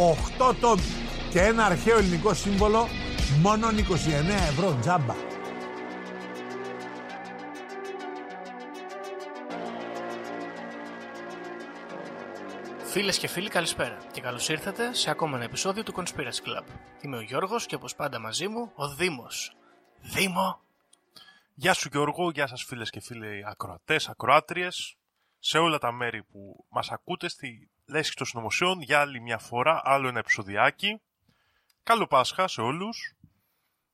8 0.00 0.54
τόμοι 0.60 0.82
και 1.30 1.40
ένα 1.40 1.64
αρχαίο 1.64 1.98
ελληνικό 1.98 2.34
σύμβολο 2.34 2.88
μόνο 3.40 3.68
29 3.68 3.72
ευρώ 4.28 4.78
τζάμπα 4.80 5.14
Φίλες 12.84 13.18
και 13.18 13.28
φίλοι 13.28 13.48
καλησπέρα 13.48 13.98
και 14.12 14.20
καλώς 14.20 14.48
ήρθατε 14.48 14.94
σε 14.94 15.10
ακόμα 15.10 15.36
ένα 15.36 15.44
επεισόδιο 15.44 15.82
του 15.82 15.94
Conspiracy 15.96 16.48
Club. 16.48 16.64
Είμαι 17.00 17.16
ο 17.16 17.20
Γιώργος 17.20 17.66
και 17.66 17.74
όπως 17.74 17.94
πάντα 17.94 18.18
μαζί 18.18 18.48
μου 18.48 18.72
ο 18.74 18.88
Δήμος. 18.88 19.56
Δήμο! 20.00 20.60
Γεια 21.54 21.74
σου 21.74 21.88
Γιώργο, 21.92 22.30
γεια 22.30 22.46
σας 22.46 22.64
φίλες 22.64 22.90
και 22.90 23.00
φίλοι 23.00 23.44
ακροατές, 23.46 24.08
ακροάτριες, 24.08 24.96
σε 25.38 25.58
όλα 25.58 25.78
τα 25.78 25.92
μέρη 25.92 26.22
που 26.22 26.64
μας 26.68 26.90
ακούτε 26.90 27.28
στη 27.28 27.70
Λέσχη 27.90 28.14
των 28.14 28.26
Συνωμοσιών 28.26 28.80
για 28.80 29.00
άλλη 29.00 29.20
μια 29.20 29.38
φορά, 29.38 29.80
άλλο 29.84 30.08
ένα 30.08 30.18
επεισοδιάκι. 30.18 31.00
Καλό 31.82 32.06
Πάσχα 32.06 32.48
σε 32.48 32.60
όλους. 32.60 33.14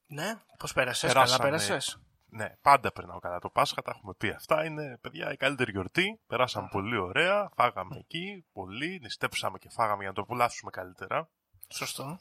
Ναι, 0.06 0.34
πώς 0.58 0.72
πέρασες, 0.72 1.12
Περάσαμε. 1.12 1.38
καλά 1.38 1.50
πέρασες; 1.50 2.00
Ναι, 2.26 2.56
πάντα 2.62 2.92
περνάω 2.92 3.18
καλά 3.18 3.38
το 3.38 3.50
Πάσχα, 3.50 3.82
τα 3.82 3.92
έχουμε 3.96 4.14
πει 4.18 4.28
αυτά. 4.28 4.64
Είναι, 4.64 4.98
παιδιά, 5.00 5.32
η 5.32 5.36
καλύτερη 5.36 5.70
γιορτή. 5.70 6.20
Περάσαμε 6.26 6.68
πολύ 6.70 6.96
ωραία, 6.98 7.50
φάγαμε 7.56 7.96
εκεί 7.96 8.46
πολύ, 8.52 8.98
νηστέψαμε 9.02 9.58
και 9.58 9.68
φάγαμε 9.70 9.98
για 9.98 10.08
να 10.08 10.14
το 10.14 10.20
απολαύσουμε 10.20 10.70
καλύτερα. 10.70 11.28
Σωστό. 11.68 12.16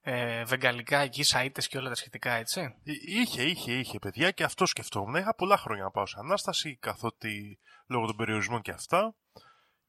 Ε, 0.00 0.44
βεγγαλικά 0.44 0.98
εκεί, 0.98 1.22
σαΐτες 1.24 1.66
και 1.68 1.78
όλα 1.78 1.88
τα 1.88 1.94
σχετικά, 1.94 2.32
έτσι. 2.32 2.60
Ε, 2.60 2.92
Είχε, 3.06 3.42
είχε, 3.42 3.72
είχε 3.72 3.98
παιδιά 3.98 4.30
και 4.30 4.44
αυτό 4.44 4.66
σκεφτόμουν. 4.66 5.14
Είχα 5.14 5.34
πολλά 5.34 5.56
χρόνια 5.56 5.82
να 5.82 5.90
πάω 5.90 6.06
σε 6.06 6.16
Ανάσταση, 6.18 6.76
καθότι 6.76 7.58
λόγω 7.86 8.06
των 8.06 8.16
περιορισμών 8.16 8.60
και 8.62 8.70
αυτά. 8.70 9.14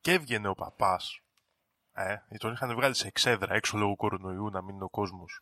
Και 0.02 0.12
έβγαινε 0.12 0.48
ο 0.48 0.54
παπάς. 0.54 1.22
Ε, 1.94 2.18
τον 2.38 2.54
είχαν 2.54 2.76
βγάλει 2.76 2.96
σε 2.96 3.08
εξέδρα 3.08 3.54
έξω 3.56 3.78
λόγω 3.78 3.96
κορονοϊού 3.96 4.50
να 4.50 4.62
μην 4.62 4.76
είναι 4.76 4.84
ο 4.84 4.90
κόσμος. 4.90 5.42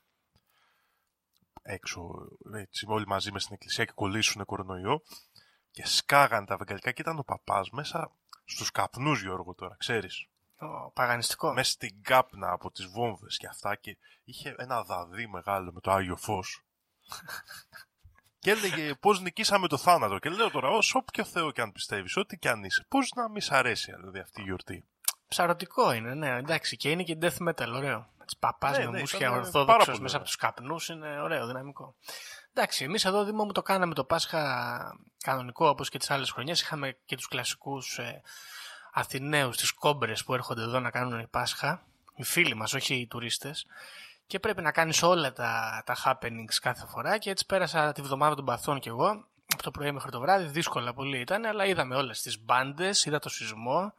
Έξω, 1.62 2.28
έτσι, 2.54 2.86
όλοι 2.88 3.08
μαζί 3.08 3.32
μες 3.32 3.42
στην 3.42 3.54
εκκλησία 3.54 3.86
και 3.86 3.92
κολλήσουν 3.96 4.46
κορονοϊό. 4.46 5.02
Και 5.72 5.88
σκάγαν 5.88 6.46
τα 6.46 6.58
βεγγαλικά 6.58 6.92
και 6.92 7.02
ήταν 7.02 7.20
ο 7.20 7.24
παπάς 7.24 7.70
μέσα 7.70 8.12
στους 8.46 8.72
καπνούς, 8.72 9.22
Γιώργο, 9.22 9.54
τώρα, 9.54 9.76
ξέρεις. 9.80 10.28
Ο 10.58 10.92
παγανιστικό. 10.92 11.54
Μέσα 11.54 11.72
στην 11.72 12.02
κάπνα 12.02 12.52
από 12.52 12.72
τις 12.72 12.86
βόμβες 12.86 13.38
και 13.38 13.48
αυτά 13.48 13.76
και 13.76 13.98
είχε 14.24 14.56
ένα 14.58 14.84
δαδί 14.84 15.28
μεγάλο 15.28 15.72
με 15.74 15.80
το 15.80 15.92
Άγιο 15.92 16.16
Φως. 16.16 16.66
Και 18.46 18.52
έλεγε 18.52 18.96
πώς 18.96 19.22
νικήσαμε 19.22 19.68
το 19.68 19.78
θάνατο. 19.78 20.20
Και 20.20 20.30
λέω 20.30 20.52
τώρα, 20.52 20.70
ως 20.70 20.96
όποιο 20.96 21.24
Θεό 21.24 21.52
και 21.52 21.62
αν 21.62 21.72
πιστεύεις, 21.72 22.18
ό,τι 22.18 22.38
και 22.38 22.50
αν 22.50 22.64
είσαι, 22.64 22.86
πώς 22.88 23.12
να 23.16 23.30
μη 23.30 23.42
σ' 23.42 23.52
αρέσει 23.52 23.94
δηλαδή 23.96 24.20
αυτή 24.20 24.42
η 24.42 24.44
γιορτή. 24.44 24.84
Ψαρωτικό 25.28 25.92
είναι, 25.94 26.14
ναι, 26.14 26.30
εντάξει. 26.30 26.78
Και 26.78 26.90
είναι 26.90 27.04
και 27.04 27.18
death 27.22 27.48
metal, 27.48 27.68
ωραίο. 27.76 28.10
Έτσι, 28.22 28.38
παπάς 28.40 28.78
Ναι, 28.78 28.86
με 28.86 28.92
ναι, 28.92 29.00
μουσια 29.00 29.20
ήταν 29.20 29.32
πάρα 29.32 29.42
ορθόδοξος 29.42 29.86
πολύ 29.86 30.00
μέσα 30.02 30.16
από 30.16 30.16
ωραίο. 30.16 30.24
τους 30.24 30.36
καπνούς 30.36 30.90
είναι 30.90 31.22
ωραίο, 31.22 31.48
δυναμικό. 31.48 31.96
Εντάξει, 32.54 32.84
εμείς 32.84 33.06
εδώ 33.06 33.24
Δήμο 33.24 33.44
μου 33.46 33.52
το 33.52 33.62
κάναμε 33.62 33.94
το 33.94 34.04
Πάσχα 34.04 34.42
κανονικό 35.24 35.68
όπως 35.68 35.90
και 35.90 35.98
τις 35.98 36.12
άλλες 36.12 36.32
χρονιές. 36.32 36.62
Είχαμε 36.62 36.98
και 37.06 37.16
τους 37.16 37.28
κλασικούς 37.28 37.98
ε, 37.98 38.22
Αθηναίους, 38.94 39.58
τις 39.58 39.72
κόμπρες 39.72 40.24
που 40.24 40.34
έρχονται 40.34 40.62
εδώ 40.62 40.80
να 40.80 40.90
κάνουν 40.90 41.30
Πάσχα. 41.30 41.84
Οι 42.16 42.24
φίλοι 42.24 42.56
μας, 42.56 42.74
όχι 42.74 42.96
οι 42.96 43.08
τουρίστες. 43.08 43.66
Και 44.28 44.40
πρέπει 44.40 44.62
να 44.62 44.72
κάνεις 44.72 45.04
όλα 45.04 45.34
τα, 45.34 45.84
τα 45.86 45.96
happenings 46.06 46.56
κάθε 46.62 46.86
φορά 46.86 47.18
και 47.18 47.30
έτσι 47.30 47.46
πέρασα 47.46 47.92
τη 47.92 48.02
βδομάδα 48.02 48.36
των 48.36 48.46
παθών 48.46 48.80
κι 48.80 48.88
εγώ. 48.88 49.26
Από 49.54 49.64
το 49.64 49.72
πρωί 49.72 49.92
μέχρι 49.92 50.12
το 50.12 50.20
βράδυ, 50.20 50.46
δύσκολα 50.46 50.94
πολύ 50.94 51.20
ήταν, 51.20 51.46
αλλά 51.46 51.66
είδαμε 51.66 51.96
όλες 51.96 52.22
τις 52.22 52.44
μπάντες, 52.44 53.06
είδα 53.06 53.20
το 53.20 53.30
σεισμό, 53.30 53.94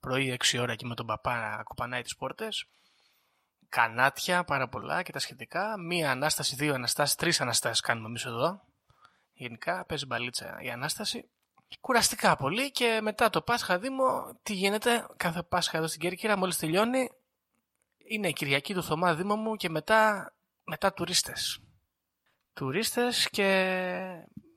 πρωί 0.00 0.38
6 0.44 0.58
ώρα 0.60 0.74
και 0.74 0.86
με 0.86 0.94
τον 0.94 1.06
παπά 1.06 1.56
να 1.56 1.62
κουπανάει 1.62 2.02
τις 2.02 2.16
πόρτες. 2.16 2.66
Κανάτια, 3.68 4.44
πάρα 4.44 4.68
πολλά 4.68 5.02
και 5.02 5.12
τα 5.12 5.18
σχετικά. 5.18 5.78
Μία 5.78 6.10
ανάσταση, 6.10 6.54
δύο 6.54 6.74
αναστάσεις, 6.74 7.16
τρεις 7.16 7.40
αναστάσεις 7.40 7.80
κάνουμε 7.80 8.08
εμείς 8.08 8.24
εδώ. 8.24 8.60
Γενικά 9.32 9.84
παίζει 9.84 10.06
μπαλίτσα 10.06 10.58
η 10.60 10.70
ανάσταση. 10.70 11.28
Κουραστικά 11.80 12.36
πολύ 12.36 12.70
και 12.70 12.98
μετά 13.02 13.30
το 13.30 13.42
Πάσχα 13.42 13.78
Δήμο, 13.78 14.38
τι 14.42 14.52
γίνεται, 14.52 15.06
κάθε 15.16 15.42
Πάσχα 15.42 15.76
εδώ 15.76 15.86
στην 15.86 16.00
Κέρκυρα, 16.00 16.36
μόλις 16.36 16.58
τελειώνει, 16.58 17.10
είναι 18.08 18.28
η 18.28 18.32
Κυριακή 18.32 18.74
του 18.74 18.82
Θωμά 18.82 19.14
Δήμο 19.14 19.36
μου 19.36 19.54
και 19.54 19.68
μετά, 19.68 20.32
μετά 20.64 20.92
τουρίστες. 20.92 21.60
Τουρίστες 22.52 23.28
και 23.30 23.78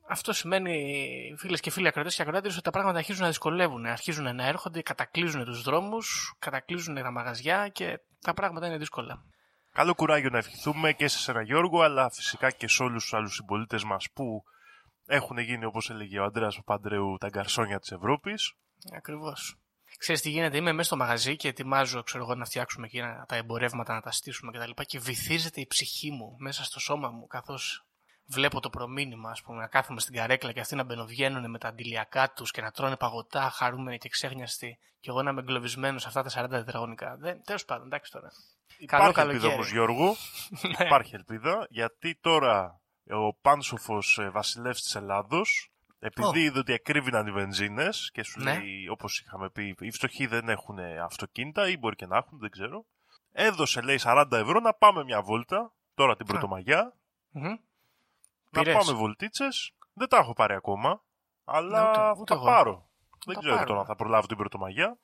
αυτό 0.08 0.32
σημαίνει, 0.32 1.34
φίλες 1.38 1.60
και 1.60 1.70
φίλοι 1.70 1.88
ακροατές 1.88 2.14
και 2.14 2.22
ακροάτες, 2.22 2.52
ότι 2.52 2.62
τα 2.62 2.70
πράγματα 2.70 2.98
αρχίζουν 2.98 3.22
να 3.22 3.28
δυσκολεύουν, 3.28 3.86
αρχίζουν 3.86 4.34
να 4.34 4.46
έρχονται, 4.46 4.82
κατακλείζουν 4.82 5.44
τους 5.44 5.62
δρόμους, 5.62 6.34
κατακλείζουν 6.38 6.94
τα 6.94 7.10
μαγαζιά 7.10 7.68
και 7.68 8.00
τα 8.20 8.34
πράγματα 8.34 8.66
είναι 8.66 8.78
δύσκολα. 8.78 9.24
Καλό 9.72 9.94
κουράγιο 9.94 10.30
να 10.30 10.38
ευχηθούμε 10.38 10.92
και 10.92 11.08
σε 11.08 11.18
σένα 11.18 11.42
Γιώργο, 11.42 11.82
αλλά 11.82 12.10
φυσικά 12.10 12.50
και 12.50 12.68
σε 12.68 12.82
όλους 12.82 13.02
τους 13.02 13.14
άλλους 13.14 13.34
συμπολίτες 13.34 13.84
μας 13.84 14.06
που 14.14 14.42
έχουν 15.06 15.38
γίνει, 15.38 15.64
όπως 15.64 15.90
έλεγε 15.90 16.18
ο 16.18 16.24
Αντρέας 16.24 16.56
Παπαντρέου, 16.56 17.16
τα 17.20 17.28
γκαρσόνια 17.28 17.78
της 17.78 17.90
Ευρώπης. 17.90 18.52
Ακριβώς. 18.96 19.56
Ξέρεις 19.98 20.20
τι 20.22 20.30
γίνεται, 20.30 20.56
είμαι 20.56 20.72
μέσα 20.72 20.86
στο 20.86 20.96
μαγαζί 20.96 21.36
και 21.36 21.48
ετοιμάζω 21.48 22.02
ξέρω 22.02 22.24
εγώ, 22.24 22.34
να 22.34 22.44
φτιάξουμε 22.44 22.86
εκεί 22.86 23.00
να- 23.00 23.24
τα 23.28 23.36
εμπορεύματα, 23.36 23.94
να 23.94 24.00
τα 24.00 24.10
στήσουμε 24.10 24.52
κτλ. 24.52 24.70
Και, 24.70 24.84
και 24.84 24.98
βυθίζεται 24.98 25.60
η 25.60 25.66
ψυχή 25.66 26.10
μου 26.10 26.34
μέσα 26.38 26.64
στο 26.64 26.80
σώμα 26.80 27.10
μου 27.10 27.26
καθώς 27.26 27.82
βλέπω 28.26 28.60
το 28.60 28.70
προμήνυμα, 28.70 29.30
ας 29.30 29.42
πούμε, 29.42 29.58
να 29.60 29.66
κάθομαι 29.66 30.00
στην 30.00 30.14
καρέκλα 30.14 30.52
και 30.52 30.60
αυτοί 30.60 30.74
να 30.74 30.82
μπαινοβγαίνουν 30.84 31.50
με 31.50 31.58
τα 31.58 31.68
αντιλιακά 31.68 32.30
τους 32.32 32.50
και 32.50 32.60
να 32.60 32.70
τρώνε 32.70 32.96
παγωτά, 32.96 33.50
χαρούμενοι 33.50 33.98
και 33.98 34.08
ξέχνιαστοι. 34.08 34.78
Και 35.00 35.10
εγώ 35.10 35.22
να 35.22 35.30
είμαι 35.30 35.40
εγκλωβισμένος 35.40 36.02
σε 36.02 36.08
αυτά 36.08 36.22
τα 36.22 36.30
40 36.30 36.48
τετραγωνικά. 36.48 37.16
Δεν, 37.16 37.42
τέλος 37.44 37.64
πάντων, 37.64 37.86
εντάξει 37.86 38.12
τώρα. 38.12 38.28
Καλό 38.86 39.02
Υπάρχει 39.10 39.20
ελπίδα 39.20 39.38
καλοκαίρι. 39.38 39.54
όμως 39.54 39.70
Γιώργο, 39.70 40.16
Ναι. 40.78 40.84
υπάρχει 40.86 41.14
ελπίδα, 41.14 41.66
γιατί 41.70 42.18
τώρα 42.20 42.80
ο 43.10 43.34
πάνσοφος 43.34 44.18
ε, 44.18 44.28
βασιλεύς 44.30 44.82
της 44.82 44.94
Ελλάδος, 44.94 45.70
επειδή 45.98 46.26
Ω. 46.28 46.32
είδε 46.34 46.58
ότι 46.58 46.72
εκρύβηναν 46.72 47.26
οι 47.26 47.32
βενζίνες 47.32 48.10
και 48.12 48.22
σου 48.22 48.40
Ναι. 48.40 48.58
λέει, 48.58 48.88
όπως 48.88 49.20
είχαμε 49.20 49.50
πει, 49.50 49.76
οι 49.80 49.90
φτωχοί 49.90 50.26
δεν 50.26 50.48
έχουν 50.48 50.78
αυτοκίνητα 51.04 51.68
ή 51.68 51.76
μπορεί 51.78 51.96
και 51.96 52.06
να 52.06 52.16
έχουν, 52.16 52.38
δεν 52.38 52.50
ξέρω, 52.50 52.84
έδωσε 53.32 53.80
λέει 53.80 53.98
40 54.02 54.24
ευρώ 54.32 54.60
να 54.60 54.74
πάμε 54.74 55.04
μια 55.04 55.22
βόλτα, 55.22 55.72
τώρα 55.94 56.16
την 56.16 56.26
Πρωτομαγιά, 56.26 56.96
Μμμ. 57.30 57.42
να 58.50 58.62
Πήρες. 58.62 58.74
πάμε 58.74 58.98
βολτίτσες, 58.98 59.72
δεν 59.92 60.08
τα 60.08 60.16
έχω 60.16 60.32
πάρει 60.32 60.54
ακόμα, 60.54 61.02
αλλά 61.44 61.82
Ναι, 61.82 61.88
ούτε- 61.88 61.98
θα 61.98 62.10
ούτε 62.18 62.24
τα 62.24 62.34
εγώ. 62.34 62.44
πάρω. 62.44 62.88
Δεν 63.26 63.34
τα 63.34 63.40
ξέρω 63.40 63.54
πάρουμε. 63.54 63.66
τώρα 63.66 63.80
αν 63.80 63.86
θα 63.86 63.96
προλάβω 63.96 64.26
την 64.26 64.36
Πρωτομαγιά. 64.36 64.98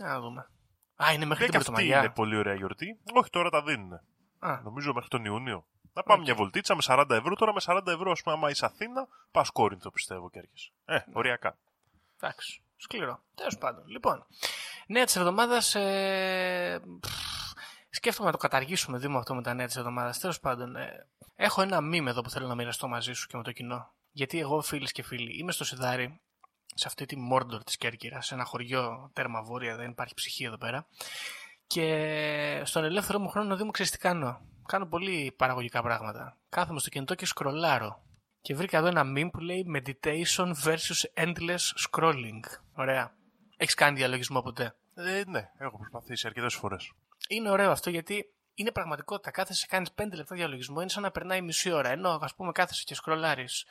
Να 0.00 0.20
δούμε. 0.20 0.40
Α, 1.04 1.12
είναι 1.12 1.24
μέχρι 1.24 1.44
Ναι, 1.44 1.50
την 1.50 1.50
και 1.50 1.56
αυτή 1.56 1.70
Πρωτομαγιά. 1.70 1.98
είναι 1.98 2.10
πολύ 2.10 2.36
ωραία 2.36 2.54
γιορτή. 2.54 2.98
Όχι, 3.14 3.30
τώρα 3.30 3.50
τα 3.50 3.62
δίνουν. 3.62 3.92
Α, 4.38 4.60
Νομίζω 4.64 4.92
μέχρι 4.94 5.08
τον 5.08 5.24
Ιούνιο. 5.24 5.66
Να 5.96 6.02
πάμε 6.02 6.22
μια 6.22 6.34
βολτίτσα 6.34 6.74
με 6.74 6.82
40 6.86 7.04
ευρώ. 7.10 7.34
Τώρα 7.34 7.52
με 7.52 7.60
40 7.64 7.86
ευρώ, 7.86 8.10
ας 8.10 8.22
πούμε, 8.22 8.34
άμα 8.34 8.50
είσαι 8.50 8.64
Αθήνα, 8.64 9.08
πας 9.30 9.50
Κόρινθο 9.50 9.90
πιστεύω 9.90 10.30
και 10.30 10.38
έρχεσαι. 10.38 10.70
Ε, 10.84 10.98
οριακά. 11.12 11.58
Εντάξει. 12.20 12.62
Σκληρό. 12.76 13.22
Τέλος 13.34 13.58
πάντων. 13.58 13.86
Λοιπόν, 13.86 14.26
νέα 14.86 15.04
της 15.04 15.16
εβδομάδας. 15.16 15.74
Ε, 15.74 16.80
πφ, 17.00 17.10
σκέφτομαι 17.90 18.26
να 18.26 18.32
το 18.32 18.38
καταργήσουμε 18.38 18.98
Δήμο 18.98 19.18
αυτό 19.18 19.34
με 19.34 19.42
τα 19.42 19.54
νέα 19.54 19.66
της 19.66 19.76
εβδομάδας. 19.76 20.18
Τέλος 20.18 20.40
πάντων, 20.40 20.76
ε, 20.76 21.06
έχω 21.34 21.62
ένα 21.62 21.80
μήνυμα 21.80 22.10
εδώ 22.10 22.20
που 22.20 22.30
θέλω 22.30 22.46
να 22.46 22.54
μοιραστώ 22.54 22.88
μαζί 22.88 23.12
σου 23.12 23.26
και 23.26 23.36
με 23.36 23.42
το 23.42 23.52
κοινό. 23.52 23.92
Γιατί 24.12 24.38
εγώ, 24.38 24.62
φίλες 24.62 24.92
και 24.92 25.02
φίλοι, 25.02 25.38
είμαι 25.38 25.52
στο 25.52 25.64
Σιδάρι, 25.64 26.20
σε 26.74 26.88
αυτή 26.88 27.06
τη 27.06 27.16
Μόρντορ 27.16 27.64
της 27.64 27.76
Κέρκυρας, 27.76 28.26
σε 28.26 28.34
ένα 28.34 28.44
χωριό 28.44 29.10
τέρμα 29.12 29.42
βόρεια, 29.42 29.76
δεν 29.76 29.90
υπάρχει 29.90 30.14
ψυχή 30.14 30.44
εδώ 30.44 30.58
πέρα. 30.58 30.86
Και 31.66 32.62
στον 32.64 32.84
ελεύθερο 32.84 33.18
μου 33.18 33.28
χρόνο 33.28 33.48
να 33.48 33.56
δούμε 33.56 33.70
ξέρεις 33.70 33.92
τι 33.92 33.98
κάνω. 33.98 34.40
Κάνω 34.66 34.86
πολύ 34.86 35.34
παραγωγικά 35.36 35.82
πράγματα. 35.82 36.36
Κάθομαι 36.48 36.80
στο 36.80 36.88
κινητό 36.88 37.14
και 37.14 37.26
σκρολάρω. 37.26 38.02
Και 38.40 38.54
βρήκα 38.54 38.78
εδώ 38.78 38.86
ένα 38.86 39.02
meme 39.16 39.28
που 39.32 39.38
λέει 39.38 39.66
Meditation 39.76 40.52
versus 40.64 41.24
Endless 41.24 41.90
Scrolling. 41.90 42.40
Ωραία. 42.74 43.14
Έχεις 43.56 43.74
κάνει 43.74 43.96
διαλογισμό 43.96 44.42
ποτέ; 44.42 44.74
Ε, 44.94 45.22
ναι, 45.26 45.50
έχω 45.58 45.78
προσπαθήσει 45.78 46.26
αρκετές 46.26 46.54
φορές. 46.54 46.92
Είναι 47.28 47.50
ωραίο 47.50 47.70
αυτό 47.70 47.90
γιατί 47.90 48.30
είναι 48.54 48.70
πραγματικότητα. 48.72 49.30
Κάθεσαι, 49.30 49.66
κάνεις 49.66 49.90
5 49.94 50.14
λεπτά 50.14 50.34
διαλογισμό, 50.34 50.80
είναι 50.80 50.90
σαν 50.90 51.02
να 51.02 51.10
περνάει 51.10 51.42
μισή 51.42 51.72
ώρα. 51.72 51.88
Ενώ 51.90 52.18
ας 52.22 52.34
πούμε 52.34 52.52
κάθεσαι 52.52 52.84
και 52.84 52.94
σκρολάρεις 52.94 53.64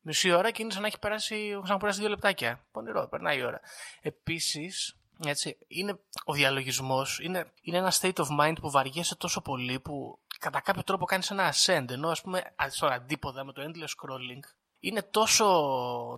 μισή 0.00 0.30
ώρα 0.30 0.50
και 0.50 0.62
είναι 0.62 0.72
σαν 0.72 0.80
να 0.80 0.86
έχει 0.86 0.98
περάσει, 0.98 1.50
σαν 1.50 1.62
να 1.68 1.76
περάσει 1.76 2.00
δύο 2.00 2.08
λεπτάκια. 2.08 2.64
Πονηρό, 2.72 3.08
περνάει 3.08 3.38
η 3.38 3.44
ώρα. 3.44 3.60
Επίσης, 4.00 4.96
έτσι, 5.24 5.58
είναι 5.66 5.98
ο 6.24 6.32
διαλογισμός 6.32 7.20
είναι, 7.22 7.52
είναι 7.62 7.76
ένα 7.76 7.92
state 8.00 8.14
of 8.14 8.26
mind 8.40 8.54
που 8.60 8.70
βαριέσαι 8.70 9.16
τόσο 9.16 9.40
πολύ 9.40 9.80
που 9.80 10.18
κατά 10.42 10.60
κάποιο 10.60 10.82
τρόπο 10.82 11.04
κάνεις 11.04 11.30
ένα 11.30 11.52
ascend. 11.52 11.90
Ενώ 11.90 12.08
ας 12.08 12.20
πούμε 12.20 12.42
στον 12.68 12.92
αντίποδα 12.92 13.44
με 13.44 13.52
το 13.52 13.62
endless 13.62 13.92
scrolling 13.96 14.40
είναι 14.80 15.02
τόσο, 15.02 15.46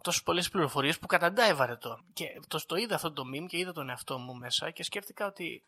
τόσο 0.02 0.22
πολλές 0.22 0.48
πληροφορίες 0.48 0.98
που 0.98 1.06
καταντάει 1.06 1.54
βαρετό. 1.54 2.00
Και 2.12 2.40
το, 2.48 2.66
το 2.66 2.76
είδα 2.76 2.94
αυτό 2.94 3.12
το 3.12 3.22
meme 3.34 3.46
και 3.46 3.58
είδα 3.58 3.72
τον 3.72 3.88
εαυτό 3.88 4.18
μου 4.18 4.34
μέσα 4.34 4.70
και 4.70 4.82
σκέφτηκα 4.82 5.26
ότι 5.26 5.62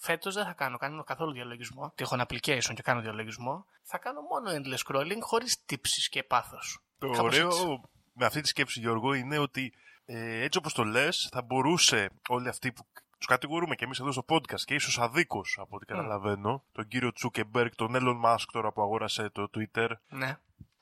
φέτος 0.00 0.34
δεν 0.34 0.44
θα 0.44 0.52
κάνω, 0.52 0.76
κάνω 0.76 1.04
καθόλου 1.04 1.32
διαλογισμό. 1.32 1.92
Τι 1.94 2.02
έχω 2.02 2.14
ένα 2.14 2.26
application 2.28 2.72
και 2.74 2.82
κάνω 2.82 3.00
διαλογισμό. 3.00 3.66
Θα 3.82 3.98
κάνω 3.98 4.20
μόνο 4.20 4.50
endless 4.50 4.82
scrolling 4.86 5.20
χωρίς 5.20 5.64
τύψεις 5.64 6.08
και 6.08 6.22
πάθος. 6.22 6.78
Το 6.98 7.10
Κάπως 7.10 7.34
ωραίο 7.34 7.48
έτσι. 7.48 7.80
με 8.12 8.26
αυτή 8.26 8.40
τη 8.40 8.48
σκέψη, 8.48 8.80
Γιώργο, 8.80 9.14
είναι 9.14 9.38
ότι 9.38 9.72
ε, 10.04 10.42
έτσι 10.42 10.58
όπως 10.58 10.72
το 10.72 10.84
λες, 10.84 11.28
θα 11.32 11.42
μπορούσε 11.42 12.10
όλοι 12.28 12.48
αυτοί 12.48 12.72
που 12.72 12.86
τους 13.20 13.28
κατηγορούμε 13.28 13.74
και 13.74 13.84
εμείς 13.84 14.00
εδώ 14.00 14.12
στο 14.12 14.24
podcast 14.28 14.60
και 14.60 14.74
ίσως 14.74 14.98
αδίκως 14.98 15.56
από 15.60 15.76
ό,τι 15.76 15.84
καταλαβαίνω, 15.86 16.64
τον 16.72 16.86
κύριο 16.88 17.12
Τσούκεμπεργκ, 17.12 17.70
τον 17.76 17.92
Elon 17.94 18.20
Musk 18.24 18.44
τώρα 18.52 18.72
που 18.72 18.82
αγόρασε 18.82 19.30
το 19.30 19.50
Twitter, 19.54 19.88
Ναι. 20.08 20.38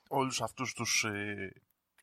όλους 0.09 0.41
αυτούς 0.41 0.73
τους 0.73 1.03
ε, 1.03 1.53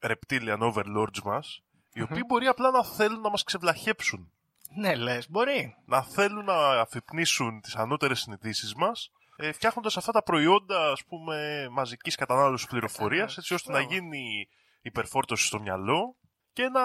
reptilian 0.01 0.59
overlords 0.59 1.21
μας, 1.25 1.63
οι 1.93 2.03
οποίοι 2.03 2.23
μπορεί 2.27 2.47
απλά 2.47 2.71
να 2.71 2.85
θέλουν 2.85 3.21
να 3.21 3.31
μας 3.31 3.45
ξεβλαχέψουν. 3.45 4.31
Ναι, 4.77 4.95
λες, 4.95 5.31
μπορεί. 5.31 5.77
Να 5.85 6.03
θέλουν 6.03 6.45
να 6.45 6.81
αφυπνίσουν 6.81 7.61
τις 7.61 7.77
ανώτερες 7.77 8.21
συνειδήσεις 8.21 8.75
μας, 8.75 9.11
ε, 9.37 9.53
φτιάχνοντας 9.53 9.97
αυτά 9.97 10.13
τα 10.13 10.23
προϊόντα, 10.23 10.91
ας 10.91 11.05
πούμε, 11.05 11.69
μαζικής 11.71 12.15
κατανάλωσης 12.17 12.67
πληροφορίας, 12.67 13.37
έτσι 13.37 13.55
ώστε 13.55 13.73
να 13.73 13.79
Μπράβο. 13.79 13.95
γίνει 13.95 14.49
υπερφόρτωση 14.83 15.47
στο 15.47 15.61
μυαλό 15.61 16.17
και 16.53 16.69
να 16.69 16.83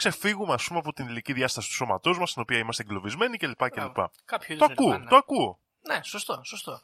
ξεφύγουμε, 0.00 0.52
ας 0.52 0.64
πούμε, 0.64 0.78
από 0.78 0.92
την 0.92 1.08
ηλική 1.08 1.32
διάσταση 1.32 1.68
του 1.68 1.74
σώματός 1.74 2.18
μας, 2.18 2.30
στην 2.30 2.42
οποία 2.42 2.58
είμαστε 2.58 2.82
εγκλωβισμένοι 2.82 3.36
κλπ. 3.36 3.68
κλπ. 3.68 3.74
Μπράβο. 3.74 4.10
Κάποιο 4.24 4.56
Το 4.56 4.64
είδους 4.64 4.76
ακούω, 4.78 4.94
nirvana. 4.94 5.06
το 5.08 5.16
ακούω. 5.16 5.58
Ναι, 5.88 6.00
σωστό, 6.02 6.40
σωστό. 6.44 6.80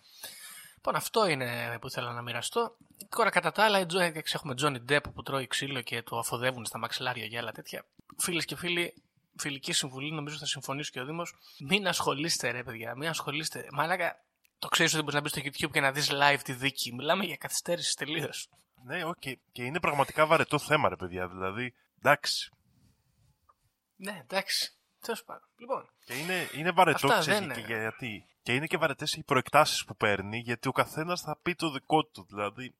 Λοιπόν, 0.75 0.97
αυτό 0.97 1.27
είναι 1.29 1.79
που 1.81 1.87
ήθελα 1.87 2.13
να 2.13 2.23
μοιραστώ. 2.23 2.77
Τώρα, 3.09 3.31
κατά 3.31 3.53
τα 3.53 3.65
άλλα, 3.65 3.81
η 3.81 3.87
Τζο- 3.87 4.01
εντάξει, 4.01 4.33
έχουμε 4.37 4.55
Τζόνι 4.55 4.79
Ντέπ 4.81 5.09
που 5.09 5.23
τρώει 5.23 5.47
ξύλο 5.47 5.81
και 5.81 6.03
το 6.03 6.19
αφοδεύουν 6.19 6.65
στα 6.65 6.79
μαξιλάρια 6.79 7.25
για 7.25 7.41
άλλα 7.41 7.53
τέτοια. 7.53 7.85
Φίλες 8.19 8.45
και 8.45 8.57
φίλοι, 8.57 8.95
φιλική 9.37 9.73
συμβουλή, 9.73 10.12
νομίζω 10.12 10.37
θα 10.39 10.47
συμφωνήσω 10.47 10.91
και 10.93 11.01
ο 11.01 11.05
Δήμος. 11.05 11.35
Μην 11.61 11.89
ασχολείστε, 11.89 12.51
ρε 12.51 12.62
παιδιά, 12.62 12.95
μην 12.97 13.09
ασχολείστε. 13.09 13.67
Μαλάκα, 13.73 14.25
το 14.59 14.69
ξέρεις 14.69 14.93
ότι 14.93 15.01
μπορείς 15.03 15.15
να 15.15 15.21
μπεις 15.21 15.31
στο 15.31 15.41
YouTube 15.45 15.71
και 15.73 15.81
να 15.81 15.93
δεις 15.93 16.11
live 16.12 16.39
τη 16.45 16.53
δίκη. 16.53 16.95
Μιλάμε 16.95 17.25
για 17.25 17.37
καθυστέρησης 17.37 17.95
τελείως. 17.95 18.49
Ναι, 18.85 19.05
οκ. 19.05 19.23
Και 19.53 19.62
είναι 19.62 19.81
πραγματικά 19.81 20.27
βαρετό 20.27 20.59
θέμα, 20.59 20.89
ρε 20.89 20.97
παιδιά. 20.97 21.29
Δηλαδή, 21.29 21.75
εντάξει. 21.99 22.51
Ναι, 23.97 24.19
εντάξει. 24.23 24.71
Τέλος 25.01 25.25
πάντων. 25.25 25.49
Λοιπόν, 25.57 25.89
Και 26.05 26.15
είναι, 26.15 26.49
είναι 26.55 26.71
βαρετός, 26.71 27.03
Αυτά 27.11 27.19
ξέρεις, 27.19 27.39
δεν 27.39 27.53
και 27.55 27.61
είναι. 27.73 27.81
γιατί. 27.81 28.25
Και 28.43 28.55
είναι 28.55 28.67
και 28.67 28.77
βαρετές 28.77 29.13
οι 29.15 29.23
προεκτάσεις 29.23 29.85
που 29.85 29.97
παίρνει, 29.97 30.39
γιατί 30.39 30.69
ο 30.69 30.73
καθένας 30.73 31.21
θα 31.21 31.39
πει 31.43 31.55
το 31.55 31.71
δικό 31.71 32.05
του. 32.05 32.27
Δηλαδή, 32.29 32.75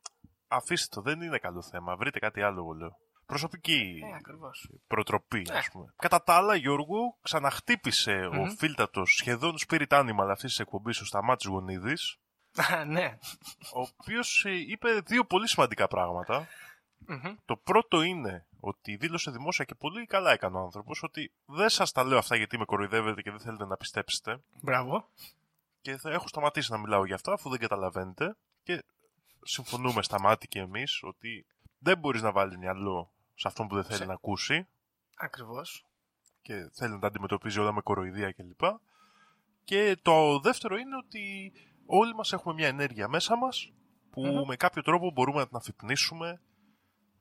αφήστε 0.49 0.95
το, 0.95 1.01
δεν 1.01 1.21
είναι 1.21 1.39
καλό 1.39 1.63
θέμα. 1.63 1.97
Βρείτε 1.97 2.19
κάτι 2.19 2.43
άλλο, 2.43 2.59
εγώ 2.61 2.73
λέω. 2.73 2.97
Προσωπική 3.27 4.01
ε, 4.13 4.15
ακριβώς. 4.17 4.71
προτροπή, 4.87 5.47
Ναι. 5.51 5.57
ας 5.59 5.69
πούμε. 5.71 5.95
Κατά 5.97 6.23
τα 6.23 6.35
άλλα, 6.35 6.55
Γιώργο, 6.55 7.17
ξαναχτύπησε 7.23 8.13
ο 8.33 8.47
φίλτατος 8.59 9.15
σχεδόν 9.17 9.55
spirit 9.67 9.89
animal 9.89 10.29
αυτής 10.31 10.51
της 10.51 10.59
εκπομπής, 10.59 11.01
ο 11.01 11.05
Σταμάτης 11.05 11.47
Γονίδης, 11.47 12.19
ναι. 12.87 13.19
ο 13.75 13.81
οποίος 13.99 14.45
ε, 14.45 14.51
είπε 14.51 14.89
δύο 15.05 15.25
πολύ 15.25 15.49
σημαντικά 15.49 15.89
πράγματα. 15.89 16.49
Μμμ. 16.99 17.35
Το 17.45 17.57
πρώτο 17.57 18.03
είναι 18.03 18.47
ότι 18.61 18.97
δήλωσε 18.97 19.31
δημόσια 19.31 19.65
και 19.65 19.75
πολύ 19.75 20.07
καλά 20.07 20.33
έκανε 20.33 20.57
ο 20.57 20.61
άνθρωπος 20.61 21.03
ότι 21.03 21.33
δεν 21.45 21.69
σας 21.69 21.93
τα 21.93 22.05
λέω 22.05 22.19
αυτά 22.19 22.37
γιατί 22.37 22.59
με 22.59 22.65
κοροϊδεύετε 22.65 23.23
και 23.23 23.31
δεν 23.31 23.41
θέλετε 23.41 23.65
να 23.65 23.77
πιστέψετε 23.77 24.41
Μπράβο. 24.63 25.09
και 25.81 25.97
θα 25.97 26.11
έχω 26.11 26.29
σταματήσει 26.29 26.71
να 26.71 26.79
μιλάω 26.79 27.05
για 27.07 27.15
αυτά 27.15 27.33
αφού 27.33 27.51
δεν 27.51 27.59
καταλαβαίνετε 27.59 28.37
και 28.63 28.85
συμφωνούμε 29.43 30.03
στα 30.03 30.21
μάτια 30.21 30.47
και 30.51 30.59
εμείς 30.59 31.01
ότι 31.03 31.47
δεν 31.79 31.99
μπορείς 31.99 32.23
να 32.23 32.33
βάλεις 32.33 32.57
μυαλό 32.57 33.11
σε 33.35 33.49
αυτόν 33.49 33.69
που 33.69 33.75
δεν 33.75 33.85
θέλει 33.85 33.99
Σε- 33.99 34.05
να 34.07 34.13
ακούσει 34.13 34.67
Ακριβώς. 35.17 35.87
και 36.43 36.71
θέλει 36.73 36.93
να 36.93 36.99
τα 36.99 37.07
αντιμετωπίζει 37.07 37.59
όλα 37.61 37.73
με 37.73 37.81
κοροϊδία 37.81 38.33
κλπ. 38.33 38.61
Και 39.65 39.97
το 40.03 40.39
δεύτερο 40.41 40.77
είναι 40.77 40.97
ότι 40.97 41.53
όλοι 41.87 42.15
μας 42.15 42.33
έχουμε 42.33 42.55
μια 42.55 42.67
ενέργεια 42.67 43.09
μέσα 43.09 43.37
μας 43.37 43.73
που 44.11 44.27
Μμμ. 44.27 44.47
με 44.47 44.57
κάποιο 44.57 44.83
τρόπο 44.83 45.11
μπορούμε 45.11 45.39
να 45.39 45.47
την 45.47 45.57
αφυπνίσουμε, 45.57 46.41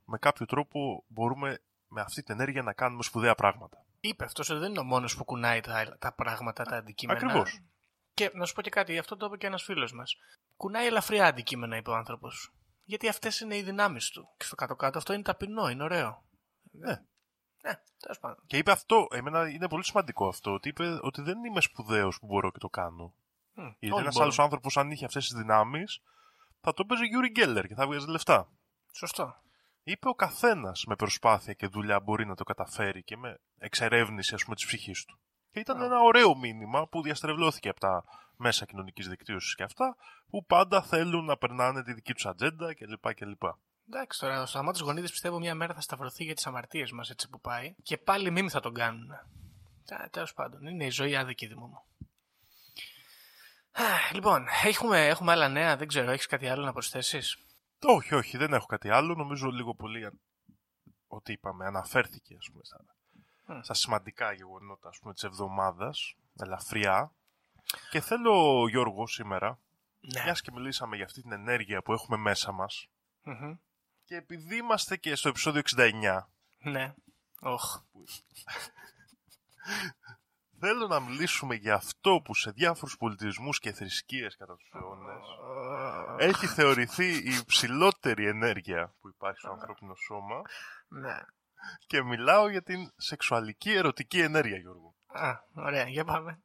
με 0.06 0.18
κάποιο 0.18 0.46
τρόπο 0.46 1.04
μπορούμε 1.08 1.62
με 1.88 2.00
αυτή 2.00 2.22
την 2.22 2.34
ενέργεια 2.34 2.62
να 2.62 2.72
κάνουμε 2.72 3.02
σπουδαία 3.02 3.34
πράγματα. 3.34 3.84
Είπε 4.00 4.24
αυτός 4.24 4.50
ότι 4.50 4.58
δεν 4.60 4.70
είναι 4.70 4.80
ο 4.80 4.84
μόνος 4.84 5.16
που 5.16 5.24
κουνάει 5.24 5.60
τα, 5.60 5.96
τα 5.98 6.12
πράγματα, 6.12 6.64
τα 6.64 6.76
αντικείμενα. 6.76 7.18
Ακριβώς. 7.18 7.60
Και 8.14 8.30
να 8.34 8.44
σου 8.44 8.54
πω 8.54 8.62
και 8.62 8.70
κάτι, 8.70 8.98
αυτό 8.98 9.16
το 9.16 9.26
είπε 9.26 9.36
και 9.36 9.46
ένας 9.46 9.62
φίλος 9.62 9.92
μας. 9.92 10.16
Κουνάει 10.56 10.86
ελαφριά 10.86 11.26
αντικείμενα, 11.26 11.76
είπε 11.76 11.90
ο 11.90 11.94
άνθρωπος. 11.94 12.52
Γιατί 12.84 13.08
αυτές 13.08 13.40
είναι 13.40 13.56
οι 13.56 13.62
δυνάμεις 13.62 14.10
του. 14.10 14.28
Και 14.36 14.44
στο 14.44 14.54
κάτω-κάτω 14.54 14.98
αυτό 14.98 15.12
είναι 15.12 15.22
ταπεινό, 15.22 15.68
είναι 15.68 15.82
ωραίο. 15.82 16.24
Ναι. 16.70 17.02
Ναι, 17.62 17.80
τέλος 17.98 18.18
πάντων. 18.18 18.44
Και 18.46 18.56
είπε 18.56 18.70
αυτό, 18.70 19.08
εμένα 19.10 19.48
είναι 19.48 19.68
πολύ 19.68 19.84
σημαντικό 19.84 20.28
αυτό, 20.28 20.52
ότι 20.52 20.68
είπε 20.68 20.98
ότι 21.02 21.22
δεν 21.22 21.44
είμαι 21.44 21.60
σπουδαίος 21.60 22.18
που 22.18 22.26
μπορώ 22.26 22.50
και 22.50 22.58
το 22.58 22.68
κάνω. 22.68 23.14
Μμ, 23.52 23.62
Γιατί 23.62 23.76
όλοι 23.80 23.92
ένας 23.92 24.04
μπορούν. 24.04 24.22
άλλος 24.22 24.38
άνθρωπος, 24.38 24.76
αν 24.76 24.90
είχε 24.90 25.04
αυτές 25.04 25.28
τις 25.28 25.36
δυνάμεις, 25.38 26.02
θα 26.60 26.72
το 26.72 26.84
παίζει 26.84 27.06
Γιούρι 27.06 27.28
Γκέλλερ 27.28 27.66
και 27.66 27.74
θα 27.74 27.86
βγάζει 27.86 28.06
λεφτά. 28.06 28.48
Σωστό. 28.92 29.36
Είπε 29.88 30.08
ο 30.08 30.14
καθένας 30.14 30.84
με 30.86 30.96
προσπάθεια 30.96 31.52
και 31.52 31.66
δουλειά 31.66 32.00
μπορεί 32.00 32.26
να 32.26 32.34
το 32.34 32.44
καταφέρει 32.44 33.02
και 33.02 33.16
με 33.16 33.40
εξερεύνηση 33.58 34.34
ας 34.34 34.44
πούμε 34.44 34.56
τη 34.56 34.64
ψυχή 34.66 34.92
του. 35.06 35.18
Και 35.50 35.60
ήταν 35.60 35.82
ένα 35.82 36.00
ωραίο 36.00 36.36
μήνυμα 36.36 36.88
που 36.88 37.02
διαστρεβλώθηκε 37.02 37.68
από 37.68 37.80
τα 37.80 38.04
μέσα 38.36 38.64
κοινωνικής 38.64 39.08
δικτύωσης 39.08 39.54
και 39.54 39.62
αυτά, 39.62 39.96
που 40.28 40.44
πάντα 40.44 40.82
θέλουν 40.82 41.24
να 41.24 41.36
περνάνε 41.36 41.82
τη 41.82 41.92
δική 41.92 42.12
τους 42.14 42.26
ατζέντα 42.26 42.74
κλπ. 42.74 43.14
κλπ. 43.14 43.42
Εντάξει 43.88 44.20
τώρα, 44.20 44.42
ο 44.42 44.46
Σταμάτη 44.46 44.82
Γονίδη 44.82 45.08
πιστεύω 45.10 45.38
μια 45.38 45.54
μέρα 45.54 45.74
θα 45.74 45.80
σταυρωθεί 45.80 46.24
για 46.24 46.34
τις 46.34 46.46
αμαρτίες 46.46 46.92
μας 46.92 47.10
έτσι 47.10 47.28
που 47.28 47.40
πάει. 47.40 47.74
Και 47.82 47.96
πάλι 47.96 48.30
μήνυ 48.30 48.50
θα 48.50 48.60
τον 48.60 48.74
κάνουν. 48.74 49.08
Τέλος 50.10 50.34
πάντων, 50.34 50.66
είναι 50.66 50.84
η 50.84 50.90
ζωή 50.90 51.16
άδικη 51.16 51.46
δημού 51.46 51.66
μου. 51.66 51.84
Α, 53.72 53.84
Λοιπόν, 54.12 54.46
έχουμε, 54.64 55.06
έχουμε 55.06 55.32
άλλα 55.32 55.48
νέα, 55.48 55.76
δεν 55.76 55.88
ξέρω, 55.88 56.10
έχεις 56.10 56.26
κάτι 56.26 56.48
άλλο 56.48 56.64
να 56.64 56.72
προσθέσεις; 56.72 57.38
Όχι, 57.82 58.14
όχι, 58.14 58.36
δεν 58.36 58.52
έχω 58.52 58.66
κάτι 58.66 58.90
άλλο. 58.90 59.14
Νομίζω 59.14 59.50
λίγο 59.50 59.74
πολύ 59.74 60.04
αν- 60.04 60.20
ότι 61.06 61.32
είπαμε, 61.32 61.66
αναφέρθηκε 61.66 62.36
ας 62.38 62.48
πούμε, 62.52 62.64
στα, 62.64 62.84
Μμ. 63.46 63.60
στα 63.62 63.74
σημαντικά 63.74 64.32
γεγονότα 64.32 64.88
ας 64.88 64.98
πούμε, 64.98 65.12
της 65.14 65.22
εβδομάδας, 65.22 66.14
ελαφριά. 66.36 67.12
Και 67.90 68.00
θέλω, 68.00 68.66
Γιώργο, 68.68 69.06
σήμερα, 69.06 69.58
Ναι. 70.00 70.22
μιας 70.22 70.40
και 70.40 70.50
μιλήσαμε 70.52 70.96
για 70.96 71.04
αυτή 71.04 71.22
την 71.22 71.32
ενέργεια 71.32 71.82
που 71.82 71.92
έχουμε 71.92 72.16
μέσα 72.16 72.52
μας, 72.52 72.88
Μμμ. 73.22 73.54
και 74.04 74.16
επειδή 74.16 74.56
είμαστε 74.56 74.96
και 74.96 75.14
στο 75.14 75.28
επεισόδιο 75.28 75.58
69, 75.60 76.30
Ναι. 76.58 76.94
Οχ. 77.40 77.80
Θέλω 80.60 80.86
να 80.86 81.00
μιλήσουμε 81.00 81.54
για 81.54 81.74
αυτό 81.74 82.20
που 82.24 82.34
σε 82.34 82.50
διάφορους 82.50 82.96
πολιτισμούς 82.96 83.58
και 83.58 83.72
θρησκείες 83.72 84.36
κατά 84.36 84.56
τους 84.56 84.70
αιώνες 84.74 85.24
έχει 86.18 86.46
θεωρηθεί 86.46 87.06
η 87.06 87.34
υψηλότερη 87.40 88.26
ενέργεια 88.26 88.94
που 89.00 89.08
υπάρχει 89.08 89.38
στο 89.38 89.50
ανθρώπινο 89.50 89.94
σώμα 89.94 90.42
Ναι. 90.88 91.16
και 91.86 92.02
μιλάω 92.02 92.48
για 92.48 92.62
την 92.62 92.90
σεξουαλική 92.96 93.72
ερωτική 93.72 94.20
ενέργεια, 94.20 94.56
Γιώργο. 94.58 94.94
Α, 95.06 95.32
ωραία, 95.54 95.88
για 95.88 96.04
πάμε. 96.04 96.40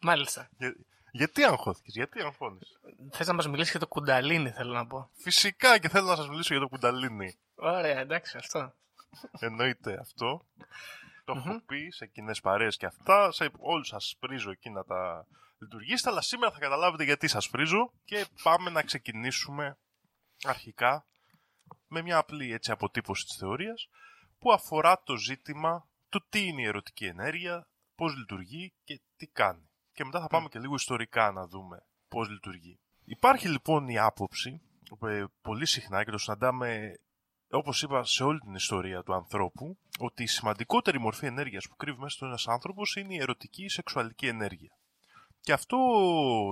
Μάλιστα. 0.00 0.48
Για- 0.56 0.76
γιατί 1.12 1.44
αγχώθηκες, 1.44 1.94
γιατί 1.94 2.20
αγχώνεις. 2.22 2.78
Θες 3.12 3.26
να 3.26 3.32
μας 3.34 3.48
μιλήσεις 3.48 3.70
για 3.70 3.80
το 3.80 3.86
κουνταλίνι, 3.88 4.50
θέλω 4.50 4.72
να 4.72 4.86
πω. 4.86 5.10
Φυσικά 5.22 5.78
και 5.78 5.88
θέλω 5.88 6.06
να 6.06 6.16
σας 6.16 6.28
μιλήσω 6.28 6.52
για 6.54 6.62
το 6.62 6.68
κουνταλίνι. 6.68 7.38
Ωραία, 7.54 7.98
εντάξει, 7.98 8.36
αυτό. 8.36 8.74
Εννοείται 9.38 9.98
αυτό. 10.00 10.46
Το 11.24 11.32
έχω 11.36 11.60
πει 11.66 11.90
σε 11.90 12.06
κοινές 12.06 12.40
παρέες 12.40 12.76
και 12.76 12.86
αυτά. 12.86 13.32
Σε 13.32 13.50
όλους 13.58 13.88
σας 13.88 14.16
πρίζω 14.20 14.50
εκεί 14.50 14.70
να 14.70 14.84
τα 14.84 15.26
λειτουργήσετε. 15.58 16.10
Αλλά 16.10 16.20
σήμερα 16.20 16.52
θα 16.52 16.58
καταλάβετε 16.58 17.04
γιατί 17.04 17.28
σας 17.28 17.50
πρίζω. 17.50 17.92
Και 18.04 18.26
πάμε 18.42 18.70
να 18.70 18.82
ξεκινήσουμε 18.82 19.78
αρχικά 20.42 21.06
με 21.86 22.02
μια 22.02 22.18
απλή 22.18 22.52
έτσι, 22.52 22.70
αποτύπωση 22.70 23.24
της 23.24 23.36
θεωρίας 23.36 23.88
που 24.38 24.52
αφορά 24.52 25.02
το 25.02 25.16
ζήτημα 25.16 25.88
του 26.08 26.26
τι 26.28 26.46
είναι 26.46 26.62
η 26.62 26.66
ερωτική 26.66 27.04
ενέργεια, 27.04 27.68
πώς 27.94 28.16
λειτουργεί 28.16 28.72
και 28.84 29.00
τι 29.16 29.26
κάνει. 29.26 29.68
και 29.92 30.04
μετά 30.04 30.20
θα 30.20 30.26
πάμε 30.26 30.48
και 30.48 30.58
λίγο 30.58 30.74
ιστορικά 30.74 31.32
να 31.32 31.46
δούμε 31.46 31.86
πώς 32.08 32.28
λειτουργεί. 32.28 32.78
Υπάρχει 33.04 33.48
λοιπόν 33.48 33.88
η 33.88 33.98
άποψη, 33.98 34.60
ε, 35.06 35.24
πολύ 35.42 35.66
συχνά 35.66 36.04
και 36.04 36.10
το 36.10 36.18
συναντάμε 36.18 36.98
όπως 37.50 37.82
είπα 37.82 38.04
σε 38.04 38.24
όλη 38.24 38.38
την 38.40 38.54
ιστορία 38.54 39.02
του 39.02 39.14
ανθρώπου, 39.14 39.78
ότι 39.98 40.22
η 40.22 40.26
σημαντικότερη 40.26 41.00
μορφή 41.00 41.26
ενέργειας 41.26 41.68
που 41.68 41.76
κρύβει 41.76 41.98
μέσα 41.98 42.16
στον 42.16 42.28
ένας 42.28 42.46
άνθρωπος 42.48 42.96
είναι 42.96 43.14
η 43.14 43.18
ερωτική 43.18 43.68
σεξουαλική 43.68 44.26
ενέργεια. 44.26 44.78
Και 45.40 45.52
αυτό, 45.52 45.76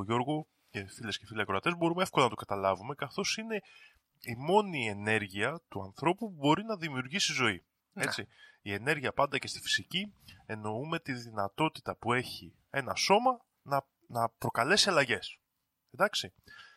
Γιώργο 0.04 0.46
και 0.70 0.86
φίλες 0.86 1.18
και 1.18 1.26
φίλοι 1.26 1.40
ακροατές, 1.40 1.76
μπορούμε 1.76 2.02
εύκολα 2.02 2.24
να 2.24 2.30
το 2.30 2.36
καταλάβουμε, 2.36 2.94
καθώς 2.94 3.36
είναι 3.36 3.60
η 4.20 4.34
μόνη 4.36 4.88
ενέργεια 4.88 5.60
του 5.68 5.82
ανθρώπου 5.82 6.30
που 6.30 6.36
μπορεί 6.38 6.64
να 6.64 6.76
δημιουργήσει 6.76 7.32
ζωή. 7.32 7.64
Ναι. 7.92 8.02
Έτσι. 8.02 8.26
Η 8.62 8.72
ενέργεια 8.72 9.12
πάντα 9.12 9.38
και 9.38 9.46
στη 9.46 9.60
φυσική 9.60 10.14
εννοούμε 10.46 10.98
τη 10.98 11.12
δυνατότητα 11.12 11.96
που 11.96 12.12
έχει 12.12 12.54
ένα 12.70 12.94
σώμα 12.94 13.44
να, 13.62 13.86
να 14.06 14.28
προκαλέσει 14.28 14.88
αλλαγές. 14.88 15.38
Εντάξει. 15.90 16.32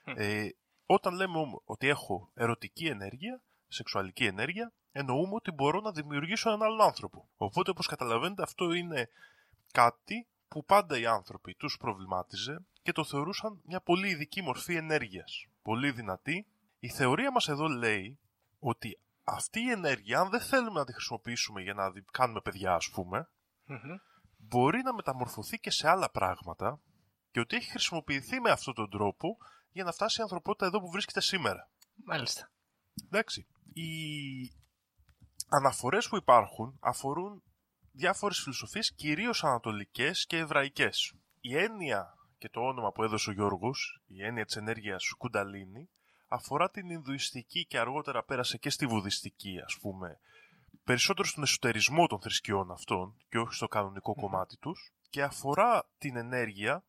Μμ. 0.06 0.14
Ε, 0.18 0.50
όταν 0.86 1.14
λέμε 1.14 1.38
όμως 1.38 1.62
ότι 1.66 1.88
έχω 1.88 2.32
ερωτική 2.34 2.86
ενέργεια, 2.88 3.42
σεξουαλική 3.76 4.26
ενέργεια, 4.26 4.72
εννοούμε 4.92 5.34
ότι 5.36 5.52
μπορώ 5.52 5.80
να 5.80 5.92
δημιουργήσω 5.92 6.50
έναν 6.50 6.64
άλλον 6.64 6.82
άνθρωπο. 6.82 7.30
Οπότε, 7.38 7.70
όπως 7.70 7.88
καταλαβαίνετε, 7.88 8.42
αυτό 8.44 8.72
είναι 8.74 9.10
κάτι 9.72 10.28
που 10.48 10.66
πάντα 10.66 10.98
οι 10.98 11.06
άνθρωποι 11.06 11.54
τους 11.56 11.78
προβλημάτιζε 11.78 12.66
και 12.82 12.92
το 12.92 13.04
θεωρούσαν 13.04 13.62
μια 13.66 13.82
πολύ 13.82 14.10
ειδική 14.10 14.42
μορφή 14.42 14.76
ενέργειας. 14.76 15.46
Πολύ 15.62 15.92
δυνατή. 15.92 16.46
Η 16.80 16.90
θεωρία 16.90 17.32
μας 17.32 17.48
εδώ 17.48 17.68
λέει 17.68 18.20
ότι 18.60 19.00
αυτή 19.24 19.60
η 19.62 19.70
ενέργεια, 19.72 20.20
αν 20.20 20.30
δεν 20.30 20.40
θέλουμε 20.42 20.80
να 20.80 20.86
τη 20.86 20.94
χρησιμοποιήσουμε 20.94 21.62
για 21.62 21.74
να 21.74 21.92
δι- 21.92 22.12
κάνουμε 22.12 22.42
παιδιά, 22.42 22.74
ας 22.74 22.90
πούμε, 22.90 23.30
Μμμ. 23.66 23.78
μπορεί 24.38 24.82
να 24.82 24.94
μεταμορφωθεί 24.94 25.60
και 25.60 25.72
σε 25.72 25.90
άλλα 25.90 26.10
πράγματα 26.12 26.80
και 27.32 27.40
ότι 27.40 27.56
έχει 27.56 27.70
χρησιμοποιηθεί 27.70 28.40
με 28.40 28.50
αυτόν 28.52 28.74
τον 28.74 28.90
τρόπο 28.90 29.38
για 29.72 29.84
να 29.84 29.92
φτάσει 29.92 30.20
η 30.20 30.24
ανθρωπότητα 30.24 30.66
εδώ 30.66 30.80
που 30.80 30.90
βρίσκεται 30.92 31.22
σήμερα. 31.22 31.70
Μάλιστα. 32.04 32.50
Εντάξει. 33.06 33.48
Οι 33.78 34.52
αναφορές 35.50 36.08
που 36.08 36.16
υπάρχουν 36.16 36.78
αφορούν 36.80 37.44
διάφορες 37.92 38.40
φιλοσοφίες, 38.40 38.94
κυρίως 38.94 39.44
ανατολικές 39.44 40.26
και 40.26 40.38
εβραϊκές. 40.38 41.14
Η 41.42 41.58
έννοια 41.58 42.14
και 42.38 42.50
το 42.50 42.60
όνομα 42.62 42.92
που 42.92 43.04
έδωσε 43.04 43.30
ο 43.30 43.34
Γιώργος, 43.34 44.02
η 44.08 44.24
έννοια 44.24 44.46
της 44.46 44.56
ενέργειας 44.56 45.14
κουνταλίνη, 45.18 45.90
αφορά 46.28 46.70
την 46.70 46.90
Ινδουιστική 46.90 47.66
και 47.66 47.80
αργότερα 47.80 48.24
πέρασε 48.24 48.58
και 48.58 48.70
στη 48.70 48.86
Βουδιστική, 48.88 49.60
ας 49.66 49.78
πούμε, 49.82 50.20
περισσότερο 50.84 51.28
στον 51.28 51.44
εσωτερισμό 51.44 52.08
των 52.08 52.22
θρησκειών 52.22 52.72
αυτών 52.72 53.18
και 53.30 53.38
όχι 53.38 53.54
στο 53.54 53.68
κανονικό 53.68 54.16
κομμάτι 54.16 54.58
τους 54.58 54.94
και 55.10 55.24
αφορά 55.24 55.90
την 55.98 56.16
ενέργεια 56.16 56.84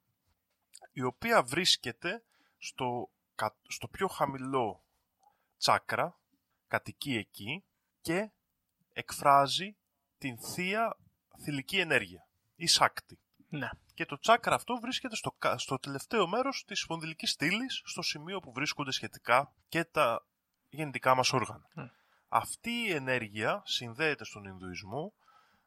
η 0.93 1.02
οποία 1.02 1.43
βρίσκεται 1.43 2.25
στο, 2.59 3.11
κα- 3.35 3.57
στο 3.69 3.88
πιο 3.88 4.09
χαμηλό 4.09 4.85
τσάκρα, 5.59 6.21
κατοικεί 6.68 7.16
εκεί 7.16 7.64
και 8.00 8.30
εκφράζει 8.92 9.76
την 10.18 10.38
θεία 10.38 10.96
θηλυκή 11.42 11.78
ενέργεια, 11.78 12.26
η 12.56 12.66
σάκτη. 12.66 13.18
Ναι. 13.49 13.68
Και 13.94 14.06
το 14.06 14.18
τσάκρα 14.18 14.54
αυτό 14.54 14.76
βρίσκεται 14.80 15.16
στο, 15.16 15.30
κα- 15.38 15.58
στο 15.58 15.78
τελευταίο 15.78 16.26
μέρος 16.26 16.64
της 16.66 16.80
σπονδυλικής 16.80 17.30
στήλης, 17.30 17.82
στο 17.85 18.02
σημείο 18.02 18.40
που 18.40 18.52
βρίσκονται 18.52 18.92
σχετικά 18.92 19.52
και 19.68 19.85
τα 19.85 20.26
γεννητικά 20.68 21.14
μας 21.14 21.32
όργανα. 21.32 21.68
Μμ. 21.75 21.85
Αυτή 22.28 22.70
η 22.70 22.92
ενέργεια 22.92 23.62
συνδέεται 23.64 24.25
στον 24.25 24.44
Ινδουισμό 24.44 25.12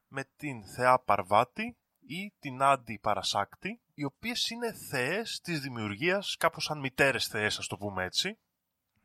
με 0.07 0.23
την 0.37 0.63
θεά 0.67 0.99
Παρβάτη 0.99 1.77
ή 1.99 2.33
την 2.39 2.61
Άντι 2.61 2.99
Παρασάκτη, 2.99 3.81
οι 3.93 4.03
οποίες 4.03 4.49
είναι 4.49 4.73
θεές 4.73 5.39
της 5.43 5.59
δημιουργίας, 5.59 6.35
κάπως 6.39 6.63
σαν 6.63 6.79
μητέρες 6.79 7.27
θεές, 7.27 7.57
ας 7.57 7.67
το 7.67 7.77
πούμε 7.77 8.03
έτσι, 8.03 8.37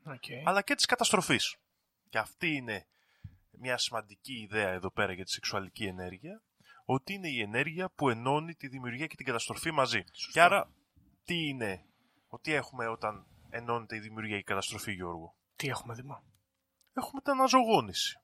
Οκ. 0.04 0.24
αλλά 0.44 0.62
και 0.62 0.74
της 0.74 0.86
καταστροφής. 0.86 1.56
Και 2.14 2.21
αυτή 2.21 2.54
είναι 2.54 2.87
μια 3.50 3.78
σημαντική 3.78 4.33
ιδέα 4.33 4.68
εδώ 4.68 4.90
πέρα 4.90 5.12
για 5.12 5.25
τη 5.25 5.30
σεξουαλική 5.30 5.85
ενέργεια, 5.85 6.42
ότι 6.85 7.12
είναι 7.12 7.28
η 7.28 7.40
ενέργεια 7.40 7.90
που 7.90 8.09
ενώνει 8.09 8.54
τη 8.54 8.68
δημιουργία 8.68 9.06
και 9.06 9.16
την 9.16 9.26
καταστροφή 9.26 9.71
μαζί. 9.71 10.04
Και 10.33 10.40
άρα, 10.40 10.71
τι 11.25 11.49
είναι, 11.49 11.85
ότι 12.26 12.52
έχουμε 12.52 12.87
όταν 12.87 13.26
ενώνεται 13.50 13.97
η 13.97 13.99
δημιουργία 13.99 14.35
και 14.35 14.40
η 14.40 14.44
καταστροφή, 14.44 14.92
Γιώργο; 14.92 15.37
Τι 15.56 15.68
έχουμε 15.68 15.94
δημό. 15.94 16.25
Έχουμε 16.92 17.21
την 17.21 17.33
αναζωογόνηση. 17.33 18.21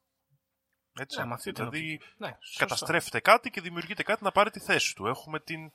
Έτσι. 0.92 1.18
Ναι, 1.18 1.26
με 1.26 1.34
αυτή 1.34 1.52
την 1.52 1.64
δηλαδή, 1.64 1.94
οπτική. 1.94 2.14
Ναι, 2.16 2.36
σωστό. 2.40 2.64
καταστρέφεται 2.64 3.20
κάτι 3.20 3.50
και 3.50 3.60
δημιουργείται 3.60 4.02
κάτι 4.02 4.24
να 4.24 4.32
πάρει 4.32 4.50
τη 4.50 4.60
θέση 4.60 4.94
του. 4.94 5.06
Έχουμε 5.06 5.40
την, 5.40 5.72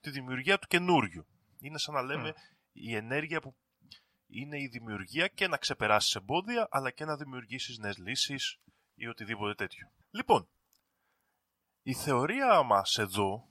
τη 0.00 0.10
δημιουργία 0.10 0.58
του 0.58 0.66
καινούριου. 0.66 1.26
Είναι 1.60 1.78
σαν 1.78 1.94
να 1.94 2.02
λέμε 2.02 2.34
η 2.72 2.94
ενέργεια 2.94 3.40
που 3.40 3.56
είναι 4.32 4.60
η 4.60 4.66
δημιουργία 4.66 5.28
και 5.28 5.48
να 5.48 5.56
ξεπεράσεις 5.56 6.14
εμπόδια, 6.14 6.68
αλλά 6.70 6.90
και 6.90 7.04
να 7.04 7.16
δημιουργήσεις 7.16 7.78
νέες 7.78 7.98
λύσεις 7.98 8.58
ή 8.94 9.06
οτιδήποτε 9.06 9.54
τέτοιο. 9.54 9.92
Λοιπόν, 10.10 10.48
η 11.82 11.94
θεωρία 11.94 12.62
μας 12.62 12.98
εδώ 12.98 13.48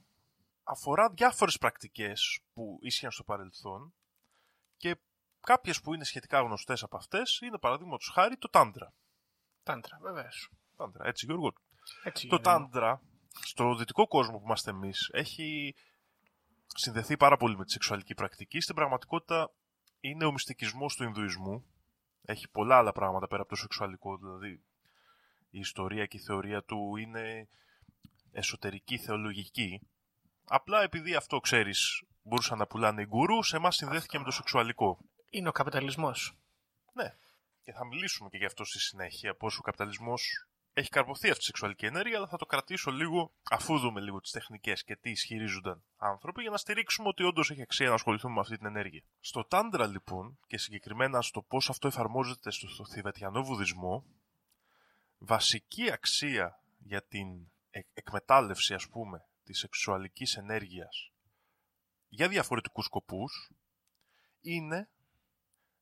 αφορά 0.63 1.09
διάφορες 1.09 1.57
πρακτικές 1.57 2.39
που 2.53 2.79
ίσχυαν 2.81 3.11
στο 3.11 3.23
παρελθόν 3.23 3.93
και 4.77 4.95
κάποιες 5.41 5.81
που 5.81 5.93
είναι 5.93 6.03
σχετικά 6.03 6.41
γνωστές 6.41 6.83
από 6.83 6.97
αυτές 6.97 7.39
είναι 7.39 7.57
παραδείγματος 7.57 8.11
χάρη 8.13 8.38
το 8.38 8.50
τάντρα. 8.50 8.93
Τάντρα, 9.63 9.97
βεβαίως. 10.01 10.50
Τάντρα, 10.77 11.07
έτσι 11.07 11.25
Γιώργο. 11.25 11.53
Έτσι. 12.03 12.27
Το 12.27 12.35
είναι. 12.35 12.43
τάντρα, 12.43 13.01
στο 13.43 13.75
δυτικό 13.75 14.07
κόσμο 14.07 14.38
που 14.38 14.43
είμαστε 14.45 14.69
εμείς, 14.69 15.09
έχει 15.13 15.75
συνδεθεί 16.65 17.17
πάρα 17.17 17.38
πολύ 17.38 17.57
με 17.57 17.65
τη 17.65 17.71
σεξουαλική 17.71 18.13
πρακτική. 18.13 18.59
Στην 18.59 18.75
πραγματικότητα 18.75 19.51
είναι 20.01 20.25
ο 20.25 20.31
μυστικισμός 20.31 20.96
του 20.96 21.03
Ινδουισμού. 21.03 21.65
Έχει 22.25 22.50
πολλά 22.50 22.77
άλλα 22.77 22.91
πράγματα 22.91 23.27
πέρα 23.27 23.41
από 23.41 23.50
το 23.50 23.55
σεξουαλικό, 23.55 24.17
δηλαδή 24.17 24.63
η 25.50 25.60
ιστορία 25.60 26.05
και 26.05 26.17
η 26.17 26.20
θεωρία 26.20 26.63
του 26.63 26.96
είναι 26.96 27.48
εσωτερική, 28.31 28.98
θεολογική. 28.98 29.81
Απλά 30.46 30.81
επειδή 30.81 31.15
αυτό, 31.15 31.39
ξέρεις, 31.39 32.03
μπορούσαν 32.24 32.58
να 32.58 32.67
πουλάνε 32.67 33.01
οι 33.01 33.05
γκουρού, 33.05 33.43
σε 33.43 33.55
εμάς 33.55 33.75
συνδέθηκε 33.75 34.17
με 34.17 34.24
το 34.24 34.31
σεξουαλικό. 34.31 34.98
Είναι 35.29 35.48
ο 35.48 35.51
καπιταλισμός. 35.51 36.38
Ναι. 36.93 37.15
Και 37.62 37.72
θα 37.72 37.86
μιλήσουμε 37.86 38.29
και 38.29 38.38
γι' 38.38 38.46
αυτό 38.46 38.63
στη 38.63 38.79
συνέχεια, 38.79 39.36
πώς 39.36 39.58
ο 39.58 39.62
καπιταλισμός 39.62 40.48
έχει 40.73 40.89
καρποθεί 40.89 41.27
αυτή 41.27 41.39
τη 41.39 41.45
σεξουαλική 41.45 41.85
ενέργεια, 41.85 42.17
αλλά 42.17 42.27
θα 42.27 42.37
το 42.37 42.45
κρατήσω 42.45 42.91
λίγο 42.91 43.33
αφού 43.51 43.79
δούμε 43.79 44.01
λίγο 44.01 44.19
τις 44.19 44.31
τεχνικές 44.31 44.83
και 44.83 44.95
τι 44.95 45.09
ισχυρίζονταν 45.09 45.83
άνθρωποι, 45.97 46.41
για 46.41 46.51
να 46.51 46.57
στηρίξουμε 46.57 47.07
ότι 47.07 47.23
όντως 47.23 47.51
έχει 47.51 47.61
αξία 47.61 47.87
να 47.87 47.93
ασχοληθούμε 47.93 48.33
με 48.33 48.39
αυτή 48.39 48.57
την 48.57 48.65
ενέργεια. 48.65 49.03
Στο 49.19 49.45
Τάντρα, 49.45 49.87
λοιπόν, 49.87 50.39
και 50.47 50.57
συγκεκριμένα 50.57 51.21
στο 51.21 51.41
πώς 51.41 51.69
αυτό 51.69 51.87
εφαρμόζεται 51.87 52.51
στο, 52.51 52.67
στο 52.67 52.85
Θηβετιανό 52.85 53.43
Βουδισμό, 53.43 54.05
βασική 55.17 55.91
αξία 55.91 56.63
για 56.79 57.03
την 57.03 57.51
εκ- 57.69 57.89
εκμετάλλευση, 57.93 58.73
ας 58.73 58.87
πούμε, 58.89 59.25
της 59.43 59.59
σεξουαλικής 59.59 60.35
ενέργειας 60.35 61.11
για 62.13 62.27
διαφορετικούς 62.27 62.85
σκοπούς 62.85 63.51
είναι 64.41 64.89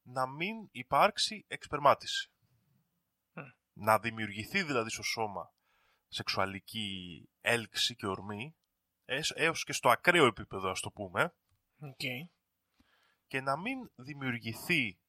να 0.02 0.28
μην 0.28 0.70
υπάρξει 0.72 1.46
εξπερμάτιση. 1.48 2.32
Μμ. 3.80 3.84
Να 3.86 4.00
δημιουργηθεί 4.00 4.64
δηλαδή 4.64 4.90
στο 4.90 5.04
σώμα 5.04 5.54
σεξουαλική 6.08 7.30
έλξη 7.42 7.96
και 7.96 8.08
ορμή 8.08 8.56
έσ- 9.06 9.34
έως 9.36 9.64
και 9.64 9.74
στο 9.74 9.90
ακραίο 9.90 10.26
επίπεδο 10.26 10.70
ας 10.70 10.80
το 10.80 10.92
πούμε 10.92 11.34
Οκ. 11.80 12.00
και 13.28 13.42
να 13.42 13.58
μην 13.58 13.92
δημιουργηθεί 13.96 15.00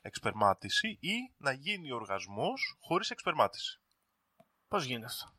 εξπερμάτιση 0.00 0.88
ή 1.00 1.32
να 1.36 1.52
γίνει 1.52 1.92
οργασμός 1.92 2.76
χωρίς 2.80 3.10
εξπερμάτιση. 3.10 3.80
Πώς 4.68 4.84
γίνεται 4.84 5.06
αυτό; 5.06 5.34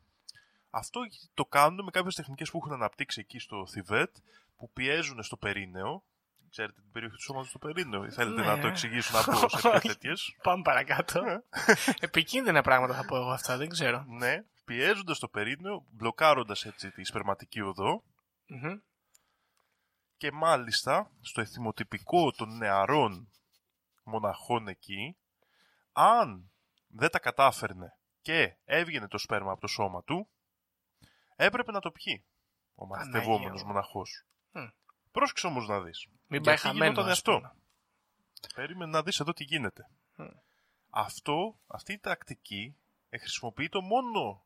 Αυτό 0.70 1.00
το 1.34 1.46
κάνουν 1.46 1.84
με 1.84 1.90
κάποιες 1.90 2.14
τεχνικές 2.14 2.50
που 2.50 2.56
έχουν 2.56 2.72
αναπτύξει 2.72 3.20
εκεί 3.20 3.38
στο 3.38 3.66
Θιβέτ 3.66 4.16
που 4.56 4.70
πιέζουν 4.72 5.22
στο 5.22 5.36
περίνεο. 5.36 6.04
Ξέρετε 6.54 6.80
την 6.80 6.92
περιοχή 6.92 7.16
του 7.16 7.22
σώματος 7.22 7.48
στο 7.48 7.58
περίνεο. 7.58 8.04
ή 8.04 8.10
Θέλετε 8.10 8.40
Ναι. 8.40 8.46
να 8.46 8.58
το 8.60 8.66
εξηγήσω 8.66 9.16
να 9.18 9.24
πω 9.24 9.48
σε 9.48 9.56
ποιες 9.70 9.82
τέτοιες; 9.82 10.36
Πάμε 10.42 10.62
παρακάτω. 10.62 11.22
Ναι. 11.22 11.38
Επικίνδυνα 12.00 12.62
πράγματα 12.62 12.94
θα 12.94 13.04
πω 13.04 13.16
εγώ 13.16 13.30
αυτά, 13.30 13.56
δεν 13.56 13.68
ξέρω. 13.68 14.04
Ναι, 14.08 14.44
πιέζοντας 14.64 15.18
το 15.18 15.28
περίνεο, 15.28 15.86
μπλοκάροντας 15.90 16.64
έτσι 16.64 16.90
τη 16.90 17.04
σπερματική 17.04 17.60
οδό 17.60 18.02
Μμμ. 18.46 18.78
και 20.16 20.32
μάλιστα 20.32 21.10
στο 21.20 21.40
εθιμοτυπικό 21.40 22.30
των 22.32 22.56
νεαρών 22.56 23.28
μοναχών 24.04 24.68
εκεί, 24.68 25.16
αν 25.92 26.50
δεν 26.86 27.10
τα 27.10 27.18
κατάφερνε 27.18 27.96
και 28.22 28.56
έβγαινε 28.64 29.08
το 29.08 29.18
σπέρμα 29.18 29.52
από 29.52 29.60
το 29.60 29.66
σώμα 29.66 30.02
του, 30.02 30.28
έπρεπε 31.36 31.72
να 31.72 31.80
το 31.80 31.90
πιει 31.90 32.24
ο 32.74 32.86
μαθητευόμενος 32.86 33.40
Παναγία 33.42 33.64
μου. 33.66 33.72
μοναχός. 33.72 34.24
Μμ. 34.52 34.66
Πρόσεξε 35.12 35.46
όμως 35.46 35.68
να 35.68 35.80
δεις. 35.80 36.08
Μην 36.26 36.42
Γιατί 36.42 36.44
πάει 36.44 36.56
χαμένος. 36.56 36.86
γινόταν 36.88 37.10
ας 37.10 37.18
αυτό. 37.18 37.36
πούμε. 37.36 37.52
Περίμενε 38.54 38.90
να 38.90 39.02
δεις 39.02 39.20
εδώ 39.20 39.32
τι 39.32 39.44
γίνεται. 39.44 39.90
Μμ. 40.16 40.24
Αυτό, 40.90 41.58
αυτή 41.66 41.92
η 41.92 41.98
τακτική 41.98 42.76
ε, 43.08 43.18
χρησιμοποιείται 43.18 43.80
μόνο 43.80 44.44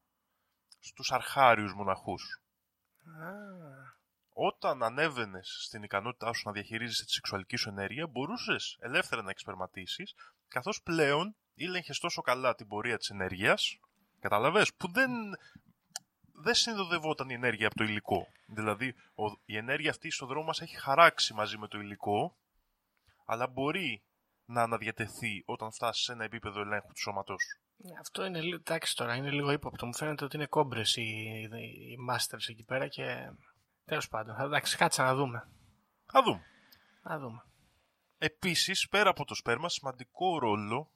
στους 0.81 1.13
αρχάριους 1.13 1.75
μοναχούς. 1.75 2.41
Α, 3.23 3.31
όταν 4.33 4.83
ανέβαινες 4.83 5.59
στην 5.65 5.83
ικανότητά 5.83 6.33
σου 6.33 6.43
να 6.45 6.53
διαχειρίζεσαι 6.53 7.05
τη 7.05 7.11
σεξουαλική 7.13 7.57
σου 7.57 7.69
ενέργεια, 7.69 8.07
μπορούσες 8.07 8.77
ελεύθερα 8.81 9.23
να 9.23 9.31
εξπερματίσεις, 9.31 10.15
καθώς 10.49 10.83
πλέον 10.83 11.37
ήλεγχες 11.55 11.99
τόσο 11.99 12.23
καλά 12.23 12.55
την 12.55 12.69
πορεία 12.69 12.99
της 12.99 13.11
ενέργειας, 13.11 13.79
καταλαβέ, 14.21 14.67
που 14.77 14.93
δεν, 14.93 15.11
δεν 16.41 16.55
συνδεδευόταν 16.55 17.29
η 17.29 17.35
ενέργεια 17.35 17.67
από 17.67 17.77
το 17.77 17.85
υλικό. 17.85 18.27
Δηλαδή, 18.47 18.95
ο- 19.15 19.41
η 19.45 19.57
ενέργεια 19.57 19.91
αυτή 19.91 20.11
στο 20.11 20.27
δρόμο 20.27 20.45
μας 20.47 20.61
έχει 20.61 20.77
χαράξει 20.77 21.35
μαζί 21.35 21.59
με 21.59 21.69
το 21.69 21.79
υλικό, 21.79 22.37
αλλά 23.25 23.47
μπορεί 23.47 24.03
να 24.45 24.63
αναδιατεθεί 24.63 25.43
όταν 25.47 25.73
φτάσει 25.73 26.03
σε 26.03 26.13
ένα 26.13 26.25
επίπεδο 26.25 26.61
ελέγχου 26.61 26.93
του 26.93 27.01
σώματό 27.01 27.39
σου. 27.39 27.61
Ναι, 27.77 27.99
Αυτό 28.01 28.25
είναι 28.25 28.41
λίγο, 28.41 28.57
εντάξει 28.57 28.97
τώρα, 28.97 29.15
είναι 29.15 29.31
λίγο 29.31 29.51
ύποπτο. 29.51 29.87
Μου 29.87 29.95
φαίνεται 29.97 30.25
ότι 30.25 30.37
είναι 30.37 30.47
κόμπρες 30.47 30.97
οι, 30.97 31.03
οι 31.03 31.97
masters 32.11 32.49
εκεί 32.49 32.65
πέρα 32.65 32.89
και 32.89 33.33
τέλος 33.85 34.09
πάντων. 34.09 34.35
Θα 34.37 34.43
εντάξει, 34.43 34.77
κάτσε 34.77 35.03
να 35.03 35.15
δούμε. 35.15 35.49
Θα 36.07 36.23
δούμε. 36.23 36.43
Να 37.03 37.19
δούμε. 37.19 37.43
Επίσης, 38.19 38.89
πέρα 38.89 39.11
από 39.11 39.25
το 39.25 39.35
σπέρμα, 39.35 39.69
σημαντικό 39.69 40.39
ρόλο 40.39 40.91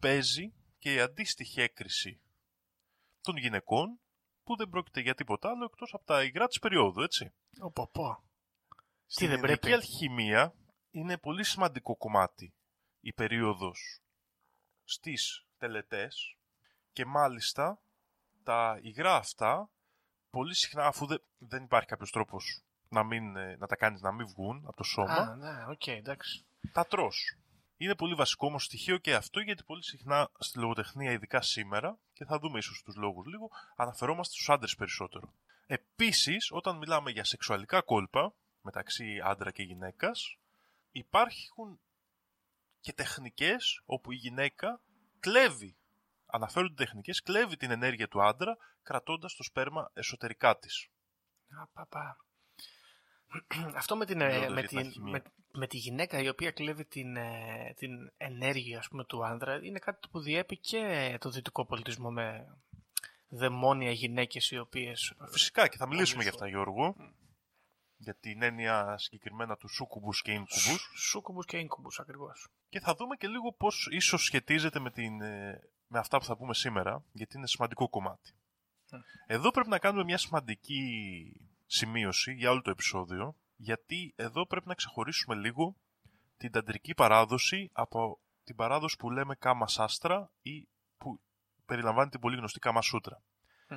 παίζει 0.00 0.52
και 0.78 0.94
η 0.94 1.00
αντίστοιχη 1.00 1.60
έκρηση 1.60 2.20
των 3.20 3.36
γυναικών 3.36 3.98
που 4.44 4.56
δεν 4.56 4.68
πρόκειται 4.68 5.00
για 5.00 5.14
τίποτα 5.14 5.48
άλλο 5.48 5.64
εκτός 5.64 5.94
από 5.94 6.04
τα 6.04 6.22
υγρά 6.24 6.46
της 6.46 6.58
περίοδου, 6.58 7.02
έτσι. 7.02 7.32
Οπό, 7.60 7.88
πω. 7.88 8.22
Στην 9.06 9.28
δεν 9.28 9.36
γυναική 9.36 9.58
πρέπει; 9.58 9.74
αλχημία 9.74 10.54
είναι 10.90 11.18
πολύ 11.18 11.44
σημαντικό 11.44 11.96
κομμάτι 11.96 12.54
η 13.00 13.12
περίοδος 13.12 14.00
στις 14.84 15.44
τελετές 15.58 16.36
και 16.92 17.04
μάλιστα 17.04 17.80
τα 18.42 18.78
υγρά 18.82 19.16
αυτά 19.16 19.70
πολύ 20.30 20.54
συχνά 20.54 20.86
αφού 20.86 21.06
δεν, 21.06 21.22
δεν 21.38 21.62
υπάρχει 21.62 21.88
κάποιος 21.88 22.10
τρόπος 22.10 22.62
να, 22.88 23.02
μην, 23.02 23.36
ε, 23.36 23.56
να 23.56 23.66
τα 23.66 23.76
κάνεις 23.76 24.00
να 24.00 24.12
μην 24.12 24.26
βγουν 24.26 24.64
από 24.66 24.76
το 24.76 24.82
σώμα 24.82 25.14
Α, 25.14 25.36
ναι, 25.36 25.64
οκ, 25.68 25.86
εντάξει. 25.86 26.44
τα 26.72 26.86
τρως. 26.86 27.36
Είναι 27.76 27.94
πολύ 27.94 28.14
βασικό 28.14 28.46
όμως 28.46 28.64
στοιχείο 28.64 28.98
και 28.98 29.14
αυτό 29.14 29.40
γιατί 29.40 29.62
πολύ 29.64 29.84
συχνά 29.84 30.30
στη 30.38 30.58
λογοτεχνία, 30.58 31.12
ειδικά 31.12 31.40
σήμερα, 31.40 31.98
και 32.14 32.24
θα 32.24 32.38
δούμε 32.38 32.58
ίσως 32.58 32.82
τους 32.82 32.96
λόγους 32.96 33.26
λίγο, 33.26 33.50
αναφερόμαστε 33.76 34.34
στους 34.34 34.48
άντρες 34.48 34.74
περισσότερο. 34.74 35.32
Επίσης, 35.66 36.48
όταν 36.52 36.76
μιλάμε 36.76 37.10
για 37.10 37.24
σεξουαλικά 37.24 37.80
κόλπα 37.80 38.32
μεταξύ 38.62 39.20
άντρα 39.24 39.50
και 39.50 39.62
γυναίκας, 39.62 40.38
υπάρχουν 40.90 41.80
και 42.80 42.92
τεχνικές 42.92 43.82
όπου 43.84 44.12
η 44.12 44.16
γυναίκα 44.16 44.80
κλέβει, 45.20 45.76
αναφέρονται 46.26 46.74
τεχνικές, 46.74 47.22
κλέβει 47.22 47.56
την 47.56 47.70
ενέργεια 47.70 48.08
του 48.08 48.22
άντρα 48.22 48.56
κρατώντας 48.82 49.34
το 49.34 49.42
σπέρμα 49.42 49.90
εσωτερικά 49.94 50.58
της. 50.58 50.88
Α, 51.60 51.66
πα, 51.66 51.86
πα. 51.86 52.16
Αυτό 53.80 53.96
με, 53.96 54.04
την, 54.04 54.20
ε, 54.20 54.26
Μιλώντας 54.26 54.52
με, 54.52 54.60
για 54.60 54.68
την 54.68 54.78
την, 54.78 54.86
αλχημία. 54.86 55.12
με, 55.12 55.22
με 55.52 55.66
τη 55.66 55.76
γυναίκα 55.76 56.22
η 56.22 56.28
οποία 56.28 56.50
κλέβει 56.50 56.84
την, 56.84 57.16
ε, 57.16 57.74
την 57.76 57.90
ενέργεια 58.16 58.78
ας 58.78 58.88
πούμε, 58.88 59.04
του 59.04 59.24
άνδρα 59.24 59.58
είναι 59.62 59.78
κάτι 59.78 60.08
που 60.10 60.20
διέπει 60.20 60.58
και 60.58 61.16
το 61.20 61.30
δυτικό 61.30 61.66
πολιτισμό 61.66 62.10
με 62.10 62.46
δαιμόνια 63.28 63.90
γυναίκες 63.90 64.50
οι 64.50 64.58
οποίες... 64.58 65.14
Φυσικά 65.30 65.68
και 65.68 65.76
θα 65.76 65.86
μιλήσουμε 65.86 66.22
Πολύ 66.22 66.28
για 66.28 66.32
αυτά 66.32 66.48
Γιώργο, 66.48 66.96
για 67.96 68.14
την 68.14 68.42
έννοια 68.42 68.98
συγκεκριμένα 68.98 69.56
του 69.56 69.68
σούκουμπους 69.68 70.22
και 70.22 70.32
ίνκουμπους. 70.32 70.92
Σούκουμπους 70.96 71.46
και 71.46 71.56
ίνκουμπους 71.56 72.00
ακριβώς. 72.00 72.48
Και 72.68 72.80
θα 72.80 72.94
δούμε 72.94 73.16
και 73.16 73.28
λίγο 73.28 73.52
πώς 73.52 73.88
ίσως 73.90 74.24
σχετίζεται 74.24 74.78
με, 74.78 74.90
την, 74.90 75.20
ε, 75.20 75.60
με 75.86 75.98
αυτά 75.98 76.18
που 76.18 76.24
θα 76.24 76.36
πούμε 76.36 76.54
σήμερα, 76.54 77.04
γιατί 77.12 77.36
είναι 77.36 77.46
σημαντικό 77.46 77.88
κομμάτι. 77.88 78.32
Εδώ 79.26 79.50
πρέπει 79.50 79.68
να 79.68 79.78
κάνουμε 79.78 80.04
μια 80.04 80.18
σημαντική 80.18 80.80
σημείωση 81.66 82.32
για 82.32 82.50
όλο 82.50 82.62
το 82.62 82.70
επεισόδιο, 82.70 83.36
γιατί 83.56 84.12
εδώ 84.16 84.46
πρέπει 84.46 84.68
να 84.68 84.74
ξεχωρίσουμε 84.74 85.34
λίγο 85.34 85.76
την 86.36 86.50
ταντρική 86.50 86.94
παράδοση 86.94 87.70
από 87.72 88.20
την 88.44 88.56
παράδοση 88.56 88.96
που 88.96 89.10
λέμε 89.10 89.34
κάμα 89.34 89.68
σάστρα 89.68 90.32
ή 90.40 90.68
που 90.96 91.20
περιλαμβάνει 91.66 92.10
την 92.10 92.20
πολύ 92.20 92.36
γνωστή 92.36 92.58
κάμα 92.58 92.82
σούτρα. 92.82 93.22
Μμ. 93.68 93.76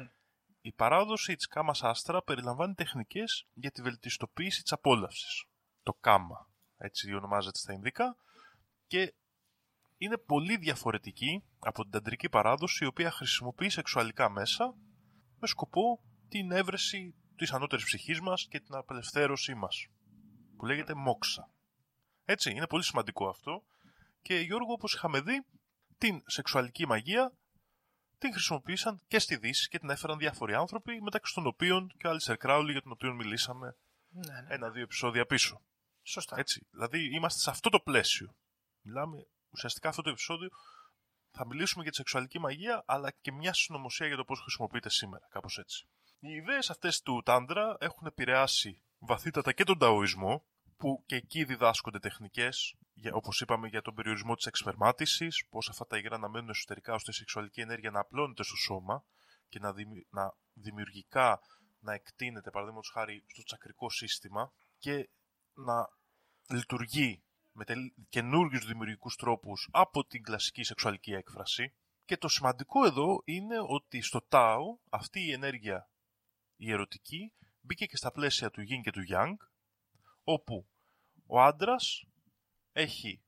Η 0.61 0.73
παράδοση 0.73 1.35
της 1.35 1.47
κάμα 1.47 1.73
σάστρα 1.73 2.23
περιλαμβάνει 2.23 2.73
τεχνικές 2.73 3.47
για 3.53 3.71
τη 3.71 3.81
βελτιστοποίηση 3.81 4.61
της 4.61 4.71
απόλαυσης. 4.71 5.45
Το 5.83 5.93
κάμα, 5.93 6.49
έτσι 6.77 7.13
ονομάζεται 7.13 7.57
στα 7.57 7.73
Ινδικά, 7.73 8.17
και 8.87 9.15
είναι 9.97 10.17
πολύ 10.17 10.57
διαφορετική 10.57 11.43
από 11.59 11.81
την 11.81 11.91
ταντρική 11.91 12.29
παράδοση 12.29 12.83
η 12.83 12.87
οποία 12.87 13.11
χρησιμοποιεί 13.11 13.69
σεξουαλικά 13.69 14.29
μέσα 14.29 14.75
με 15.39 15.47
σκοπό 15.47 16.01
την 16.29 16.51
έβρεση 16.51 17.15
της 17.37 17.51
ανώτερης 17.51 17.85
ψυχής 17.85 18.21
μας 18.21 18.47
και 18.49 18.59
την 18.59 18.75
απελευθέρωσή 18.75 19.53
μας 19.55 19.87
που 20.57 20.65
λέγεται 20.65 20.93
μόξα. 20.93 21.49
Έτσι, 22.25 22.51
είναι 22.51 22.67
πολύ 22.67 22.83
σημαντικό 22.83 23.27
αυτό 23.29 23.63
και 24.21 24.35
Γιώργο 24.35 24.71
όπως 24.71 24.93
είχαμε 24.93 25.21
δει 25.21 25.45
την 25.97 26.23
σεξουαλική 26.25 26.87
μαγεία 26.87 27.31
την 28.17 28.31
χρησιμοποίησαν 28.33 29.01
και 29.07 29.19
στη 29.19 29.35
Δύση 29.35 29.67
και 29.67 29.79
την 29.79 29.89
έφεραν 29.89 30.17
διάφοροι 30.17 30.53
άνθρωποι 30.53 31.01
μεταξύ 31.01 31.33
των 31.33 31.47
οποίων 31.47 31.93
και 31.97 32.07
ο 32.07 32.09
Άλισερ 32.09 32.37
Κράουλι 32.37 32.71
για 32.71 32.81
τον 32.81 32.91
οποίο 32.91 33.13
μιλήσαμε 33.13 33.75
Ναι, 34.09 34.41
ναι. 34.41 34.53
ένα-δύο 34.53 34.81
επεισόδια 34.81 35.25
πίσω. 35.25 35.61
Σωστά. 36.03 36.35
Έτσι. 36.39 36.67
Δηλαδή 36.71 37.15
είμαστε 37.15 37.39
σε 37.39 37.49
αυτό 37.49 37.69
το 37.69 37.79
πλαίσιο. 37.79 38.35
Μιλάμε 38.81 39.27
ουσιαστικά 39.49 39.89
αυτό 39.89 40.01
το 40.01 40.09
επεισόδιο. 40.09 40.49
Θα 41.39 41.45
μιλήσουμε 41.45 41.81
για 41.83 41.91
τη 41.91 41.97
σεξουαλική 41.97 42.39
μαγεία, 42.39 42.83
αλλά 42.85 43.11
και 43.21 43.31
μια 43.31 43.53
συνωμοσία 43.53 44.07
για 44.07 44.15
το 44.15 44.23
πώς 44.23 44.39
χρησιμοποιείται 44.39 44.89
σήμερα. 44.89 45.27
Κάπως 45.29 45.57
έτσι. 45.57 45.87
Οι 46.19 46.29
ιδέες 46.29 46.69
αυτές 46.69 47.01
του 47.01 47.21
Τάντρα 47.25 47.75
έχουν 47.79 48.07
επηρεάσει 48.07 48.81
βαθύτατα 48.97 49.51
και 49.51 49.63
τον 49.63 49.77
Ταοισμό, 49.77 50.45
που 50.77 51.03
και 51.05 51.15
εκεί 51.15 51.43
διδάσκονται 51.43 51.99
τεχνικές, 51.99 52.75
όπως 53.13 53.41
είπαμε, 53.41 53.67
για 53.67 53.81
τον 53.81 53.93
περιορισμό 53.93 54.35
της 54.35 54.45
εξπερμάτισης, 54.45 55.45
πώς 55.49 55.69
αυτά 55.69 55.85
τα 55.87 55.97
υγρά 55.97 56.17
να 56.17 56.29
μένουν 56.29 56.49
εσωτερικά 56.49 56.93
ώστε 56.93 57.11
η 57.11 57.13
σεξουαλική 57.13 57.61
ενέργεια 57.61 57.91
να 57.91 57.99
απλώνεται 57.99 58.43
στο 58.43 58.55
σώμα 58.55 59.05
και 59.47 59.59
να, 59.59 59.73
δημι- 59.73 60.07
να 60.09 60.33
δημιουργικά 60.53 61.39
να 61.79 61.93
εκτείνεται, 61.93 62.49
παραδείγματος 62.49 62.91
χάρη, 62.93 63.23
στο 63.27 63.43
τσακρικό 63.43 63.89
σύστημα 63.89 64.53
και 64.77 65.09
να 65.53 65.87
λειτουργεί 66.49 67.23
με 67.57 67.65
καινούριους 68.09 68.65
δημιουργικούς 68.65 69.15
τρόπους 69.15 69.69
από 69.71 70.05
την 70.05 70.23
κλασική 70.23 70.63
σεξουαλική 70.63 71.13
έκφραση. 71.13 71.73
Και 72.05 72.17
το 72.17 72.27
σημαντικό 72.27 72.85
εδώ 72.85 73.21
είναι 73.25 73.55
ότι 73.67 74.01
στο 74.01 74.21
Τάο 74.21 74.77
αυτή 74.89 75.19
η 75.19 75.31
ενέργεια 75.31 75.89
η 76.55 76.71
ερωτική 76.71 77.33
μπήκε 77.61 77.85
και 77.85 77.97
στα 77.97 78.11
πλαίσια 78.11 78.49
του 78.49 78.61
Yin 78.61 78.81
και 78.83 78.91
του 78.91 79.03
Yang, 79.09 79.35
όπου 80.23 80.67
ο 81.25 81.41
άντρας 81.41 82.03
έχει 82.71 83.21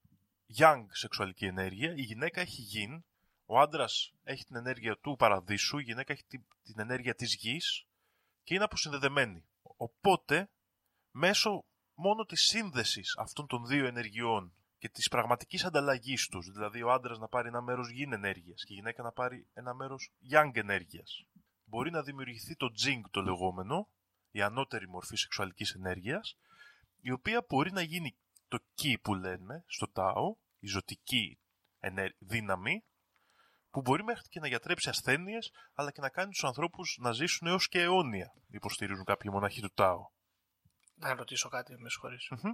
Yang 0.58 0.86
σεξουαλική 0.89 1.46
ενέργεια, 1.46 1.94
η 1.96 2.02
γυναίκα 2.02 2.42
έχει 2.42 2.63
Yin, 2.74 3.00
ο 3.46 3.60
άντρας 3.60 4.13
έχει 4.24 4.44
την 4.44 4.56
ενέργεια 4.56 4.98
του 4.98 5.15
παραδείσου, 5.15 5.78
η 5.78 5.84
γυναίκα 5.84 6.13
έχει 6.13 6.24
την, 6.24 6.46
την 6.63 6.80
ενέργεια 6.80 7.15
της 7.15 7.36
γης 7.36 7.86
και 8.44 8.54
είναι 8.54 8.63
αποσυνδεδεμένοι. 8.63 9.46
Οπότε, 9.62 10.50
μέσω 11.12 11.65
μόνο 12.00 12.26
της 12.26 12.42
σύνδεσης 12.46 13.16
αυτών 13.18 13.48
των 13.48 13.66
δύο 13.66 13.86
ενεργειών 13.86 14.54
και 14.78 14.90
της 14.90 15.08
πραγματικής 15.08 15.66
ανταλλαγής 15.66 16.28
τους, 16.28 16.52
δηλαδή 16.52 16.84
ο 16.84 16.92
άντρας 16.92 17.20
να 17.20 17.28
πάρει 17.28 17.48
ένα 17.48 17.62
μέρος 17.62 17.90
yin 17.90 18.12
ενέργειας 18.12 18.64
και 18.64 18.74
η 18.74 18.76
γυναίκα 18.76 19.04
να 19.04 19.12
πάρει 19.12 19.48
ένα 19.54 19.74
μέρος 19.74 20.12
yang 20.32 20.52
ενέργειας, 20.54 21.26
μπορεί 21.64 21.92
να 21.92 22.04
δημιουργηθεί 22.04 22.56
το 22.56 22.68
jing 22.86 23.02
το 23.12 23.22
λεγόμενο, 23.22 23.90
η 24.32 24.42
ανώτερη 24.42 24.88
μορφή 24.90 25.16
σεξουαλικής 25.16 25.72
ενέργειας, 25.72 26.38
η 27.02 27.12
οποία 27.12 27.46
μπορεί 27.50 27.72
να 27.72 27.82
γίνει 27.82 28.16
το 28.48 28.60
ki 28.82 28.94
που 29.02 29.16
λέμε 29.16 29.64
στο 29.68 29.88
τάο, 29.88 30.36
η 30.60 30.68
ζωτική 30.68 31.40
ενέ- 31.80 32.16
δύναμη, 32.20 32.84
που 33.72 33.82
μπορεί 33.82 34.04
μέχρι 34.04 34.28
και 34.30 34.40
να 34.40 34.48
γιατρέψει 34.48 34.90
ασθένειες, 34.90 35.52
αλλά 35.74 35.92
και 35.92 36.02
να 36.02 36.10
κάνει 36.10 36.32
τους 36.32 36.44
ανθρώπους 36.44 36.98
να 37.00 37.12
ζήσουν 37.12 37.48
έως 37.48 37.68
και 37.68 37.82
αιώνια, 37.82 38.34
υποστηρίζουν 38.48 39.04
κάποιοι 39.04 39.32
μοναχοί 39.34 39.62
του 39.62 39.72
τάο. 39.74 40.10
Να 41.00 41.16
ρωτήσω 41.16 41.50
κάτι, 41.50 41.78
με 41.78 41.90
συγχωρείς. 41.90 42.28
Μμμ. 42.30 42.54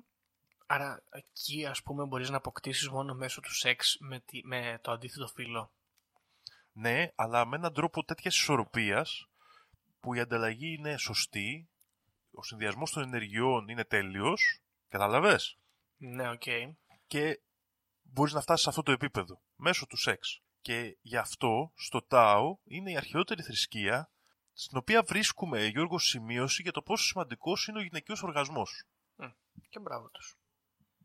Άρα 0.65 1.03
εκεί 1.09 1.65
ας 1.65 1.81
πούμε 1.83 2.05
μπορείς 2.05 2.29
να 2.29 2.37
αποκτήσεις 2.37 2.89
μόνο 2.89 3.13
μέσω 3.13 3.41
του 3.41 3.53
σεξ 3.55 3.97
με, 3.99 4.19
τη- 4.19 4.45
με 4.45 4.79
το 4.83 4.91
αντίθετο 4.91 5.27
φύλλο; 5.27 5.71
Ναι, 6.71 7.07
αλλά 7.15 7.45
με 7.45 7.55
έναν 7.55 7.73
τρόπο 7.73 8.03
τέτοιας 8.03 8.35
ισορροπίας 8.35 9.29
που 9.99 10.13
η 10.13 10.19
ανταλλαγή 10.19 10.73
είναι 10.73 10.97
σωστή, 10.97 11.69
ο 12.31 12.43
συνδυασμός 12.43 12.91
των 12.91 13.03
ενεργειών 13.03 13.67
είναι 13.67 13.83
τέλειος, 13.83 14.61
καταλαβέ, 14.89 15.39
Ναι, 15.97 16.29
οκ. 16.29 16.43
και 17.07 17.41
μπορείς 18.01 18.33
να 18.33 18.41
φτάσεις 18.41 18.63
σε 18.63 18.69
αυτό 18.69 18.81
το 18.83 18.91
επίπεδο 18.91 19.41
μέσω 19.55 19.85
του 19.85 19.97
σεξ. 19.97 20.39
Και 20.61 20.97
γι' 21.01 21.17
αυτό 21.17 21.71
στο 21.75 22.01
Τάο 22.01 22.57
είναι 22.63 22.91
η 22.91 22.97
αρχαιότερη 22.97 23.41
θρησκεία 23.43 24.09
στην 24.57 24.77
οποία 24.77 25.03
βρίσκουμε, 25.03 25.65
Γιώργο, 25.65 25.99
σημείωση 25.99 26.61
για 26.61 26.71
το 26.71 26.81
πόσο 26.81 27.03
σημαντικός 27.05 27.67
είναι 27.67 27.79
ο 27.79 27.81
γυναικείος 27.81 28.23
οργασμός. 28.23 28.83
Και 29.69 29.79
μπράβο 29.79 30.09
τους. 30.09 30.35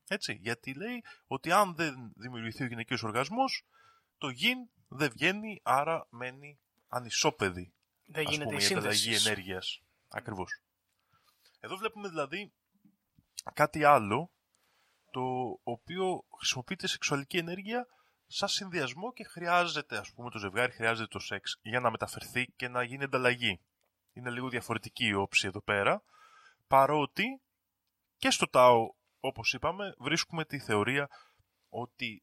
Έτσι, 0.08 0.38
γιατί 0.40 0.74
λέει 0.74 1.04
ότι 1.26 1.52
αν 1.52 1.74
δεν 1.74 2.12
δημιουργηθεί 2.16 2.62
ο 2.62 2.66
γυναικείος 2.66 3.02
οργασμός, 3.02 3.64
το 4.18 4.28
γιν 4.28 4.58
δεν 4.88 5.10
βγαίνει, 5.10 5.60
άρα 5.62 6.06
μένει 6.10 6.58
ανισόπεδη 6.88 7.72
Δεν 8.04 8.26
ας 8.26 8.32
γίνεται 8.32 8.50
πούμε, 8.50 8.62
η 8.62 8.66
η 8.70 8.72
ανταλλαγή 8.72 8.98
σύνδεση. 8.98 9.26
ενέργειας. 9.28 9.80
Ακριβώς. 10.08 10.60
Εδώ 11.60 11.76
βλέπουμε 11.76 12.08
δηλαδή 12.08 12.52
κάτι 13.54 13.84
άλλο, 13.84 14.30
το 15.10 15.20
οποίο 15.62 16.24
χρησιμοποιείται 16.38 16.86
σεξουαλική 16.86 17.36
ενέργεια 17.36 17.86
σαν 18.32 18.48
συνδυασμό 18.48 19.12
και 19.12 19.24
χρειάζεται, 19.24 19.96
ας 19.96 20.12
πούμε, 20.12 20.30
το 20.30 20.38
ζευγάρι 20.38 20.72
χρειάζεται 20.72 21.08
το 21.08 21.18
σεξ 21.18 21.58
για 21.62 21.80
να 21.80 21.90
μεταφερθεί 21.90 22.46
και 22.56 22.68
να 22.68 22.82
γίνει 22.82 23.04
ανταλλαγή. 23.04 23.60
Είναι 24.12 24.30
λίγο 24.30 24.48
διαφορετική 24.48 25.06
η 25.06 25.14
όψη 25.14 25.46
εδώ 25.46 25.60
πέρα, 25.60 26.02
παρότι 26.66 27.40
και 28.16 28.30
στο 28.30 28.48
ΤΑΟ, 28.48 28.94
όπως 29.20 29.52
είπαμε, 29.52 29.94
βρίσκουμε 29.98 30.44
τη 30.44 30.58
θεωρία 30.58 31.08
ότι 31.68 32.22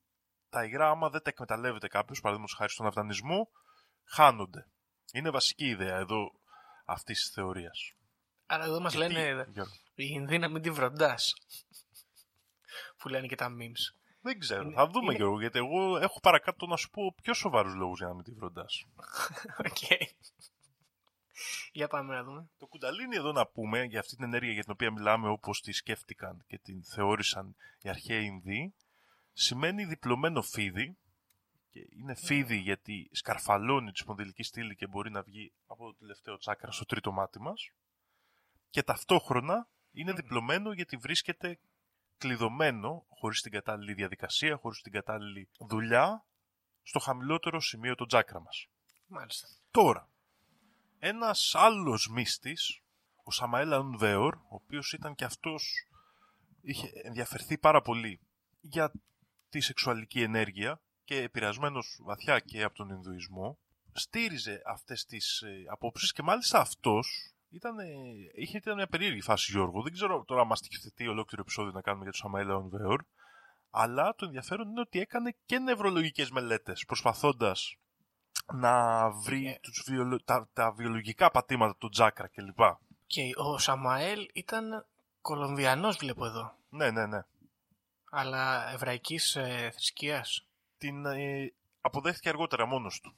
τα 0.50 0.66
υγρά 0.66 0.90
άμα 0.90 1.10
δεν 1.10 1.22
τα 1.22 1.30
εκμεταλλεύεται 1.30 1.88
κάποιος, 1.88 2.20
παραδείγματος 2.20 2.58
χάρη 2.58 2.72
στον 2.72 2.86
αυτανισμό, 2.86 3.50
χάνονται. 4.06 4.68
Είναι 5.14 5.30
βασική 5.30 5.66
ιδέα 5.66 5.98
εδώ 5.98 6.32
αυτής 6.86 7.20
της 7.20 7.34
θεωρίας. 7.34 7.94
Αλλά 8.46 8.66
εδώ 8.66 8.80
μας 8.80 8.92
Και 8.92 8.98
λένε 8.98 9.44
τι, 9.44 9.52
Γιώργο; 9.52 9.74
η 9.96 10.06
Ινδία 10.10 10.40
να 10.40 10.48
μην 10.48 10.62
τη 10.62 10.72
βροντάς. 10.72 11.36
Που 12.98 13.10
λένε 13.10 13.28
και 13.28 13.36
τα 13.36 13.48
memes. 13.60 14.07
Δεν 14.28 14.40
ξέρω. 14.40 14.62
Είναι- 14.62 14.74
θα 14.76 14.88
δούμε, 14.88 15.06
είναι- 15.06 15.16
Γιώργο, 15.16 15.40
γιατί 15.40 15.58
εγώ 15.58 15.98
έχω 15.98 16.20
παρακάτω 16.20 16.66
να 16.66 16.76
σου 16.76 16.90
πω 16.90 17.14
πιο 17.22 17.34
σοβαρούς 17.34 17.74
λόγους 17.76 17.98
για 17.98 18.08
να 18.08 18.14
μην 18.14 18.24
τη 18.24 18.32
βροντάς. 18.32 18.86
Οκ. 19.68 19.78
Για 21.72 21.88
πάμε 21.88 22.16
να 22.16 22.24
δούμε. 22.24 22.50
Το 22.58 22.66
κουνταλίνι 22.66 23.16
εδώ 23.16 23.32
να 23.32 23.48
πούμε 23.48 23.84
για 23.84 24.00
αυτή 24.00 24.16
την 24.16 24.24
ενέργεια 24.24 24.54
για 24.54 24.64
την 24.64 24.72
οποία 24.72 24.92
μιλάμε 24.92 25.30
όπως 25.30 25.62
τη 25.62 25.72
σκέφτηκαν 25.72 26.44
και 26.48 26.58
την 26.58 26.84
θεώρησαν 26.84 27.56
οι 27.82 27.90
αρχαίοι 27.90 28.26
Ινδοί 28.26 28.74
σημαίνει 29.34 29.86
διπλωμένο 29.86 30.42
φίδι 30.42 30.98
και 31.72 31.80
είναι 32.00 32.16
φίδι 32.16 32.58
γιατί 32.58 33.10
σκαρφαλώνει 33.12 33.92
τη 33.92 34.00
σπονδυλική 34.00 34.44
στήλη 34.44 34.76
και 34.76 34.88
μπορεί 34.88 35.12
να 35.12 35.22
βγει 35.22 35.54
από 35.68 35.86
το 35.86 35.96
τελευταίο 36.00 36.38
τσάκρα 36.38 36.72
στο 36.72 36.86
τρίτο 36.86 37.12
μάτι 37.12 37.40
μας 37.42 37.70
και 38.70 38.84
ταυτόχρονα 38.84 39.68
είναι 39.92 40.14
διπλωμένο 40.14 40.72
γιατί 40.72 40.98
βρίσκεται 40.98 41.60
κλειδωμένο 42.18 43.06
χωρίς 43.10 43.42
την 43.42 43.52
κατάλληλη 43.52 43.94
διαδικασία, 43.94 44.58
χωρίς 44.58 44.82
την 44.82 44.92
κατάλληλη 44.92 45.50
δουλειά 45.60 46.26
στο 46.84 47.00
χαμηλότερο 47.00 47.62
σημείο 47.62 47.96
των 47.96 48.08
τσάκρα 48.08 48.42
μας. 48.42 48.68
Μάλιστα. 49.08 49.48
Τώρα, 49.72 50.10
ένας 51.00 51.56
άλλος 51.56 52.10
μύστης, 52.10 52.82
ο 53.24 53.32
Σαμαέλ 53.32 53.74
Ανβέορ, 53.74 54.36
ο 54.36 54.56
οποίος 54.56 54.94
ήταν 54.94 55.16
και 55.16 55.26
αυτός, 55.26 55.88
είχε 56.62 56.90
ενδιαφερθεί 57.04 57.58
πάρα 57.58 57.82
πολύ 57.82 58.20
για 58.62 58.92
τη 59.50 59.60
σεξουαλική 59.60 60.22
ενέργεια 60.22 60.82
και 61.04 61.22
επηρεασμένος 61.22 62.00
βαθιά 62.02 62.40
και 62.40 62.64
από 62.64 62.76
τον 62.76 62.90
Ινδουισμό, 62.90 63.60
στήριζε 63.94 64.62
αυτές 64.66 65.06
τις 65.06 65.42
ε, 65.42 65.64
απόψεις 65.68 66.12
και 66.12 66.22
μάλιστα 66.22 66.60
αυτός 66.60 67.34
ήταν, 67.50 67.80
ε, 67.80 67.86
είχε 68.34 68.58
ήταν 68.58 68.76
μια 68.76 68.88
περίεργη 68.88 69.22
φάση 69.22 69.52
Γιώργο. 69.52 69.82
Δεν 69.82 69.94
ξέρω 69.94 70.24
τώρα 70.24 70.42
αν 70.42 70.48
μας 70.48 70.62
τυχθετεί 70.62 71.08
ολόκληρο 71.08 71.42
επεισόδιο 71.42 71.72
να 71.72 71.82
κάνουμε 71.82 72.04
για 72.04 72.12
τον 72.12 72.22
Σαμαέλ 72.22 72.52
Ανβέορ, 72.52 73.04
αλλά 73.70 74.16
το 74.16 74.26
ενδιαφέρον 74.26 74.70
είναι 74.70 74.80
ότι 74.80 75.00
έκανε 75.00 75.36
και 75.46 75.60
νευρολογικές 75.60 76.30
μελέτες 76.30 76.86
προσπαθώντας 76.86 77.78
να 78.54 79.10
βρει 79.10 79.48
Ε. 79.48 79.58
τους 79.62 79.84
βιολο... 79.88 80.24
τα, 80.24 80.50
τα 80.54 80.72
βιολογικά 80.72 81.32
πατήματα 81.32 81.76
του 81.76 81.90
τσάκρα 81.90 82.28
κλπ. 82.28 82.60
Και 83.08 83.22
ο 83.36 83.58
Σαμαέλ 83.58 84.30
ήταν 84.34 84.86
Κολομβιανός 85.22 85.98
βλέπω 85.98 86.26
εδώ. 86.26 86.56
Ναι, 86.70 86.92
ναι, 86.92 87.06
ναι. 87.06 87.22
Αλλά 88.12 88.72
εβραϊκής 88.72 89.36
ε, 89.36 89.70
θρησκείας. 89.74 90.48
Την 90.78 91.06
ε, 91.06 91.54
αποδέχτηκε 91.82 92.30
αργότερα 92.30 92.66
μόνος 92.66 93.00
του. 93.00 93.16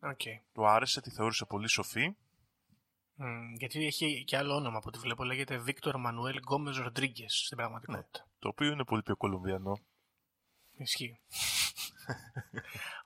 Οκ. 0.00 0.20
Του 0.52 0.68
άρεσε, 0.68 1.00
τη 1.00 1.10
θεώρησε 1.10 1.44
πολύ 1.44 1.68
σοφή. 1.68 2.16
Μμ, 3.20 3.54
γιατί 3.54 3.86
έχει 3.86 4.24
και 4.24 4.36
άλλο 4.36 4.54
όνομα 4.54 4.76
από 4.76 4.88
ό,τι 4.88 4.98
βλέπω. 4.98 5.24
Λέγεται 5.24 5.56
Βίκτορ 5.56 5.96
Μανουέλ 5.96 6.36
Γκόμες 6.36 6.76
Ροντρίγκες 6.76 7.42
στην 7.44 7.56
πραγματικότητα. 7.56 8.28
Το 8.38 8.48
οποίο 8.48 8.70
είναι 8.72 8.84
πολύ 8.84 9.02
πιο 9.02 9.16
κολομβιανό. 9.16 9.78
Ισχύει. 10.76 11.20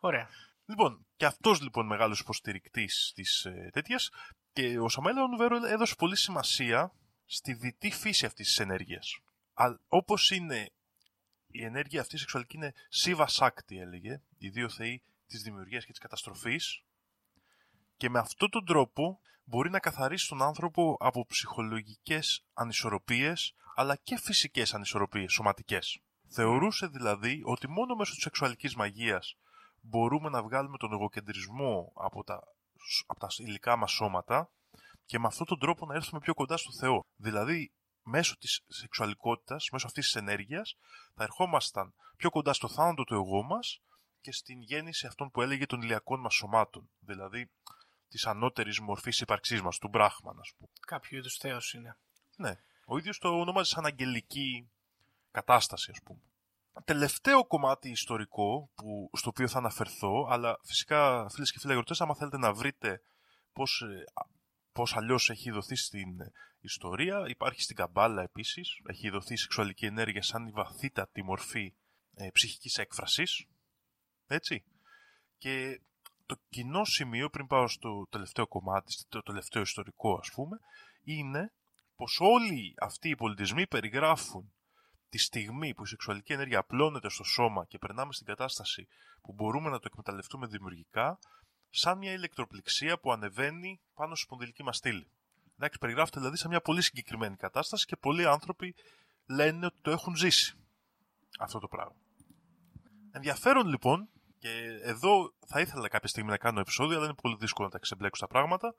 Ωραία. 0.01 0.29
Λοιπόν, 0.67 1.07
και 1.17 1.27
αυτός 1.27 1.61
λοιπόν 1.61 1.87
μεγάλος 1.87 2.21
υποστηρικτής 2.21 3.13
της 3.15 3.45
ε, 3.45 3.71
τέτοιας 3.73 4.11
και 4.53 4.79
ο 4.79 4.89
Σαμέλ 4.89 5.19
Ονβέρο 5.19 5.67
έδωσε 5.67 5.95
πολύ 5.95 6.17
σημασία 6.17 6.93
στη 7.25 7.53
δυτή 7.53 7.91
φύση 7.91 8.27
αυτής 8.27 8.47
της 8.47 8.59
ενέργειας. 8.59 9.19
Α, 9.55 9.65
όπως 9.89 10.31
είναι 10.31 10.71
η 11.47 11.65
ενέργεια 11.65 12.01
αυτή 12.01 12.15
η 12.15 12.19
σεξουαλική 12.19 12.57
είναι 12.57 12.73
Σίβα 12.89 13.27
Σάκτη 13.27 13.79
έλεγε, 13.79 14.23
οι 14.39 14.49
δύο 14.49 14.69
θεοί 14.69 15.03
της 15.27 15.43
δημιουργίας 15.43 15.85
και 15.85 15.91
της 15.91 16.01
καταστροφής 16.01 16.83
και 17.97 18.11
με 18.11 18.19
αυτόν 18.19 18.51
τον 18.51 18.65
τρόπο 18.65 19.21
μπορεί 19.45 19.71
να 19.71 19.79
καθαρίσει 19.79 20.29
τον 20.29 20.43
άνθρωπο 20.43 20.97
από 21.01 21.27
ψυχολογικές 21.27 22.45
ανισορροπίες 22.53 23.55
αλλά 23.75 23.97
και 23.97 24.19
φυσικές 24.19 24.75
ανισορροπίες, 24.75 25.33
σωματικές. 25.33 26.01
Θεωρούσε 26.29 26.87
δηλαδή 26.87 27.43
ότι 27.45 27.69
μόνο 27.69 27.95
μέσω 27.95 28.13
της 28.13 28.23
σεξουαλικής 28.23 28.75
μαγείας 28.75 29.37
μπορούμε 29.81 30.29
να 30.29 30.43
βγάλουμε 30.43 30.77
τον 30.77 30.93
εγωκεντρισμό 30.93 31.93
από 31.95 32.25
τα, 32.25 32.41
από 33.07 33.21
τα 33.21 33.29
υλικά 33.37 33.77
μας 33.77 33.93
σώματα 33.93 34.51
και 35.05 35.19
με 35.19 35.27
αυτόν 35.27 35.47
τον 35.47 35.59
τρόπο 35.59 35.87
να 35.87 35.95
έρθουμε 35.95 36.21
πιο 36.21 36.35
κοντά 36.35 36.57
στο 36.57 36.73
Θεό. 36.73 37.05
Δηλαδή, 37.17 37.73
μέσω 38.03 38.37
της 38.37 38.65
σεξουαλικότητας, 38.67 39.69
μέσω 39.73 39.87
αυτής 39.87 40.05
της 40.05 40.15
ενέργειας, 40.15 40.77
θα 41.15 41.23
ερχόμασταν 41.23 41.95
πιο 42.17 42.31
κοντά 42.31 42.53
στο 42.53 42.69
θάνατο 42.69 43.05
του 43.05 43.15
εγώ 43.15 43.43
μας 43.43 43.81
και 44.21 44.33
στην 44.33 44.61
γέννηση 44.61 45.07
αυτών 45.07 45.31
που 45.31 45.43
έλεγε 45.43 45.67
των 45.67 45.83
ηλιακών 45.83 46.21
μας 46.21 46.35
σωμάτων. 46.35 46.91
Δηλαδή, 46.99 47.51
της 48.13 48.27
ανώτερης 48.27 48.81
μορφής 48.81 49.21
ύπαρξής 49.21 49.63
μας, 49.63 49.79
του 49.79 49.89
Μπράχμαν, 49.89 50.39
ας 50.39 50.53
πούμε. 50.57 50.71
Κάποιο 50.87 51.19
είδους 51.19 51.37
θέος 51.37 51.75
είναι. 51.75 51.97
Ναι. 52.37 52.53
Ο 52.85 52.99
ίδιος 52.99 53.19
το 53.19 53.29
ονομάζει 53.29 53.71
σαν 53.71 53.87
αγγελική 53.87 54.71
κατάσταση, 55.31 55.91
ας 55.91 56.03
πούμε. 56.05 56.21
Τελευταίο 56.85 57.47
κομμάτι 57.47 57.91
ιστορικό 57.91 58.71
που, 58.75 59.11
στο 59.13 59.29
οποίο 59.29 59.49
θα 59.49 59.59
αναφερθώ, 59.59 60.27
αλλά 60.31 60.59
φυσικά 60.63 61.29
φίλες 61.29 61.53
και 61.53 61.59
φίλοι 61.59 61.73
αγροτές, 61.73 62.01
άμα 62.01 62.15
θέλετε 62.15 62.39
να 62.39 62.53
βρείτε 62.53 63.03
πώς, 63.53 63.83
ε, 63.83 64.05
α- 64.15 64.29
πώς 64.73 64.97
αλλιώς 64.97 65.31
έχει 65.31 65.51
δοθεί 65.51 65.75
στην 65.75 66.21
ε, 66.21 66.33
ιστορία, 66.61 67.25
υπάρχει 67.29 67.63
στην 67.63 67.77
Καμπάλα 67.77 68.23
επίσης, 68.23 68.81
έχει 68.87 69.11
δοθεί 69.11 69.33
η 69.33 69.37
σεξουαλική 69.37 69.87
ενέργεια 69.87 70.23
σαν 70.23 70.47
η 70.47 70.51
βαθύτατη 70.51 71.23
μορφή 71.23 71.75
ε, 72.15 72.29
ψυχικής 72.33 72.79
έκφρασης, 72.79 73.47
έτσι. 74.27 74.65
Και 75.39 75.81
το 76.27 76.37
κοινό 76.49 76.85
σημείο, 76.85 77.31
πριν 77.31 77.47
πάω 77.47 77.69
στο 77.69 78.07
τελευταίο 78.11 78.47
κομμάτι, 78.47 78.93
στο 78.93 79.23
τελευταίο 79.23 79.63
ιστορικό 79.63 80.19
ας 80.21 80.31
πούμε, 80.31 80.61
είναι 81.05 81.53
πως 81.97 82.19
όλοι 82.21 82.75
αυτοί 82.79 83.09
οι 83.09 83.17
πολιτισμοί 83.17 83.67
περιγράφουν 83.67 84.53
τη 85.09 85.19
στιγμή 85.19 85.75
που 85.75 85.83
η 85.85 85.87
σεξουαλική 85.87 86.33
ενέργεια 86.33 86.59
απλώνεται 86.59 87.11
στο 87.11 87.25
σώμα 87.25 87.65
και 87.65 87.79
περνάμε 87.79 88.13
στην 88.13 88.27
κατάσταση 88.27 88.89
που 89.23 89.33
μπορούμε 89.33 89.71
να 89.71 89.79
το 89.79 89.85
εκμεταλλευτούμε 89.87 90.47
δημιουργικά, 90.47 91.19
σαν 91.71 91.99
μια 91.99 92.13
ηλεκτροπληξία 92.13 92.99
που 92.99 93.13
ανεβαίνει 93.13 93.81
πάνω 93.95 94.15
στη 94.15 94.25
σπονδυλική 94.25 94.63
μας 94.63 94.77
στήλη. 94.77 95.11
Εντάξει, 95.57 95.79
περιγράφεται 95.79 96.19
δηλαδή 96.19 96.37
σε 96.37 96.49
μια 96.49 96.61
πολύ 96.61 96.83
συγκεκριμένη 96.83 97.37
κατάσταση 97.37 97.87
και 97.87 97.97
πολλοί 97.97 98.27
άνθρωποι 98.27 98.75
λένε 99.27 99.67
ότι 99.67 99.79
το 99.83 99.91
έχουν 99.91 100.17
ζήσει 100.17 100.57
αυτό 101.39 101.59
το 101.59 101.69
πράγμα. 101.69 101.97
Ενδιαφέρον 103.11 103.67
λοιπόν, 103.67 104.09
και 104.43 104.81
εδώ 104.83 105.35
θα 105.47 105.61
ήθελα 105.61 105.89
κάποια 105.89 106.09
στιγμή 106.09 106.31
να 106.31 106.37
κάνω 106.37 106.61
επεισόδιο, 106.61 106.97
αλλά 106.97 107.05
είναι 107.05 107.15
πολύ 107.15 107.37
δύσκολο 107.39 107.67
να 107.67 107.73
τα 107.73 107.79
ξεμπλέξω 107.79 108.21
τα 108.21 108.33
πράγματα. 108.33 108.75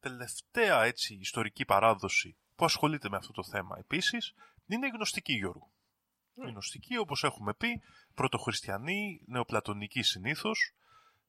Τελευταία 0.00 0.82
έτσι 0.82 1.14
ιστορική 1.14 1.64
παράδοση 1.64 2.36
που 2.54 2.64
ασχολείται 2.64 3.08
με 3.08 3.16
αυτό 3.16 3.32
το 3.32 3.44
θέμα 3.44 3.76
επίσης 3.78 4.34
είναι 4.66 4.86
η 4.86 4.90
γνωστική 4.94 5.32
Γιώργου. 5.32 5.72
Η 6.34 6.46
γνωστική, 6.46 6.96
όπως 6.96 7.24
έχουμε 7.24 7.54
πει, 7.54 7.82
πρωτοχριστιανοί, 8.14 9.20
νεοπλατωνικοί 9.26 10.02
συνήθως, 10.02 10.74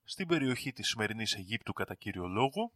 στην 0.03 0.27
περιοχή 0.27 0.71
της 0.71 0.87
σημερινής 0.87 1.33
Αιγύπτου 1.33 1.73
κατά 1.73 1.95
κύριο 1.95 2.27
λόγο, 2.27 2.71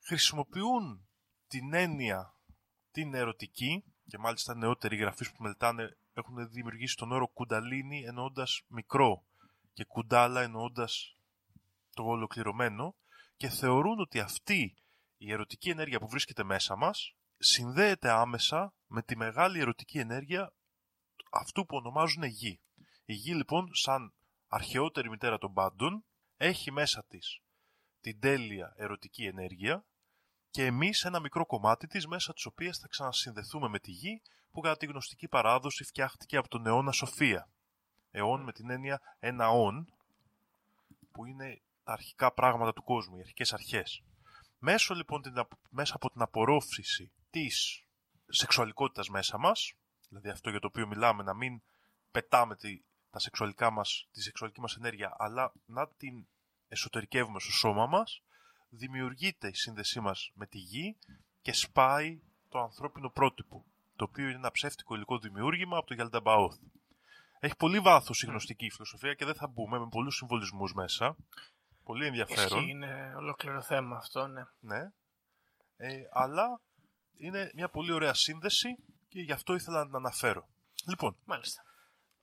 χρησιμοποιούν 0.00 1.08
την 1.46 1.74
έννοια 1.74 2.34
την 2.90 3.14
ερωτική 3.14 3.84
και 4.06 4.18
μάλιστα 4.18 4.54
νεότεροι 4.54 4.96
γραφείς 4.96 5.32
που 5.32 5.42
μελετάνε 5.42 5.96
έχουν 6.14 6.50
δημιουργήσει 6.50 6.96
τον 6.96 7.12
όρο 7.12 7.28
κουνταλίνι 7.28 8.04
εννοώντας 8.04 8.62
μικρό 8.68 9.24
και 9.74 9.84
κουντάλα 9.84 10.42
εννοώντας 10.42 11.16
το 11.94 12.02
ολοκληρωμένο 12.02 12.94
και 13.36 13.48
θεωρούν 13.48 14.00
ότι 14.00 14.20
αυτή 14.20 14.76
η 15.16 15.32
ερωτική 15.32 15.70
ενέργεια 15.70 15.98
που 15.98 16.08
βρίσκεται 16.08 16.44
μέσα 16.44 16.76
μας 16.76 17.14
συνδέεται 17.38 18.10
άμεσα 18.10 18.74
με 18.86 19.02
τη 19.02 19.16
μεγάλη 19.16 19.60
ερωτική 19.60 19.98
ενέργεια 19.98 20.52
αυτού 21.30 21.66
που 21.66 21.76
ονομάζουν 21.76 22.22
γη. 22.22 22.60
Η 23.04 23.12
γη 23.12 23.34
λοιπόν 23.34 23.74
σαν 23.74 24.14
αρχαιότερη 24.48 25.08
μητέρα 25.08 25.38
των 25.38 25.52
πάντων 25.52 26.04
έχει 26.36 26.70
μέσα 26.70 27.04
της 27.08 27.40
την 28.00 28.20
τέλεια 28.20 28.72
ερωτική 28.76 29.24
ενέργεια 29.24 29.84
και 30.50 30.64
εμείς 30.64 31.04
ένα 31.04 31.20
μικρό 31.20 31.46
κομμάτι 31.46 31.86
της 31.86 32.06
μέσα 32.06 32.32
της 32.32 32.46
οποίας 32.46 32.78
θα 32.78 32.88
ξανασυνδεθούμε 32.88 33.68
με 33.68 33.78
τη 33.78 33.90
γη 33.90 34.22
που 34.50 34.60
κατά 34.60 34.76
τη 34.76 34.86
γνωστική 34.86 35.28
παράδοση 35.28 35.84
φτιάχτηκε 35.84 36.36
από 36.36 36.48
τον 36.48 36.66
αιώνα 36.66 36.92
Σοφία. 36.92 37.53
Αιών 38.14 38.42
με 38.42 38.52
την 38.52 38.70
έννοια 38.70 39.00
ένα 39.18 39.48
όν 39.48 39.92
που 41.12 41.24
είναι 41.24 41.62
τα 41.84 41.92
αρχικά 41.92 42.32
πράγματα 42.32 42.72
του 42.72 42.82
κόσμου, 42.82 43.16
οι 43.16 43.20
αρχικές 43.20 43.52
αρχές. 43.52 44.02
Μέσω 44.58 44.94
λοιπόν 44.94 45.22
την, 45.22 45.38
απ- 45.38 45.52
μέσα 45.70 45.94
από 45.96 46.10
την 46.10 46.22
απορρόφηση 46.22 47.12
της 47.30 47.84
σεξουαλικότητας 48.28 49.08
μέσα 49.08 49.38
μας, 49.38 49.74
δηλαδή 50.08 50.28
αυτό 50.28 50.50
για 50.50 50.60
το 50.60 50.66
οποίο 50.66 50.86
μιλάμε, 50.86 51.22
να 51.22 51.34
μην 51.34 51.62
πετάμε 52.10 52.56
τη, 52.56 52.82
τα 53.10 53.18
σεξουαλικά 53.18 53.70
μας, 53.70 54.08
τη 54.12 54.22
σεξουαλική 54.22 54.60
μας 54.60 54.76
ενέργεια, 54.76 55.14
αλλά 55.18 55.52
να 55.66 55.88
την 55.88 56.26
εσωτερικεύουμε 56.68 57.40
στο 57.40 57.52
σώμα 57.52 57.86
μας, 57.86 58.22
δημιουργείται 58.68 59.48
η 59.48 59.54
σύνδεσή 59.54 60.00
μας 60.00 60.30
με 60.34 60.46
τη 60.46 60.58
γη 60.58 60.96
και 61.42 61.52
σπάει 61.52 62.20
το 62.48 62.58
ανθρώπινο 62.58 63.10
πρότυπο, 63.10 63.64
το 63.96 64.04
οποίο 64.04 64.24
είναι 64.24 64.34
ένα 64.36 64.50
ψεύτικο 64.50 64.94
υλικό 64.94 65.18
δημιούργημα 65.18 65.76
από 65.76 65.86
το 65.86 65.94
Γιαλνταμπαόθ. 65.94 66.58
Έχει 67.44 67.56
πολύ 67.56 67.80
βάθος 67.80 68.22
η 68.22 68.26
γνωστική 68.26 68.70
φιλοσοφία 68.70 69.14
και 69.14 69.24
δεν 69.24 69.34
θα 69.34 69.46
μπούμε 69.46 69.78
με 69.78 69.88
πολλούς 69.88 70.16
συμβολισμούς 70.16 70.74
μέσα. 70.74 71.16
Πολύ 71.84 72.06
ενδιαφέρον. 72.06 72.58
Ισχύει, 72.58 72.70
είναι 72.70 73.14
ολόκληρο 73.16 73.62
θέμα 73.62 73.96
αυτό, 73.96 74.26
ναι. 74.26 74.42
Ναι. 74.60 74.92
Ε, 75.76 76.02
αλλά 76.12 76.60
είναι 77.16 77.50
μια 77.54 77.68
πολύ 77.68 77.92
ωραία 77.92 78.14
σύνδεση 78.14 78.68
και 79.08 79.20
γι' 79.20 79.32
αυτό 79.32 79.54
ήθελα 79.54 79.78
να 79.78 79.86
την 79.86 79.94
αναφέρω. 79.94 80.48
Λοιπόν, 80.86 81.16
Μάλιστα. 81.24 81.62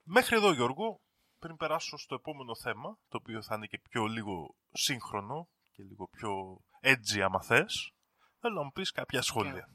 μέχρι 0.02 0.36
εδώ 0.36 0.52
Γιώργο, 0.52 1.00
πριν 1.38 1.56
περάσω 1.56 1.96
στο 1.96 2.14
επόμενο 2.14 2.56
θέμα, 2.56 2.98
το 3.08 3.16
οποίο 3.16 3.42
θα 3.42 3.54
είναι 3.54 3.66
και 3.66 3.80
πιο 3.90 4.04
λίγο 4.04 4.54
σύγχρονο 4.72 5.48
και 5.72 5.82
λίγο 5.82 6.08
πιο 6.08 6.60
edgy 6.80 7.20
άμα 7.20 7.42
θες, 7.42 7.92
θέλω 8.40 8.54
να 8.54 8.62
μου 8.62 8.72
πεις 8.72 8.90
κάποια 8.90 9.22
σχόλια. 9.22 9.68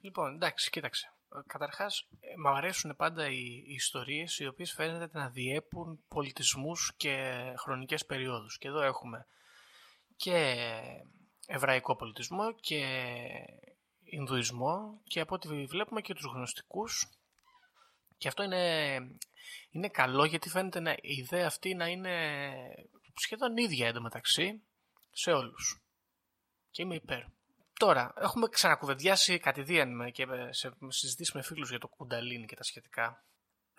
Λοιπόν, 0.00 0.34
εντάξει, 0.34 0.70
κοίταξε. 0.70 1.14
Καταρχάς, 1.46 2.08
μου 2.42 2.48
αρέσουν 2.48 2.96
πάντα 2.96 3.30
οι, 3.30 3.62
οι 3.66 3.72
ιστορίες 3.72 4.38
οι 4.38 4.46
οποίες 4.46 4.72
φαίνεται 4.72 5.18
να 5.18 5.28
διέπουν 5.28 6.04
πολιτισμούς 6.08 6.92
και 6.96 7.42
χρονικές 7.56 8.06
περιόδους. 8.06 8.58
Και 8.58 8.68
εδώ 8.68 8.80
έχουμε 8.80 9.26
και 10.16 10.56
εβραϊκό 11.46 11.96
πολιτισμό 11.96 12.52
και 12.52 12.84
Ινδουισμό 14.04 15.00
και 15.04 15.20
από 15.20 15.34
ό,τι 15.34 15.64
βλέπουμε 15.64 16.00
και 16.00 16.14
τους 16.14 16.24
γνωστικούς 16.24 17.08
και 18.18 18.28
αυτό 18.28 18.42
είναι, 18.42 18.96
είναι 19.70 19.88
καλό 19.88 20.24
γιατί 20.24 20.48
φαίνεται 20.48 20.80
να, 20.80 20.90
η 20.90 20.98
ιδέα 21.00 21.46
αυτή 21.46 21.74
να 21.74 21.86
είναι 21.86 22.44
σχεδόν 23.14 23.56
ίδια 23.56 23.88
εντωμεταξύ 23.88 24.62
σε 25.10 25.32
όλους. 25.32 25.82
Και 26.70 26.82
είμαι 26.82 26.94
υπέρ. 26.94 27.22
Τώρα, 27.80 28.12
έχουμε 28.16 28.48
ξανακουβεντιάσει 28.48 29.38
κατηδίαν 29.38 30.12
και 30.12 30.26
σε 30.50 30.72
συζητήσει 30.88 31.32
με 31.34 31.42
φίλους 31.42 31.68
για 31.68 31.78
το 31.78 31.88
κουνταλίνι 31.88 32.46
και 32.46 32.56
τα 32.56 32.62
σχετικά. 32.62 33.24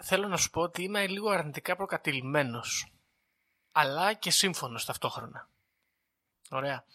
Θέλω 0.04 0.28
να 0.28 0.38
σου 0.38 0.50
πω 0.50 0.62
ότι 0.62 0.84
είμαι 0.84 1.08
λίγο 1.08 1.30
αρνητικά 1.30 1.76
προκατηλημένος, 1.76 2.94
αλλά 3.72 4.14
και 4.14 4.32
σύμφωνος 4.32 4.86
ταυτόχρονα. 4.86 5.50
Ωραία. 6.50 6.86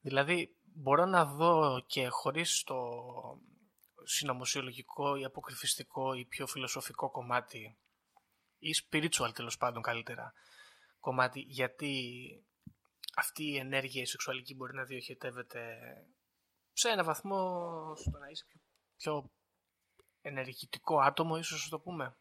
Δηλαδή, 0.00 0.56
μπορώ 0.62 1.06
να 1.06 1.24
δω 1.24 1.84
και 1.86 2.08
χωρίς 2.08 2.62
το 2.62 2.76
συνωμοσιολογικό 4.04 5.16
ή 5.16 5.24
αποκρυφιστικό 5.24 6.14
ή 6.14 6.24
πιο 6.24 6.46
φιλοσοφικό 6.46 7.10
κομμάτι 7.10 7.76
ή 8.58 8.70
spiritual 8.82 9.30
τέλος 9.34 9.56
πάντων 9.56 9.82
καλύτερα 9.82 10.32
κομμάτι 11.00 11.40
γιατί 11.40 12.12
αυτή 13.14 13.44
η 13.44 13.56
ενέργεια 13.56 14.02
η 14.02 14.06
σεξουαλική 14.06 14.54
μπορεί 14.54 14.74
να 14.74 14.84
διοχετεύεται 14.84 15.78
σε 16.78 16.88
ένα 16.88 17.04
βαθμό 17.04 17.38
στο 17.96 18.18
να 18.18 18.28
είσαι 18.28 18.44
πιο, 18.48 18.60
πιο 18.96 19.30
ενεργητικό 20.20 21.00
άτομο 21.00 21.36
ίσως 21.36 21.64
να 21.64 21.70
το 21.70 21.78
πούμε. 21.78 22.16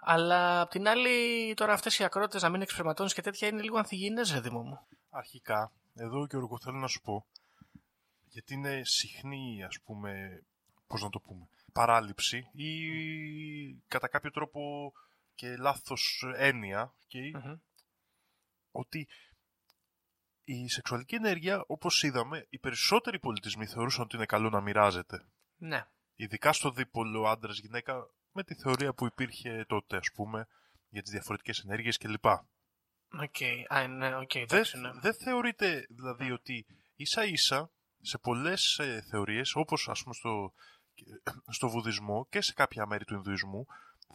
Αλλά 0.00 0.60
απ' 0.60 0.70
την 0.70 0.88
άλλη 0.88 1.54
τώρα 1.54 1.72
αυτές 1.72 1.98
οι 1.98 2.04
ακρότητες 2.04 2.42
να 2.42 2.48
μην 2.48 2.60
εξπερματώνεις 2.62 3.14
και 3.14 3.22
τέτοια 3.22 3.48
είναι 3.48 3.62
λίγο 3.62 3.78
ανθυγιεινές 3.78 4.32
ρε 4.32 4.40
Δήμο 4.40 4.62
μου. 4.62 4.86
Αρχικά, 5.10 5.72
εδώ 5.94 6.26
και 6.26 6.36
εγώ 6.36 6.58
θέλω 6.58 6.78
να 6.78 6.86
σου 6.86 7.00
πω, 7.00 7.26
γιατί 8.24 8.54
είναι 8.54 8.82
συχνή 8.84 9.64
ας 9.64 9.80
πούμε, 9.80 10.42
πώς 10.86 11.02
να 11.02 11.10
το 11.10 11.20
πούμε, 11.20 11.48
παράληψη 11.72 12.48
ή 12.52 12.70
κατά 13.88 14.08
κάποιο 14.08 14.30
τρόπο 14.30 14.92
και 15.34 15.56
λάθος 15.56 16.24
έννοια 16.36 16.94
και 17.06 17.20
ότι 18.70 19.08
η 20.44 20.68
σεξουαλική 20.68 21.14
ενέργεια, 21.14 21.64
όπως 21.66 22.02
είδαμε, 22.02 22.46
οι 22.50 22.58
περισσότεροι 22.58 23.18
πολιτισμοί 23.18 23.66
θεωρούσαν 23.66 24.02
ότι 24.02 24.16
είναι 24.16 24.26
καλό 24.26 24.50
να 24.50 24.60
μοιράζεται. 24.60 25.26
Ναι. 25.56 25.86
Ειδικά 26.14 26.52
στο 26.52 26.70
δίπολο 26.70 27.28
άντρας-γυναίκα, 27.28 28.06
με 28.32 28.44
τη 28.44 28.54
θεωρία 28.54 28.94
που 28.94 29.06
υπήρχε 29.06 29.64
τότε, 29.68 29.96
ας 29.96 30.10
πούμε, 30.14 30.46
για 30.88 31.02
τις 31.02 31.10
διαφορετικές 31.10 31.58
ενέργειες 31.58 31.98
κλπ. 31.98 32.24
OK, 32.24 32.40
okay. 33.38 33.88
ναι, 33.88 34.16
okay, 34.16 34.44
δεν, 34.48 34.64
ναι. 34.80 34.90
δεν 35.00 35.14
θεωρείται 35.14 35.86
δηλαδή 35.88 36.30
ότι 36.30 36.66
ίσα 36.94 37.24
ίσα 37.24 37.70
σε 38.00 38.18
πολλές 38.18 38.78
ε, 38.78 39.04
θεωρίες, 39.10 39.54
όπως 39.54 39.88
ας 39.88 40.02
πούμε 40.02 40.14
στο, 40.14 40.52
στο 41.46 41.68
βουδισμό 41.68 42.26
και 42.30 42.40
σε 42.40 42.52
κάποια 42.52 42.86
μέρη 42.86 43.04
του 43.04 43.14
Ινδουισμού, 43.14 43.66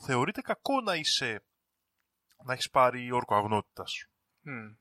θεωρείται 0.05 0.41
κακό 0.41 0.81
να 0.81 0.95
είσαι 0.95 1.43
να 2.43 2.53
έχεις 2.53 2.69
πάρει 2.69 3.11
όρκο 3.11 3.35
αγνότητας. 3.35 4.05
Mm. 4.45 4.77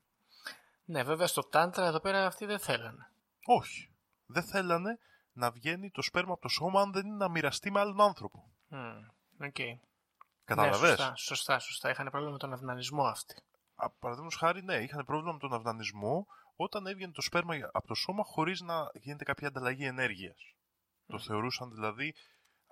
Ναι, 0.89 1.03
βέβαια 1.03 1.27
στο 1.27 1.43
τάντρα 1.43 1.85
εδώ 1.85 1.99
πέρα 1.99 2.25
αυτοί 2.25 2.45
δεν 2.45 2.59
θέλανε. 2.59 3.11
Όχι. 3.45 3.91
Δεν 4.25 4.43
θέλανε 4.43 4.99
να 5.31 5.51
βγαίνει 5.51 5.91
το 5.91 6.01
σπέρμα 6.01 6.31
από 6.33 6.41
το 6.41 6.47
σώμα 6.47 6.81
αν 6.81 6.91
δεν 6.91 7.05
είναι 7.05 7.15
να 7.15 7.29
μοιραστεί 7.29 7.71
με 7.71 7.79
άλλον 7.79 8.01
άνθρωπο. 8.01 8.49
Mm. 8.71 9.45
Okay. 9.45 9.79
Καταλαβες. 10.45 10.81
Ναι, 10.81 10.87
σωστά, 10.95 11.15
σωστά, 11.15 11.59
σωστά. 11.59 11.89
Είχαν 11.89 12.07
πρόβλημα 12.09 12.31
με 12.31 12.37
τον 12.37 12.53
αυνανισμό 12.53 13.03
αυτοί. 13.03 13.35
Παραδείγματος 13.99 14.39
χάρη, 14.39 14.63
ναι, 14.63 14.75
είχαν 14.75 15.05
πρόβλημα 15.05 15.33
με 15.33 15.39
τον 15.39 15.53
αυνανισμό 15.53 16.27
όταν 16.55 16.87
έβγαινε 16.87 17.11
το 17.11 17.21
σπέρμα 17.21 17.55
από 17.71 17.87
το 17.87 17.93
σώμα 17.93 18.23
χωρίς 18.23 18.61
να 18.61 18.89
γίνεται 18.93 19.23
κάποια 19.23 19.47
ανταλλαγή 19.47 19.85
ενέργειας. 19.85 20.55
Το 21.07 21.19
θεωρούσαν 21.19 21.71
δηλαδή, 21.71 22.15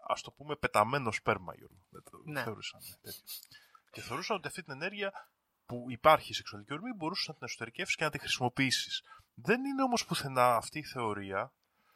ας 0.07 0.21
το 0.21 0.31
πούμε, 0.31 0.55
πεταμένο 0.55 1.11
σπέρμα, 1.11 1.55
Γιώργο. 1.55 1.85
Δεν 1.89 2.03
το 2.03 2.21
Ναι. 2.23 2.43
θεωρούσαν 2.43 2.79
τέτοιο. 3.01 3.21
Και 3.91 4.01
θεωρούσαν 4.01 4.35
ότι 4.37 4.47
αυτή 4.47 4.63
την 4.63 4.73
ενέργεια 4.73 5.29
που 5.67 5.85
υπάρχει 5.89 6.31
η 6.31 6.33
σεξουαλική 6.33 6.73
ορμή 6.73 6.93
μπορούσες 6.95 7.27
να 7.27 7.33
την 7.33 7.43
εσωτερικεύσεις 7.43 7.95
και 7.95 8.03
να 8.03 8.09
τη 8.09 8.19
χρησιμοποιήσεις. 8.19 9.03
Δεν 9.33 9.65
είναι 9.65 9.83
όμως 9.83 10.05
πουθενά 10.05 10.55
αυτή 10.55 10.79
η 10.79 10.83
θεωρία, 10.83 11.51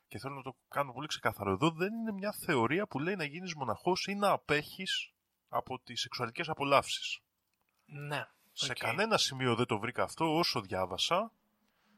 και 0.08 0.20
θέλω 0.20 0.36
να 0.36 0.42
το 0.42 0.56
κάνω 0.70 0.94
πολύ 0.94 1.08
ξεκάθαρο 1.08 1.52
εδώ, 1.52 1.72
δεν 1.72 1.94
είναι 1.94 2.12
μια 2.12 2.32
θεωρία 2.32 2.88
που 2.88 3.00
λέει 3.00 3.16
να 3.16 3.24
γίνεις 3.24 3.56
μοναχός 3.56 4.08
ή 4.08 4.16
να 4.16 4.30
απέχεις 4.30 5.12
από 5.50 5.80
τις 5.80 6.02
σεξουαλικές 6.02 6.50
απολαύσεις. 6.50 7.20
Ναι. 7.86 8.28
Σε 8.52 8.72
οκ. 8.72 8.78
κανένα 8.78 9.18
σημείο 9.18 9.56
δεν 9.56 9.66
το 9.66 9.80
βρήκα 9.80 10.04
αυτό 10.04 10.38
όσο 10.38 10.62
διάβασα. 10.62 11.32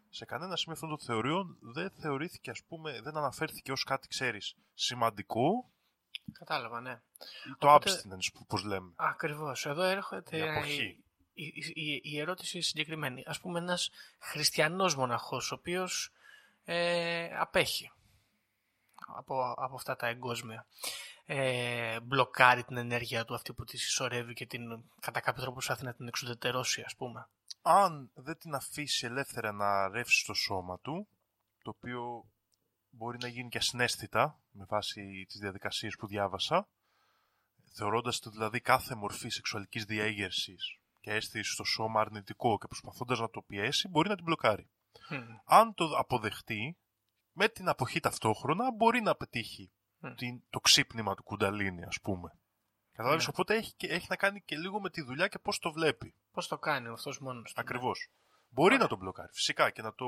Σε 0.10 0.26
κανένα 0.26 0.56
σημείο 0.56 0.74
αυτών 0.74 0.90
των 0.90 1.00
θεωριών 1.00 1.58
δεν 1.62 1.90
θεωρήθηκε, 1.92 2.50
ας 2.50 2.64
πούμε, 2.68 3.02
δεν 3.02 3.18
αναφέρθηκε 3.18 3.72
ως 3.72 3.84
κάτι, 3.84 4.08
ξέρεις, 4.08 4.56
σημαντικό 4.74 5.72
Κατάλαβα, 6.32 6.82
ναι. 6.82 6.92
ή 6.92 7.56
το 7.58 7.68
Οπότε- 7.74 7.92
abstinence, 7.92 8.34
που, 8.34 8.46
πώς 8.46 8.64
λέμε. 8.64 8.92
Ακριβώς. 8.96 9.66
Εδώ 9.66 9.82
έρχεται 9.82 10.38
Η 10.38 10.40
η, 10.40 10.50
αποχή. 10.50 11.03
Η, 11.34 11.46
η- 11.74 12.02
η 12.04 12.20
ερώτηση 12.20 12.62
συγκεκριμένη. 12.62 13.24
Ας 13.28 13.40
πούμε 13.40 13.60
ένας 13.60 13.90
χριστιανός 14.20 14.96
μοναχός, 14.96 15.52
ο 15.52 15.56
οποίος 15.56 16.12
ε, 16.66 17.30
απέχει 17.38 17.92
από, 19.08 19.54
από 19.58 19.76
αυτά 19.76 19.96
τα 19.96 20.08
εγκόσμια. 20.08 20.66
Ε, 21.26 22.00
μπλοκάρει 22.00 22.64
την 22.64 22.78
ενέργεια 22.78 23.26
του 23.26 23.34
αυτή 23.36 23.54
που 23.54 23.64
της 23.64 23.82
συσσωρεύει 23.84 24.34
και 24.34 24.46
την, 24.46 24.84
κατά 25.00 25.20
κάποιο 25.20 25.42
τρόπο 25.42 25.54
προσπαθεί 25.56 25.84
να 25.84 25.94
την 25.94 26.08
εξουδετερώσει, 26.08 26.82
ας 26.82 26.96
πούμε. 26.96 27.28
Αν 27.62 28.10
δεν 28.14 28.38
την 28.38 28.54
αφήσει 28.56 29.06
ελεύθερα 29.06 29.52
να 29.52 29.88
ρεύσει 29.90 30.20
στο 30.20 30.34
σώμα 30.34 30.80
του, 30.80 31.08
το 31.64 31.70
οποίο 31.78 32.26
μπορεί 32.90 33.18
να 33.22 33.28
γίνει 33.28 33.50
και 33.50 33.58
ασυναίσθητα, 33.58 34.40
με 34.52 34.66
βάση 34.68 35.26
τις 35.28 35.40
διαδικασίες 35.40 35.96
που 35.96 36.08
διάβασα, 36.08 36.68
θεωρώντας 37.74 38.20
το 38.20 38.30
δηλαδή 38.30 38.60
κάθε 38.60 38.96
μορφή 38.96 39.30
σεξουαλικής 39.30 39.86
διέγερσης 39.86 40.78
και 41.04 41.12
αίσθηση 41.14 41.52
στο 41.52 41.64
σώμα 41.64 42.02
αρνητικό 42.02 42.58
και 42.58 42.68
προσπαθώντας 42.68 43.20
να 43.20 43.30
το 43.30 43.42
πιέσει, 43.42 43.88
μπορεί 43.88 44.10
να 44.10 44.16
την 44.16 44.24
μπλοκάρει. 44.24 44.70
Μμμ. 45.10 45.20
αν 45.46 45.74
το 45.74 45.86
αποδεχτεί, 45.98 46.78
με 47.32 47.48
την 47.48 47.68
αποχή 47.70 48.00
ταυτόχρονα 48.00 48.72
μπορεί 48.72 49.02
να 49.02 49.16
πετύχει 49.16 49.72
Μμ. 50.00 50.14
την, 50.14 50.42
το 50.50 50.60
ξύπνημα 50.60 51.16
του 51.16 51.24
κουνταλίνι, 51.24 51.84
ας 51.84 52.00
πούμε. 52.02 52.38
Καταλάβεις, 52.94 53.26
Ναι. 53.26 53.32
οπότε 53.34 53.56
έχει, 53.56 53.74
και- 53.76 53.88
έχει 53.88 54.06
να 54.10 54.16
κάνει 54.16 54.42
και 54.42 54.58
λίγο 54.58 54.80
με 54.82 54.90
τη 54.90 55.02
δουλειά 55.02 55.28
και 55.28 55.40
πώς 55.40 55.60
το 55.60 55.72
βλέπει. 55.72 56.16
Πώς 56.32 56.48
το 56.48 56.58
κάνει 56.58 56.88
αυτός 56.88 57.20
μόνος 57.20 57.54
του. 57.54 57.62
Ακριβώς. 57.62 58.10
Μπορεί 58.50 58.78
να 58.78 58.88
τον 58.88 58.98
μπλοκάρει, 58.98 59.32
φυσικά, 59.34 59.70
και 59.70 59.82
να 59.82 59.94
το 59.94 60.06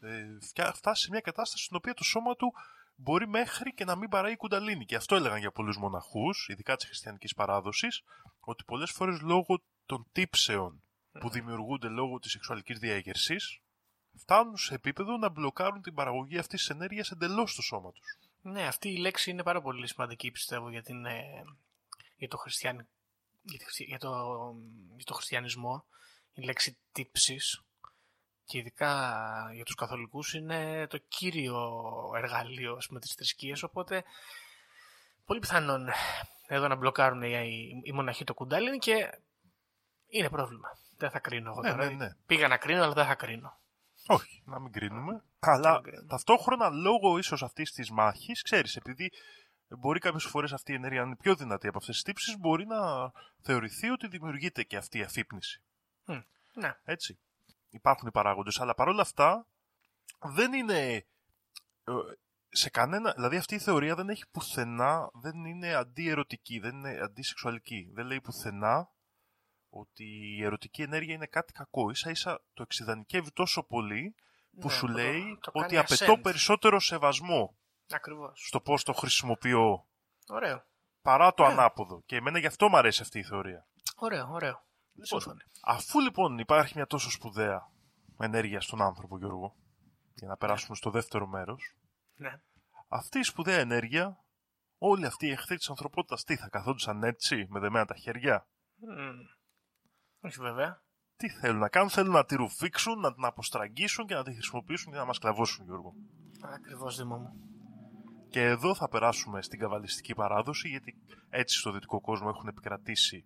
ε, 0.00 0.38
φτιά- 0.40 0.74
φτάσει 0.74 1.02
σε 1.02 1.10
μια 1.10 1.20
κατάσταση 1.20 1.64
στην 1.64 1.76
οποία 1.76 1.94
το 1.94 2.04
σώμα 2.04 2.34
του 2.36 2.52
μπορεί 2.96 3.28
μέχρι 3.28 3.74
και 3.74 3.84
να 3.84 3.96
μην 3.96 4.08
παράγει 4.08 4.36
κουνταλίνι. 4.36 4.84
Και 4.84 4.96
αυτό 4.96 5.14
έλεγαν 5.16 5.38
για 5.38 5.50
πολλούς 5.52 5.76
μοναχούς, 5.76 6.48
ειδικά 6.48 6.76
της 6.76 6.86
χριστιανικής 6.86 7.34
παράδοσης, 7.34 8.02
ότι 8.40 8.64
πολλές 8.64 8.90
φορές 8.90 9.20
λόγω 9.20 9.62
των 9.86 10.06
τύψεων 10.12 10.82
που 11.20 11.30
δημιουργούνται 11.30 11.88
λόγω 11.88 12.18
της 12.18 12.30
σεξουαλικής 12.30 12.78
διέγερσης, 12.78 13.60
φτάνουν 14.14 14.56
σε 14.56 14.74
επίπεδο 14.74 15.16
να 15.16 15.28
μπλοκάρουν 15.28 15.82
την 15.82 15.94
παραγωγή 15.94 16.38
αυτής 16.38 16.60
της 16.60 16.68
ενέργειας 16.70 17.10
εντελώς 17.10 17.52
στο 17.52 17.62
σώμα 17.62 17.92
τους. 17.92 18.18
Ναι, 18.42 18.66
αυτή 18.66 18.88
η 18.88 18.96
λέξη 18.96 19.30
είναι 19.30 19.42
πάρα 19.42 19.62
πολύ 19.62 19.86
σημαντική 19.86 20.30
πιστεύω 20.30 20.70
για, 20.70 20.82
την, 20.82 21.04
ε, 21.06 21.44
για, 22.16 22.28
το, 22.28 22.36
χριστιαν... 22.36 22.86
για, 23.42 23.58
τη 23.58 23.64
χρησι- 23.64 23.88
για, 23.88 23.98
το, 23.98 24.10
για 24.96 25.04
το 25.04 25.14
χριστιανισμό. 25.14 25.84
Η 26.34 26.42
λέξη 26.42 26.76
τύψης 26.92 27.62
και 28.44 28.58
ειδικά 28.58 29.20
για 29.54 29.64
τους 29.64 29.74
καθολικούς 29.74 30.34
είναι 30.34 30.86
το 30.86 30.98
κύριο 30.98 31.82
εργαλείο 32.16 32.78
με 32.88 33.00
τις 33.00 33.12
θρησκείες, 33.12 33.62
οπότε 33.62 34.04
πολύ 35.24 35.40
πιθανόν 35.40 35.88
εδώ 36.46 36.68
να 36.68 36.74
μπλοκάρουν 36.74 37.22
οι, 37.22 37.30
οι, 37.30 37.80
οι 37.82 37.92
μοναχοί 37.92 38.24
το 38.24 38.34
κουντάλι 38.34 38.78
και 38.78 39.18
είναι 40.18 40.28
πρόβλημα. 40.30 40.68
Δεν 40.96 41.10
θα 41.10 41.18
κρίνω 41.18 41.50
εγώ 41.50 41.60
Ναι, 41.60 41.70
τώρα. 41.70 41.84
ναι, 41.84 41.94
ναι. 41.94 42.08
Πήγα 42.26 42.48
να 42.48 42.56
κρίνω, 42.56 42.82
αλλά 42.82 42.92
δεν 42.92 43.06
θα 43.06 43.14
κρίνω. 43.14 43.58
Όχι, 44.06 44.42
να 44.46 44.60
μην 44.60 44.72
κρίνουμε. 44.72 45.24
Αλλά 45.38 45.72
μην 45.72 45.82
κρίνουμε. 45.82 46.06
ταυτόχρονα 46.08 46.68
λόγω 46.68 47.18
ίσως 47.18 47.42
αυτής 47.42 47.72
της 47.72 47.90
μάχης, 47.90 48.42
ξέρεις, 48.42 48.76
επειδή 48.76 49.10
μπορεί 49.78 49.98
κάποιες 49.98 50.24
φορές 50.24 50.52
αυτή 50.52 50.72
η 50.72 50.74
ενέργεια 50.74 51.00
να 51.00 51.06
είναι 51.06 51.16
πιο 51.16 51.34
δυνατή 51.34 51.68
από 51.68 51.78
αυτές 51.78 51.94
τις 51.94 52.04
τύψεις, 52.04 52.38
μπορεί 52.38 52.66
να 52.66 53.10
θεωρηθεί 53.42 53.90
ότι 53.90 54.08
δημιουργείται 54.08 54.62
και 54.62 54.76
αυτή 54.76 54.98
η 54.98 55.02
αφύπνιση. 55.02 55.62
Μμ, 56.04 56.18
Ναι. 56.54 56.74
Έτσι. 56.84 57.18
Υπάρχουν 57.70 58.08
οι 58.08 58.10
παράγοντες, 58.10 58.60
αλλά 58.60 58.74
παρόλα 58.74 59.00
αυτά 59.02 59.46
δεν 60.20 60.52
είναι. 60.52 60.94
ε, 61.84 61.92
Σε 62.48 62.70
κανένα, 62.70 63.12
δηλαδή 63.12 63.36
αυτή 63.36 63.54
η 63.54 63.58
θεωρία 63.58 63.94
δεν 63.94 64.08
έχει 64.08 64.24
πουθενά, 64.30 65.10
δεν 65.12 65.44
είναι 65.44 65.74
αντιερωτική, 65.74 66.58
δεν 66.58 66.76
είναι 66.76 66.98
αντισεξουαλική. 67.02 67.90
Δεν 67.94 68.06
λέει 68.06 68.20
πουθενά 68.20 68.88
ότι 69.76 70.04
η 70.36 70.44
ερωτική 70.44 70.82
ενέργεια 70.82 71.14
είναι 71.14 71.26
κάτι 71.26 71.52
κακό. 71.52 71.90
Ίσα 71.90 72.10
ίσα 72.10 72.42
το 72.54 72.62
εξειδανικεύει 72.62 73.30
τόσο 73.32 73.62
πολύ 73.62 74.14
που 74.60 74.66
Ναι, 74.66 74.72
σου 74.72 74.86
το- 74.86 74.92
λέει 74.92 75.38
το 75.40 75.50
ότι 75.54 75.74
κάνει 75.74 75.78
απαιτώ 75.78 76.12
ascend. 76.12 76.22
περισσότερο 76.22 76.80
σεβασμό 76.80 77.56
Ακριβώς. 77.90 78.46
στο 78.46 78.60
πώς 78.60 78.82
το 78.84 78.92
χρησιμοποιώ 78.92 79.86
Ωραίο. 80.28 80.64
παρά 81.02 81.34
το 81.34 81.42
Ναι. 81.46 81.52
ανάποδο. 81.52 82.02
Και 82.06 82.16
εμένα 82.16 82.38
γι' 82.38 82.46
αυτό 82.46 82.68
μου 82.68 82.76
αρέσει 82.76 83.02
αυτή 83.02 83.18
η 83.18 83.24
θεωρία. 83.24 83.66
Ωραίο, 83.96 84.28
ωραίο. 84.30 84.66
Λοιπόν, 84.92 85.20
Σύμφωνοι. 85.20 85.40
Αφού 85.62 86.00
λοιπόν 86.00 86.38
υπάρχει 86.38 86.72
μια 86.76 86.86
τόσο 86.86 87.10
σπουδαία 87.10 87.70
ενέργεια 88.18 88.60
στον 88.60 88.82
άνθρωπο, 88.82 89.18
Γιώργο, 89.18 89.56
για 90.14 90.28
να 90.28 90.36
περάσουμε 90.36 90.76
στο 90.76 90.90
δεύτερο 90.90 91.26
μέρος, 91.26 91.74
Ναι. 92.14 92.40
αυτή 92.88 93.18
η 93.18 93.22
σπουδαία 93.22 93.58
ενέργεια, 93.58 94.24
όλοι 94.78 95.06
αυτοί 95.06 95.26
οι 95.26 95.30
εχθροί 95.30 95.56
της 95.56 95.68
ανθρωπότητας, 95.68 96.24
τι 96.24 96.36
θα 96.36 96.48
καθόντουσαν 96.48 97.02
έτσι, 97.02 97.46
με 97.48 97.60
δεμένα 97.60 97.84
τα 97.84 97.94
χέρια; 97.94 98.48
Μμ. 98.76 99.18
Όχι 100.24 100.40
βέβαια. 100.40 100.82
Τι 101.16 101.28
θέλουν 101.28 101.58
να 101.58 101.68
κάνουν, 101.68 101.90
θέλουν 101.90 102.12
να 102.12 102.24
τη 102.24 102.34
ρουφήξουν, 102.34 103.00
να 103.00 103.14
την 103.14 103.24
αποστραγγίσουν 103.24 104.06
και 104.06 104.14
να 104.14 104.24
τη 104.24 104.32
χρησιμοποιήσουν 104.32 104.90
για 104.92 105.00
να 105.00 105.06
μας 105.06 105.18
κλαβώσουν, 105.18 105.64
Γιώργο. 105.64 105.94
Ακριβώς 106.42 106.96
Δήμο 106.96 107.16
μου. 107.16 107.32
Και 108.28 108.42
εδώ 108.42 108.74
θα 108.74 108.88
περάσουμε 108.88 109.42
στην 109.42 109.58
καβαλιστική 109.58 110.14
παράδοση, 110.14 110.68
γιατί 110.68 110.94
έτσι 111.30 111.58
στο 111.58 111.72
δυτικό 111.72 112.00
κόσμο 112.00 112.30
έχουν 112.34 112.48
επικρατήσει 112.48 113.24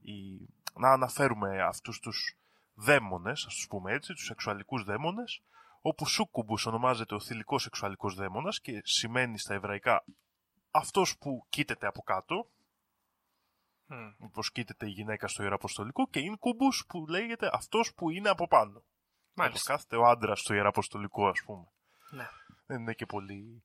οι... 0.00 0.48
να 0.74 0.92
αναφέρουμε 0.92 1.62
αυτούς 1.62 1.98
τους 1.98 2.36
δαίμονες, 2.74 3.44
ας 3.46 3.54
τους 3.54 3.66
πούμε 3.66 3.92
έτσι, 3.92 4.12
τους 4.12 4.24
σεξουαλικούς 4.24 4.84
δαίμονες, 4.84 5.42
όπου 5.80 6.06
σούκουμπους 6.06 6.66
ονομάζεται 6.66 7.14
ο 7.14 7.20
θηλυκός 7.20 7.62
σεξουαλικός 7.62 8.14
δαίμονας 8.14 8.60
και 8.60 8.80
σημαίνει 8.84 9.38
στα 9.38 9.54
εβραϊκά 9.54 10.04
αυτός 10.70 11.18
που 11.18 11.46
κοίταται 11.48 11.86
από 11.86 12.02
κάτω, 12.02 12.50
Μμ. 13.86 14.24
όπως 14.24 14.52
κοίταται 14.52 14.86
η 14.86 14.90
γυναίκα 14.90 15.28
στο 15.28 15.42
Ιεραποστολικό, 15.42 16.08
και 16.08 16.20
ίνκουμπους 16.20 16.84
που 16.88 17.06
λέγεται 17.08 17.50
αυτός 17.52 17.94
που 17.94 18.10
είναι 18.10 18.28
από 18.28 18.48
πάνω. 18.48 18.76
Όπως 18.76 18.84
Μάλιστα. 19.34 19.72
κάθεται 19.72 19.96
ο 19.96 20.06
άντρας 20.06 20.40
στο 20.40 20.54
Ιεραποστολικό, 20.54 21.28
ας 21.28 21.42
πούμε. 21.44 21.66
Ναι. 22.10 22.28
Δεν 22.66 22.80
είναι 22.80 22.92
και 22.92 23.06
πολύ 23.06 23.62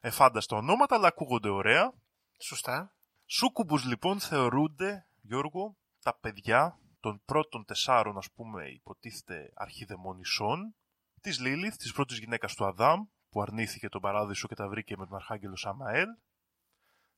εφάνταστα 0.00 0.56
ονόματα, 0.56 0.94
αλλά 0.94 1.08
ακούγονται 1.08 1.48
ωραία. 1.48 1.92
Σωστά. 2.38 2.94
Σούκουμπους 3.26 3.84
λοιπόν 3.84 4.20
θεωρούνται, 4.20 5.06
Γιώργο, 5.20 5.76
τα 6.02 6.14
παιδιά 6.14 6.78
των 7.00 7.22
πρώτων 7.24 7.64
τεσσάρων, 7.64 8.16
ας 8.16 8.30
πούμε, 8.30 8.68
υποτίθεται 8.68 9.52
αρχιδαιμονισσών, 9.54 10.74
της 11.20 11.40
Λίλιθ, 11.40 11.76
της 11.76 11.92
πρώτης 11.92 12.18
γυναίκας 12.18 12.54
του 12.54 12.66
Αδάμ, 12.66 13.04
που 13.30 13.42
αρνήθηκε 13.42 13.88
τον 13.88 14.00
παράδεισο 14.00 14.48
και 14.48 14.54
τα 14.54 14.68
βρήκε 14.68 14.96
με 14.96 15.06
τον 15.06 15.16
αρχάγγελο 15.16 15.56
Σαμαέλ, 15.56 16.08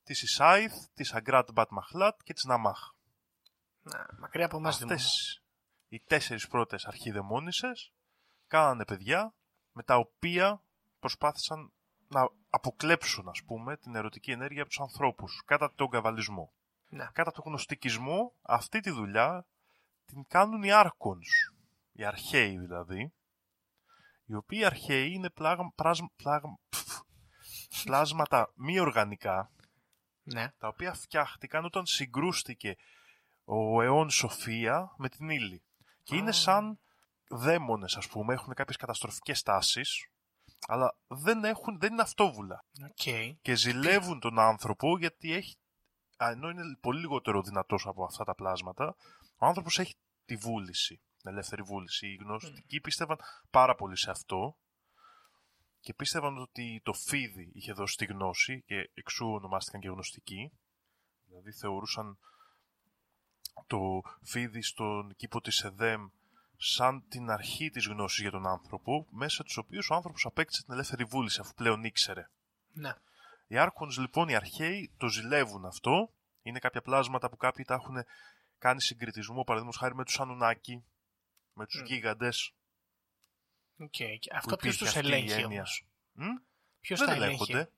της 0.03 0.21
Ισάιθ, 0.21 0.73
της 0.93 1.13
Αγκράτ 1.13 1.51
Μπατ 1.51 1.69
Μαχλάτ 1.71 2.19
και 2.23 2.33
της 2.33 2.43
Ναμάχ. 2.43 2.91
Να, 3.81 4.07
μακριά 4.19 4.45
από 4.45 4.57
εμάς 4.57 4.77
Δήμο 4.77 4.89
μου. 4.89 4.95
Αυτές 4.95 5.41
οι 5.87 5.99
τέσσερις 5.99 6.47
πρώτες 6.47 6.85
αρχιδαιμόνισσες 6.85 7.91
κάνανε 8.47 8.85
παιδιά 8.85 9.33
με 9.71 9.83
τα 9.83 9.95
οποία 9.95 10.61
προσπάθησαν 10.99 11.71
να 12.07 12.29
αποκλέψουν, 12.49 13.29
ας 13.29 13.43
πούμε, 13.43 13.77
την 13.77 13.95
ερωτική 13.95 14.31
ενέργεια 14.31 14.61
από 14.61 14.69
τους 14.69 14.79
ανθρώπους 14.79 15.41
κατά 15.45 15.73
τον 15.75 15.89
καβαλισμό. 15.89 16.53
Ναι. 16.89 17.07
Κατά 17.13 17.31
τον 17.31 17.43
γνωστικισμό, 17.45 18.33
αυτή 18.41 18.79
τη 18.79 18.89
δουλειά 18.89 19.45
την 20.05 20.25
κάνουν 20.27 20.63
οι 20.63 20.71
άρκονς, 20.71 21.29
οι 21.91 22.05
αρχαίοι 22.05 22.57
δηλαδή, 22.57 23.13
οι 24.25 24.35
οποίοι 24.35 24.65
αρχαίοι 24.65 25.11
είναι 25.11 25.29
πλάγμα, 25.29 25.71
πράσμα- 25.75 26.11
πλάγμα- 26.15 26.59
πφ, 26.69 26.99
πλάσματα 27.83 28.51
μη 28.55 28.79
οργανικά, 28.79 29.51
Ναι. 30.23 30.51
τα 30.57 30.67
οποία 30.67 30.93
φτιάχτηκαν 30.93 31.65
όταν 31.65 31.85
συγκρούστηκε 31.85 32.75
ο 33.43 33.81
αιών 33.81 34.09
Σοφία 34.09 34.93
με 34.97 35.09
την 35.09 35.29
ύλη. 35.29 35.63
Και 36.03 36.15
είναι 36.15 36.29
Α. 36.29 36.33
σαν 36.33 36.79
δαίμονες, 37.29 37.95
ας 37.95 38.07
πούμε, 38.07 38.33
έχουν 38.33 38.53
κάποιες 38.53 38.77
καταστροφικές 38.77 39.41
τάσεις, 39.41 40.07
αλλά 40.67 40.97
δεν, 41.07 41.43
έχουν, 41.43 41.79
δεν 41.79 41.91
είναι 41.91 42.01
αυτόβουλα. 42.01 42.65
Οκ. 42.83 43.37
Και 43.41 43.55
ζηλεύουν 43.55 44.19
τον 44.19 44.39
άνθρωπο 44.39 44.97
γιατί 44.97 45.33
έχει, 45.33 45.57
α, 46.17 46.29
ενώ 46.29 46.49
είναι 46.49 46.77
πολύ 46.81 46.99
λιγότερο 46.99 47.41
δυνατός 47.41 47.85
από 47.85 48.03
αυτά 48.03 48.23
τα 48.23 48.35
πλάσματα, 48.35 48.95
ο 49.37 49.45
άνθρωπος 49.45 49.79
έχει 49.79 49.95
τη 50.25 50.35
βούληση, 50.35 51.01
την 51.17 51.31
ελεύθερη 51.31 51.61
βούληση. 51.61 52.07
Οι 52.07 52.15
γνωστικοί 52.15 52.79
πίστευαν 52.79 53.17
πάρα 53.49 53.75
πολύ 53.75 53.97
σε 53.97 54.11
αυτό 54.11 54.57
και 55.83 55.93
πίστευαν 55.93 56.37
ότι 56.37 56.81
το 56.83 56.93
φίδι 56.93 57.51
είχε 57.53 57.73
δώσει 57.73 57.97
τη 57.97 58.05
γνώση 58.05 58.63
και 58.65 58.89
εξού 58.93 59.27
ονομάστηκαν 59.27 59.81
και 59.81 59.87
γνωστικοί. 59.87 60.51
Δηλαδή 61.25 61.51
θεωρούσαν 61.51 62.17
το 63.67 64.01
φίδι 64.21 64.61
στον 64.61 65.15
κήπο 65.15 65.41
της 65.41 65.63
Εδέμ 65.63 66.07
σαν 66.57 67.07
την 67.07 67.29
αρχή 67.29 67.69
της 67.69 67.87
γνώσης 67.87 68.21
για 68.21 68.31
τον 68.31 68.47
άνθρωπο, 68.47 69.07
μέσα 69.09 69.43
τους 69.43 69.57
οποίους 69.57 69.89
ο 69.89 69.95
άνθρωπος 69.95 70.25
απέκτησε 70.25 70.63
την 70.63 70.73
ελεύθερη 70.73 71.03
βούληση 71.03 71.39
αφού 71.39 71.53
πλέον 71.53 71.83
ήξερε. 71.83 72.29
Ναι. 72.73 72.93
Οι 73.47 73.57
άρχοντες 73.57 73.97
λοιπόν, 73.97 74.29
οι 74.29 74.35
αρχαίοι, 74.35 74.91
το 74.97 75.07
ζηλεύουν 75.07 75.65
αυτό. 75.65 76.13
Είναι 76.41 76.59
κάποια 76.59 76.81
πλάσματα 76.81 77.29
που 77.29 77.37
κάποιοι 77.37 77.65
τα 77.65 77.73
έχουν 77.73 77.95
κάνει 78.57 78.81
συγκρητισμό, 78.81 79.43
παραδείγματος 79.43 79.81
χάρη 79.81 79.95
με 79.95 80.03
τους 80.03 80.19
Ανουνάκι, 80.19 80.83
με 81.53 81.65
τους 81.65 81.81
Μμ. 81.81 81.85
γίγαντες. 81.85 82.53
Οκ. 83.77 83.89
Και 83.89 84.05
που 84.29 84.35
Αυτό 84.35 84.55
ποιος 84.55 84.75
υπήρχε 84.75 84.85
τους 84.85 84.95
αυτή 84.95 85.11
η 85.11 85.13
ελέγχει 85.13 85.31
έννοια. 85.41 85.45
όμως; 85.57 85.85
Μμ; 86.11 86.25
Ποιος 86.79 86.99
Δεν 86.99 87.07
τα 87.07 87.13
ελέγχει; 87.13 87.51
ελέγχονται. 87.51 87.71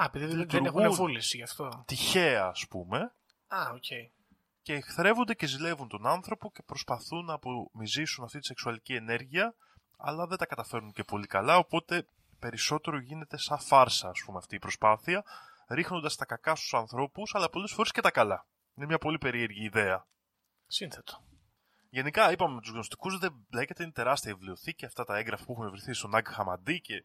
Α, 0.00 0.04
επειδή 0.04 0.24
δεν, 0.24 0.36
δεν 0.36 0.40
Λειτουργούν. 0.60 0.84
έχουν 0.84 0.94
βούληση 0.94 1.36
γι' 1.36 1.42
αυτό. 1.42 1.84
Τυχαία, 1.86 2.44
ας 2.46 2.66
πούμε, 2.68 2.98
Α, 3.46 3.70
οκ. 3.74 3.84
και 4.62 4.72
εχθρεύονται 4.74 5.34
και 5.34 5.46
ζηλεύουν 5.46 5.88
τον 5.88 6.06
άνθρωπο 6.06 6.50
και 6.52 6.62
προσπαθούν 6.62 7.24
να 7.24 7.34
απομυζήσουν 7.34 8.24
αυτή 8.24 8.38
τη 8.38 8.46
σεξουαλική 8.46 8.94
ενέργεια, 8.94 9.54
αλλά 9.96 10.26
δεν 10.26 10.38
τα 10.38 10.46
καταφέρνουν 10.46 10.92
και 10.92 11.04
πολύ 11.04 11.26
καλά, 11.26 11.56
οπότε 11.56 12.06
περισσότερο 12.38 12.98
γίνεται 12.98 13.38
σαν 13.38 13.58
φάρσα, 13.58 14.08
ας 14.08 14.22
πούμε, 14.24 14.38
αυτή 14.38 14.54
η 14.54 14.58
προσπάθεια, 14.58 15.24
ρίχνοντας 15.68 16.16
τα 16.16 16.24
κακά 16.24 16.54
στους 16.54 16.74
ανθρώπους, 16.74 17.34
αλλά 17.34 17.48
πολλές 17.50 17.72
φορές 17.72 17.90
και 17.92 18.00
τα 18.00 18.10
καλά. 18.10 18.46
Είναι 18.74 18.86
μια 18.86 18.98
πολύ 18.98 19.18
περίεργη 19.18 19.64
ιδέα. 19.64 20.06
Σύνθετο. 20.66 21.24
Γενικά, 21.90 22.32
είπαμε 22.32 22.54
με 22.54 22.60
τους 22.60 22.70
γνωστικούς, 22.70 23.18
δεν 23.18 23.46
μπλέκεται, 23.50 23.82
είναι 23.82 23.92
τεράστια 23.92 24.30
η 24.30 24.34
βιβλιοθήκη. 24.34 24.84
Αυτά 24.84 25.04
τα 25.04 25.16
έγγραφα 25.16 25.44
που 25.44 25.52
έχουν 25.52 25.70
βρεθεί 25.70 25.92
στον 25.92 26.14
Ναγκ 26.14 26.26
Χαμαντί 26.28 26.80
και 26.80 27.04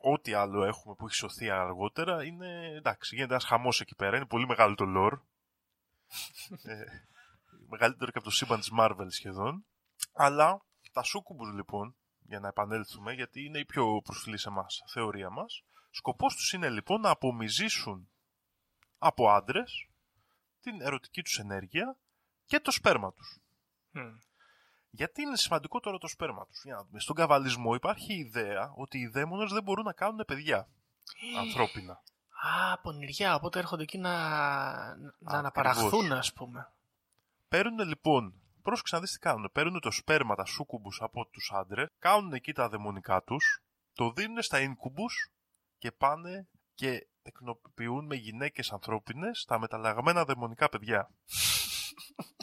ό,τι 0.00 0.32
άλλο 0.32 0.64
έχουμε 0.64 0.94
που 0.94 1.06
έχει 1.06 1.14
σωθεί 1.14 1.50
αργότερα 1.50 2.24
είναι. 2.24 2.74
εντάξει, 2.76 3.14
γίνεται 3.14 3.32
ένας 3.32 3.44
χαμός 3.44 3.80
εκεί 3.80 3.94
πέρα. 3.94 4.16
Είναι 4.16 4.26
πολύ 4.26 4.46
μεγάλο 4.46 4.74
το 4.74 4.84
lore. 4.88 5.18
ε, 6.70 6.84
μεγαλύτερο 7.68 8.10
και 8.10 8.18
από 8.18 8.26
το 8.26 8.34
σύμπαν 8.34 8.60
της 8.60 8.70
Marvel 8.78 9.06
σχεδόν. 9.08 9.64
Αλλά 10.12 10.62
τα 10.92 11.02
σούκουμπους 11.02 11.52
λοιπόν, 11.54 11.96
για 12.20 12.40
να 12.40 12.48
επανέλθουμε, 12.48 13.12
γιατί 13.12 13.44
είναι 13.44 13.58
η 13.58 13.64
πιο 13.64 14.00
προσφυλή 14.04 14.38
σε 14.38 14.48
εμάς 14.48 14.82
θεωρία 14.86 15.30
μας, 15.30 15.64
σκοπός 15.90 16.34
τους 16.34 16.52
είναι 16.52 16.70
λοιπόν 16.70 17.00
να 17.00 17.10
απομυζήσουν 17.10 18.08
από 18.98 19.30
άντρες 19.30 19.88
την 20.60 20.80
ερωτική 20.80 21.22
τους 21.22 21.38
ενέργεια 21.38 21.96
και 22.46 22.60
το 22.60 22.70
σπέρμα 22.70 23.12
τους. 23.12 23.43
Μμ. 23.94 24.16
Γιατί 24.90 25.22
είναι 25.22 25.36
σημαντικό 25.36 25.80
τώρα 25.80 25.98
το 25.98 26.08
σπέρμα 26.08 26.46
τους. 26.46 26.62
Για 26.64 26.74
να 26.74 26.84
δούμε. 26.84 27.00
Στον 27.00 27.14
καβαλισμό 27.16 27.74
υπάρχει 27.74 28.12
η 28.12 28.18
ιδέα 28.18 28.72
ότι 28.76 28.98
οι 28.98 29.06
δαίμονες 29.06 29.52
δεν 29.52 29.62
μπορούν 29.62 29.84
να 29.84 29.92
κάνουν 29.92 30.24
παιδιά 30.26 30.68
ανθρώπινα. 31.38 32.02
Α, 32.44 32.78
πονηριά, 32.78 33.34
οπότε 33.34 33.58
έρχονται 33.58 33.82
εκεί 33.82 33.98
να, 33.98 34.10
να 34.10 34.92
Ακριβώς. 34.92 35.34
αναπαραχθούν, 35.34 36.12
ας 36.12 36.32
πούμε. 36.32 36.72
Παίρνουν 37.48 37.88
λοιπόν, 37.88 38.34
πρόσεξε 38.62 38.94
να 38.94 39.00
δεις 39.00 39.12
τι 39.12 39.18
κάνουν. 39.18 39.50
Παίρνουν 39.52 39.80
το 39.80 39.90
σπέρμα, 39.90 40.34
τα 40.34 40.44
σούκουμπους 40.44 41.02
από 41.02 41.26
τους 41.26 41.50
άντρες, 41.54 41.88
κάνουν 41.98 42.32
εκεί 42.32 42.52
τα 42.52 42.68
δαιμονικά 42.68 43.22
τους, 43.22 43.62
το 43.94 44.12
δίνουν 44.12 44.42
στα 44.42 44.60
ίνκουμπους 44.60 45.32
και 45.78 45.92
πάνε 45.92 46.48
και 46.74 47.06
τεκνοποιούν 47.22 48.06
με 48.06 48.14
γυναίκες 48.14 48.72
ανθρώπινες 48.72 49.44
τα 49.44 49.58
μεταλλαγμένα 49.58 50.24
δαιμονικά 50.24 50.68
παιδιά. 50.68 51.10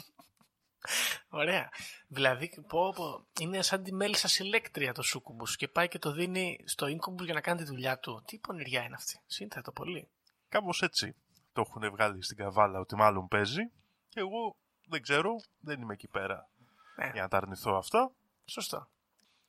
Ωραία. 1.34 1.68
Δηλαδή, 2.08 2.64
πω, 2.68 2.92
πω, 2.92 3.26
είναι 3.40 3.62
σαν 3.62 3.82
τη 3.82 3.92
μέλισσα 3.92 4.28
συλλέκτρια 4.28 4.92
το 4.92 5.02
σούκουμπους 5.02 5.56
και 5.56 5.68
πάει 5.68 5.88
και 5.88 5.98
το 5.98 6.12
δίνει 6.12 6.60
στο 6.64 6.86
ίνκουμπου 6.86 7.24
για 7.24 7.34
να 7.34 7.40
κάνει 7.40 7.58
τη 7.58 7.64
δουλειά 7.64 7.98
του. 7.98 8.22
Τι 8.26 8.38
πονηριά 8.38 8.82
είναι 8.82 8.94
αυτή. 8.94 9.20
Σύνθετο 9.26 9.72
πολύ. 9.72 10.08
Κάπως 10.48 10.82
έτσι 10.82 11.14
το 11.52 11.60
έχουν 11.66 11.90
βγάλει 11.90 12.22
στην 12.22 12.36
καβάλα 12.36 12.78
ότι 12.80 12.96
μάλλον 12.96 13.28
παίζει 13.28 13.62
και 14.08 14.20
εγώ 14.20 14.56
δεν 14.86 15.02
ξέρω, 15.02 15.30
δεν 15.60 15.80
είμαι 15.80 15.92
εκεί 15.92 16.08
πέρα 16.08 16.48
Ναι. 16.96 17.10
για 17.12 17.22
να 17.22 17.28
τα 17.28 17.36
αρνηθώ 17.36 17.74
αυτά. 17.74 18.10
Σωστό. 18.44 18.88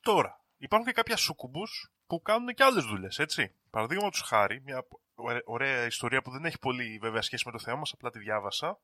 Τώρα, 0.00 0.40
υπάρχουν 0.56 0.88
και 0.88 0.94
κάποια 0.94 1.16
σούκουμπους 1.16 1.92
που 2.06 2.22
κάνουν 2.22 2.54
και 2.54 2.64
άλλες 2.64 2.84
δουλειές, 2.84 3.18
έτσι. 3.18 3.52
Παραδείγματος 3.70 4.20
χάρη, 4.20 4.60
μια 4.64 4.86
ωρα- 5.14 5.42
ωραία 5.44 5.84
ιστορία 5.84 6.22
που 6.22 6.30
δεν 6.30 6.44
έχει 6.44 6.58
πολύ 6.58 6.98
βέβαια 6.98 7.22
σχέση 7.22 7.42
με 7.46 7.52
το 7.52 7.58
θέμα 7.58 7.76
μας, 7.76 7.92
απλά 7.92 8.10
τη 8.10 8.18
διάβασα. 8.18 8.78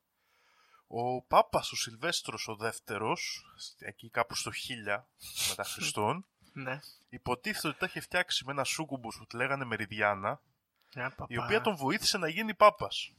Ο 0.93 1.21
Πάπας 1.21 1.71
ο 1.71 1.75
Σιλβέστρος 1.75 2.47
ο 2.47 2.55
δεύτερος, 2.55 3.45
εκεί 3.79 4.09
κάπου 4.09 4.35
στο 4.35 4.51
1000 4.51 5.03
μετά 5.49 5.63
Χριστόν, 5.63 6.25
Ναι. 6.53 6.79
υποτίθεται 7.09 7.67
ότι 7.67 7.77
τα 7.79 7.85
είχε 7.85 7.99
φτιάξει 7.99 8.45
με 8.45 8.51
ένα 8.51 8.63
σούκουμπους 8.63 9.17
που 9.17 9.25
τη 9.25 9.35
λέγανε 9.35 9.65
Μεριδιάνα, 9.65 10.29
Α, 10.29 11.09
παπά. 11.09 11.25
η 11.27 11.37
οποία 11.37 11.61
τον 11.61 11.75
βοήθησε 11.75 12.17
να 12.17 12.27
γίνει 12.27 12.55
Πάπας. 12.55 13.13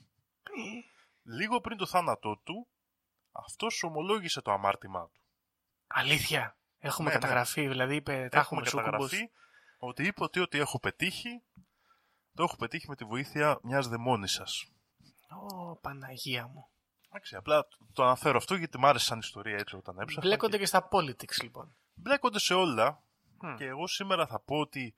Λίγο 1.23 1.61
πριν 1.61 1.77
το 1.77 1.87
θάνατό 1.87 2.37
του, 2.45 2.69
αυτός 3.33 3.83
ομολόγησε 3.83 4.41
το 4.43 4.53
αμάρτημά 4.53 5.09
του. 5.09 5.21
Αλήθεια. 5.87 6.57
Έχουμε 6.79 7.09
Ναι, 7.09 7.15
ναι. 7.15 7.21
καταγραφεί, 7.21 7.69
δηλαδή 7.69 7.95
είπε, 7.95 8.29
τα 8.31 8.39
έχουμε, 8.39 8.65
σούκουμπους. 8.65 8.91
καταγραφεί 8.91 9.31
ότι 9.79 10.07
είπε 10.07 10.23
ότι 10.23 10.41
ό,τι 10.41 10.59
έχω 10.59 10.79
πετύχει, 10.81 11.43
το 12.35 12.43
έχω 12.43 12.57
πετύχει 12.57 12.89
με 12.89 12.97
τη 12.97 13.05
βοήθεια 13.05 13.59
μιας 13.63 13.89
δαιμόνισσας. 13.89 14.67
Ω, 15.51 15.77
Παναγία 15.77 16.47
μου. 16.47 16.67
Εντάξει, 17.15 17.37
απλά 17.37 17.67
το 17.93 18.03
αναφέρω 18.05 18.37
αυτό 18.37 18.55
γιατί 18.55 18.79
μ' 18.79 18.87
άρεσε 18.87 19.05
σαν 19.05 19.19
ιστορία 19.19 19.57
έτσι 19.57 19.77
όταν 19.77 19.99
έψαχνα. 19.99 20.23
Μπλέκονται 20.29 20.53
και- 20.53 20.59
και 20.63 20.67
στα 20.67 20.89
politics, 20.93 21.43
λοιπόν. 21.43 21.75
Μπλέκονται 21.95 22.39
σε 22.39 22.55
όλα 22.55 23.03
Μμ. 23.41 23.55
και 23.57 23.65
εγώ 23.65 23.87
σήμερα 23.87 24.27
θα 24.27 24.41
πω 24.41 24.57
ότι 24.59 24.95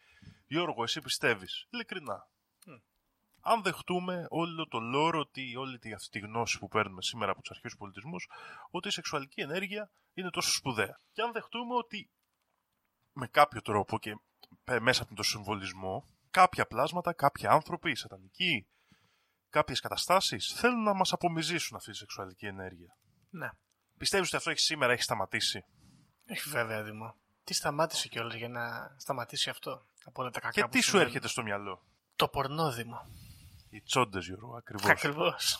Γιώργο, 0.46 0.82
εσύ 0.82 1.00
πιστεύεις, 1.00 1.66
ειλικρινά. 1.70 2.28
Μμ. 2.66 2.72
Αν 3.40 3.62
δεχτούμε 3.62 4.26
όλο 4.28 4.68
το 4.68 4.78
λόρο, 4.80 5.18
ότι 5.18 5.56
όλη 5.56 5.78
τη, 5.78 5.92
αυτή 5.92 6.08
τη 6.08 6.26
γνώση 6.26 6.58
που 6.58 6.68
παίρνουμε 6.68 7.02
σήμερα 7.02 7.30
από 7.30 7.40
τους 7.40 7.50
αρχαίους 7.50 7.76
πολιτισμούς, 7.76 8.28
ότι 8.70 8.88
η 8.88 8.90
σεξουαλική 8.90 9.40
ενέργεια 9.40 9.90
είναι 10.14 10.30
τόσο 10.30 10.52
σπουδαία. 10.52 11.00
Και 11.12 11.22
αν 11.22 11.32
δεχτούμε 11.32 11.74
ότι 11.74 12.10
με 13.12 13.26
κάποιο 13.26 13.60
τρόπο 13.62 13.98
και 13.98 14.16
πε- 14.64 14.80
μέσα 14.80 15.02
από 15.02 15.14
τον 15.14 15.24
συμβολισμό, 15.24 16.08
κάποια 16.30 16.66
πλάσματα, 16.66 17.12
κάποιοι 17.12 17.46
άνθρωποι, 17.46 17.90
οι 17.90 17.94
σατανικοί, 17.94 18.66
κάποιες 19.54 19.80
καταστάσεις 19.80 20.52
θέλουν 20.52 20.82
να 20.82 20.94
μας 20.94 21.12
απομυζήσουν 21.12 21.76
αυτή 21.76 21.90
τη 21.90 21.96
σεξουαλική 21.96 22.46
ενέργεια. 22.46 22.96
Ναι. 23.30 23.48
Πιστεύεις 23.98 24.26
ότι 24.28 24.36
αυτό 24.36 24.50
έχει 24.50 24.60
σήμερα 24.60 24.92
έχει 24.92 25.02
σταματήσει; 25.02 25.64
Έχει 26.24 26.48
βέβαια, 26.48 26.82
Δήμο. 26.82 27.16
Τι 27.44 27.54
σταμάτησε 27.54 28.08
κιόλας 28.08 28.34
για 28.34 28.48
να 28.48 28.94
σταματήσει 28.96 29.50
αυτό 29.50 29.86
από 30.04 30.22
όλα 30.22 30.30
τα 30.30 30.40
κακά 30.40 30.52
Και 30.52 30.62
που 30.62 30.68
τι 30.68 30.76
σου 30.78 30.82
συμβαίνουν; 30.84 31.06
έρχεται 31.06 31.28
στο 31.28 31.42
μυαλό; 31.42 31.84
Το 32.16 32.28
πορνόδημο. 32.28 33.00
Οι 33.70 33.82
τσόντες, 33.82 34.26
Γιώργο, 34.26 34.56
ακριβώς. 34.56 34.90
Ακριβώς. 34.90 35.58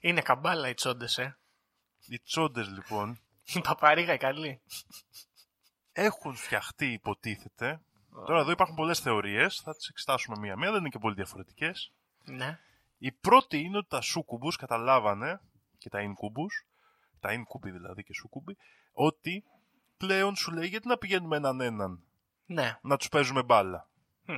Είναι 0.00 0.20
καμπάλα 0.22 0.68
οι 0.68 0.74
τσόντες, 0.74 1.18
ε. 1.18 1.38
Οι 2.08 2.20
τσόντες, 2.20 2.68
λοιπόν, 2.68 3.20
Η 3.56 3.60
παπαρίγα 3.60 4.12
η 4.12 4.18
καλή. 4.18 4.60
έχουν 5.92 6.34
φτιαχτεί, 6.34 6.92
υποτίθεται. 6.92 7.80
Τώρα 8.26 8.40
εδώ 8.40 8.50
υπάρχουν 8.50 8.76
πολλές 8.76 8.98
θεωρίες, 9.00 9.60
θα 9.64 9.76
τις 9.76 9.88
εξετάσουμε 9.88 10.38
μία-μία, 10.38 10.70
δεν 10.70 10.80
είναι 10.80 10.88
και 10.88 10.98
πολύ 10.98 11.14
διαφορετικές. 11.14 11.92
Ναι. 12.24 12.58
Η 12.98 13.12
πρώτη 13.12 13.58
είναι 13.58 13.76
ότι 13.76 13.88
τα 13.88 14.00
σούκουμπους 14.00 14.56
καταλάβανε, 14.56 15.40
και 15.78 15.88
τα 15.88 16.00
ίνκουμπους, 16.00 16.66
τα 17.20 17.32
ίνκουμποι 17.32 17.70
δηλαδή 17.70 18.02
και 18.04 18.14
σούκουμποι, 18.14 18.56
ότι 18.92 19.44
πλέον 19.96 20.36
σου 20.36 20.50
λέει 20.52 20.68
γιατί 20.68 20.88
να 20.88 20.96
πηγαίνουμε 20.98 21.36
έναν 21.36 21.60
έναν 21.60 22.02
Ναι. 22.46 22.78
να 22.82 22.96
τους 22.96 23.08
παίζουμε 23.08 23.42
μπάλα. 23.42 23.88
Μμ. 24.24 24.34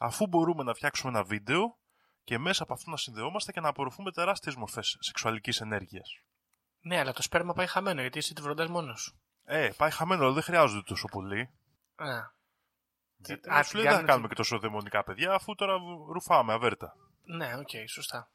Αφού 0.00 0.26
μπορούμε 0.26 0.62
να 0.62 0.74
φτιάξουμε 0.74 1.12
ένα 1.12 1.22
βίντεο 1.24 1.76
και 2.24 2.38
μέσα 2.38 2.62
από 2.62 2.72
αυτό 2.72 2.90
να 2.90 2.96
συνδεόμαστε 2.96 3.52
και 3.52 3.60
να 3.60 3.68
απορροφούμε 3.68 4.12
τεράστιες 4.12 4.54
μορφές 4.54 4.96
σεξουαλικής 5.00 5.60
ενέργειας. 5.60 6.20
Ναι, 6.80 6.98
αλλά 6.98 7.12
το 7.12 7.22
σπέρμα 7.22 7.52
πάει 7.52 7.66
χαμένο 7.66 8.00
γιατί 8.00 8.18
εσύ 8.18 8.34
τη 8.34 8.42
βροντάς 8.42 8.68
μόνος 8.68 9.00
σου. 9.00 9.20
Ε, 9.44 9.70
πάει 9.76 9.90
χαμένο, 9.90 10.24
αλλά 10.24 10.32
δεν 10.32 10.42
χρειάζονται 10.42 10.82
τόσο 10.82 11.08
πολύ. 11.08 11.50
Α. 11.96 12.34
Γιατί 13.16 13.50
α, 13.50 13.62
σου 13.62 13.70
την 13.70 13.78
λέει 13.78 13.88
δεν 13.88 13.92
θα 14.00 14.06
κάνουν 14.06 14.06
κάνουμε 14.06 14.22
τη- 14.28 14.34
και 14.34 14.34
τόσο 14.40 14.58
δαιμονικά 14.58 15.04
παιδιά, 15.04 15.32
αφού 15.32 15.54
τώρα 15.54 15.76
ρουφάμε 16.12 16.52
αβέρτα. 16.52 16.96
Ναι, 17.24 17.56
οκ, 17.56 17.68
σωστά. 17.88 18.30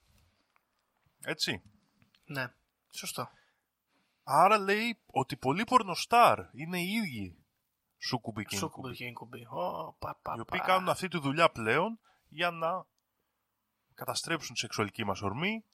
Έτσι. 1.24 1.62
Ναι, 2.26 2.54
σωστό. 2.90 3.30
Άρα 4.24 4.58
λέει 4.58 5.00
ότι 5.06 5.36
πολλοί 5.38 5.64
πορνοστάρ 5.64 6.40
είναι 6.54 6.80
οι 6.80 6.92
ίδιοι 6.92 7.38
σούκουμποι 7.98 8.46
και 8.46 8.56
Σούκουμπι 8.56 8.88
ίνκουμποι. 8.88 8.98
και 8.98 9.06
ίνκουμπι. 9.06 9.46
Ω, 9.46 9.96
πα, 10.00 10.20
πα, 10.22 10.34
οι 10.38 10.40
οποίοι 10.40 10.60
πα. 10.60 10.66
κάνουν 10.66 10.90
αυτή 10.90 11.08
τη 11.08 11.20
δουλειά 11.20 11.50
πλέον 11.52 12.00
για 12.28 12.52
να 12.52 12.86
καταστρέψουν 13.94 14.54
τη 14.54 14.60
σεξουαλική 14.60 15.04
μας 15.06 15.22
ορμή, 15.22 15.66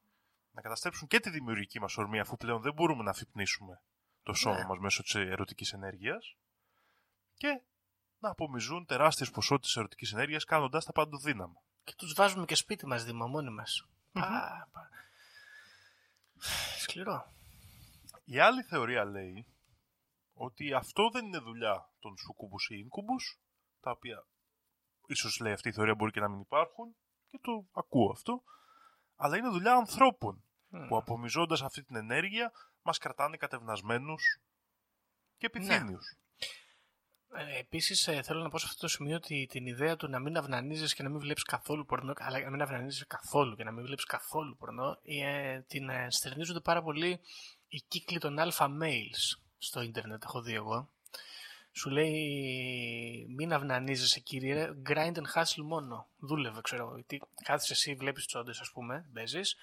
να 0.52 0.62
καταστρέψουν 0.62 1.08
και 1.08 1.20
τη 1.20 1.30
δημιουργική 1.30 1.80
μας 1.80 1.98
ορμή, 1.98 2.20
αφού 2.20 2.38
πλέον 2.38 2.62
δεν 2.62 2.74
μπορούμε 2.74 3.04
να 3.04 3.10
αφυπνίσουμε 3.10 3.82
το 4.24 4.34
σώμα 4.34 4.58
Ναι. 4.58 4.66
μας 4.66 4.78
μέσω 4.80 5.02
της 5.04 5.16
ερωτικής 5.16 5.74
ενέργειας 5.74 6.36
και 7.38 7.62
να 8.20 8.30
απομυζούν 8.30 8.86
τεράστιες 8.86 9.32
ποσότητες 9.32 9.76
ερωτικής 9.76 10.14
ενέργειας 10.14 10.44
κάνοντας 10.44 10.86
τα 10.86 10.92
παντοδύναμα. 10.92 11.62
Και 11.84 11.94
τους 11.98 12.14
βάζουμε 12.14 12.46
και 12.46 12.56
σπίτι 12.56 12.86
μας, 12.86 13.04
Δήμα, 13.04 13.28
μόνοι 13.28 13.50
μας. 13.50 13.88
Πα, 14.12 14.68
πα. 14.72 14.90
Σκληρό. 16.80 17.32
Η 18.26 18.40
άλλη 18.40 18.64
θεωρία 18.64 19.06
λέει 19.06 19.46
ότι 20.34 20.74
αυτό 20.74 21.10
δεν 21.10 21.26
είναι 21.26 21.40
δουλειά 21.40 21.90
των 22.00 22.18
σουκούμπους 22.18 22.70
ή 22.70 22.76
ίνκουμπους, 22.80 23.40
τα 23.82 23.92
οποία 23.92 24.26
ίσως 25.08 25.40
λέει 25.40 25.54
αυτή 25.54 25.70
η 25.70 25.72
θεωρία 25.72 25.96
μπορεί 25.96 26.12
και 26.12 26.20
να 26.20 26.30
μην 26.30 26.40
υπάρχουν 26.40 26.96
και 27.30 27.40
το 27.42 27.66
ακούω 27.72 28.12
αυτό, 28.12 28.44
αλλά 29.16 29.38
είναι 29.38 29.50
δουλειά 29.50 29.74
ανθρώπων 29.74 30.44
Μμ. 30.68 30.88
που 30.88 30.98
απομυζώντας 30.98 31.62
αυτή 31.62 31.84
την 31.84 31.96
ενέργεια 31.96 32.52
μας 32.82 32.98
κρατάνε 32.98 33.38
κατευνασμένους 33.38 34.40
και 35.38 35.46
επιθύμιους. 35.46 36.18
Ε, 37.36 37.60
Επίσης, 37.60 38.08
ε, 38.08 38.22
θέλω 38.22 38.42
να 38.42 38.50
πω 38.50 38.58
σε 38.58 38.66
αυτό 38.68 38.82
το 38.82 38.88
σημείο 38.88 39.16
ότι 39.16 39.48
την 39.50 39.66
ιδέα 39.66 39.96
του 39.96 40.10
να 40.10 40.20
μην 40.20 40.38
αυνανίζεις 40.38 40.94
και 40.94 41.04
να 41.04 41.10
μην 41.10 41.20
βλέπεις 41.20 41.44
καθόλου 41.44 41.86
πορνό, 41.86 42.14
αλλά 42.18 42.40
να 42.40 42.50
μην 42.50 42.62
αυνανίζεις 42.62 43.08
καθόλου 43.08 43.56
και 43.56 43.64
να 43.64 43.72
μην 43.72 43.86
βλέπεις 43.86 44.06
καθόλου 44.06 44.58
πορνό, 44.58 45.00
ε, 45.04 45.60
την 45.68 45.90
ε, 45.90 46.08
στερνίζονται 46.10 46.60
πάρα 46.60 46.84
πολύ 46.84 47.20
οι 47.68 47.82
κύκλοι 47.88 48.20
των 48.20 48.38
alpha 48.40 48.66
males 48.82 49.40
στο 49.58 49.82
ίντερνετ. 49.82 50.24
Έχω 50.24 50.42
δει 50.42 50.54
εγώ. 50.54 50.90
Σου 51.72 51.90
λέει 51.90 53.26
μην 53.36 53.54
αυνανίζεσαι 53.54 54.20
κύριε, 54.20 54.70
grind 54.90 55.14
and 55.14 55.36
hustle 55.36 55.64
μόνο. 55.64 56.08
Δούλευε, 56.20 56.62
ξέρω 56.62 56.86
εγώ. 56.86 56.94
Γιατί 56.94 57.22
κάθεσαι 57.44 57.74
εσύ, 57.74 57.96
βλέπεις 57.96 58.26
τσόντε, 58.26 58.52
ας 58.52 58.72
πούμε, 58.72 59.06
παίζεις. 59.14 59.56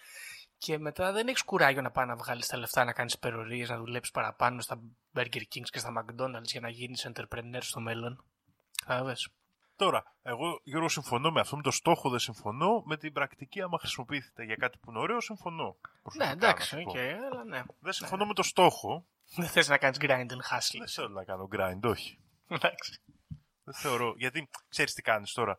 Και 0.59 0.79
μετά 0.79 1.13
δεν 1.13 1.29
έχεις 1.29 1.43
κουράγιο 1.43 1.83
να 1.83 1.91
πάει 1.91 2.07
να 2.07 2.17
βγάλεις 2.17 2.47
τα 2.47 2.57
λεφτά, 2.59 2.85
να 2.85 2.93
κάνεις 2.93 3.13
υπερορίες, 3.15 3.69
να 3.69 3.79
δουλέψεις 3.79 4.13
παραπάνω 4.13 4.61
στα 4.61 4.81
Burger 5.15 5.43
Kings 5.55 5.69
και 5.71 5.79
στα 5.79 5.93
McDonald's 5.99 6.43
για 6.45 6.61
να 6.61 6.69
γίνεις 6.69 7.09
entrepreneur 7.13 7.59
στο 7.61 7.81
μέλλον. 7.81 8.25
Κατάλαβες. 8.81 9.29
Τώρα, 9.77 10.17
εγώ 10.23 10.61
Γιώργο 10.65 10.89
συμφωνώ 10.89 11.31
με 11.31 11.41
αυτό, 11.41 11.57
με 11.57 11.63
το 11.63 11.71
στόχο 11.71 12.11
δεν 12.11 12.19
συμφωνώ, 12.19 12.83
με 12.85 12.97
την 12.97 13.13
πρακτική 13.13 13.61
άμα 13.63 13.79
χρησιμοποιήσετε 13.79 14.45
για 14.45 14.55
κάτι 14.57 14.79
που 14.79 14.91
είναι 14.91 14.99
ωραίο, 15.01 15.21
συμφωνώ. 15.21 15.77
Προσωπικά, 16.03 16.25
Ναι, 16.27 16.33
εντάξει, 16.33 16.75
να 16.75 16.81
σου 16.81 16.87
οκ, 16.89 16.95
πω. 16.95 17.27
αλλά 17.27 17.45
ναι. 17.45 17.63
Δεν 17.81 17.93
συμφωνώ 17.93 18.27
με 18.27 18.35
το 18.35 18.43
στόχο, 18.43 19.07
Δεν 19.37 19.49
θες 19.49 19.69
να 19.69 19.79
κάνεις 19.79 19.99
grind 20.01 20.07
and 20.31 20.57
hustle. 20.57 20.79
δεν 20.79 20.89
θέλω 20.89 21.09
να 21.09 21.25
κάνω 21.25 21.49
grind, 21.53 21.81
όχι. 21.83 22.19
Εντάξει. 22.49 23.01
Δεν 23.65 23.75
θεωρώ. 23.75 24.15
Γιατί 24.17 24.51
ξέρεις 24.69 24.95
τι 24.95 25.03
κάνεις 25.03 25.33
τώρα. 25.33 25.59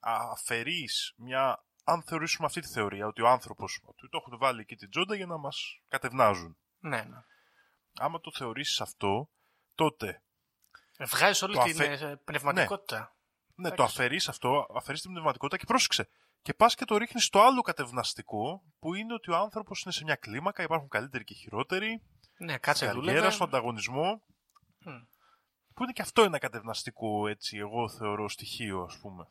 Αφαιρείς 0.00 1.14
μια. 1.16 1.64
Αν 1.92 2.02
θεωρήσουμε 2.02 2.46
αυτή 2.46 2.60
τη 2.60 2.68
θεωρία, 2.68 3.06
ότι 3.06 3.22
ο 3.22 3.28
άνθρωπος. 3.28 3.80
ότι 3.84 4.08
το 4.08 4.18
έχουν 4.26 4.38
βάλει 4.38 4.60
εκεί 4.60 4.76
την 4.76 4.90
τζόντα 4.90 5.14
για 5.14 5.26
να 5.26 5.36
μας 5.38 5.80
κατευνάζουν. 5.88 6.56
Ναι, 6.78 7.02
ναι. 7.02 7.16
Άμα 7.98 8.20
το 8.20 8.30
θεωρήσεις 8.34 8.80
αυτό, 8.80 9.28
τότε. 9.74 10.22
Βγάζεις 10.98 11.42
όλη 11.42 11.54
Το 11.54 11.62
την 11.62 11.80
αφε- 11.80 12.02
ε, 12.02 12.16
πνευματικότητα. 12.24 13.16
Ναι, 13.54 13.68
το 13.68 13.74
Εντάξει. 13.74 13.94
αφαιρείς 14.00 14.28
αυτό, 14.28 14.66
αφαιρείς 14.74 15.00
την 15.00 15.10
πνευματικότητα 15.10 15.56
και 15.58 15.64
πρόσεξε. 15.66 16.08
Και 16.42 16.54
πας 16.54 16.74
και 16.74 16.84
το 16.84 16.96
ρίχνεις 16.96 17.24
στο 17.24 17.40
άλλο 17.40 17.60
κατευναστικό, 17.60 18.62
που 18.78 18.94
είναι 18.94 19.14
ότι 19.14 19.30
ο 19.30 19.36
άνθρωπος 19.36 19.82
είναι 19.82 19.92
σε 19.92 20.04
μια 20.04 20.14
κλίμακα, 20.16 20.62
υπάρχουν 20.62 20.88
καλύτεροι 20.88 21.24
και 21.24 21.34
χειρότεροι. 21.34 22.02
Ναι, 22.38 22.58
κάτσε 22.58 22.86
καριέρα, 22.86 23.06
δούλευε. 23.06 23.30
στον 23.30 23.46
ανταγωνισμό. 23.48 24.22
Μμ. 24.84 24.90
Που 25.74 25.82
είναι 25.82 25.92
και 25.92 26.02
αυτό 26.02 26.22
ένα 26.22 26.38
κατευναστικό, 26.38 27.28
έτσι, 27.28 27.56
εγώ 27.56 27.88
θεωρώ 27.88 28.28
στοιχείο, 28.28 28.82
ας 28.82 28.98
πούμε. 28.98 29.28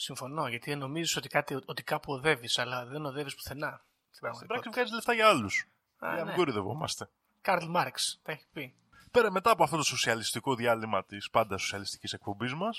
Συμφωνώ, 0.00 0.48
γιατί 0.48 0.76
νομίζεις 0.76 1.16
ότι, 1.16 1.28
κάτι, 1.28 1.58
ότι 1.64 1.82
κάπου 1.82 2.12
οδεύεις, 2.12 2.58
αλλά 2.58 2.86
δεν 2.86 3.04
οδεύεις 3.06 3.34
πουθενά. 3.34 3.68
Στην 3.68 3.84
Στην 4.10 4.20
πράξη 4.20 4.46
πραγματικότητα. 4.46 4.70
βγάζει 4.70 4.94
λεφτά 4.94 5.12
για 5.12 5.28
άλλους. 5.28 5.68
Α, 5.98 6.06
Για 6.08 6.08
να 6.08 6.14
ναι. 6.16 6.24
μην 6.24 6.34
κορυδευόμαστε. 6.34 7.10
Καρλ 7.40 7.66
Μάρξ, 7.68 8.20
τα 8.22 8.32
έχει 8.32 8.46
πει. 8.52 8.74
Πέρα 9.10 9.30
μετά 9.30 9.50
από 9.50 9.62
αυτό 9.62 9.76
το 9.76 9.82
σοσιαλιστικό 9.82 10.54
διάλειμμα 10.54 11.04
της 11.04 11.30
πάντα 11.30 11.58
σοσιαλιστικής 11.58 12.12
εκπομπής 12.12 12.54
μας, 12.54 12.78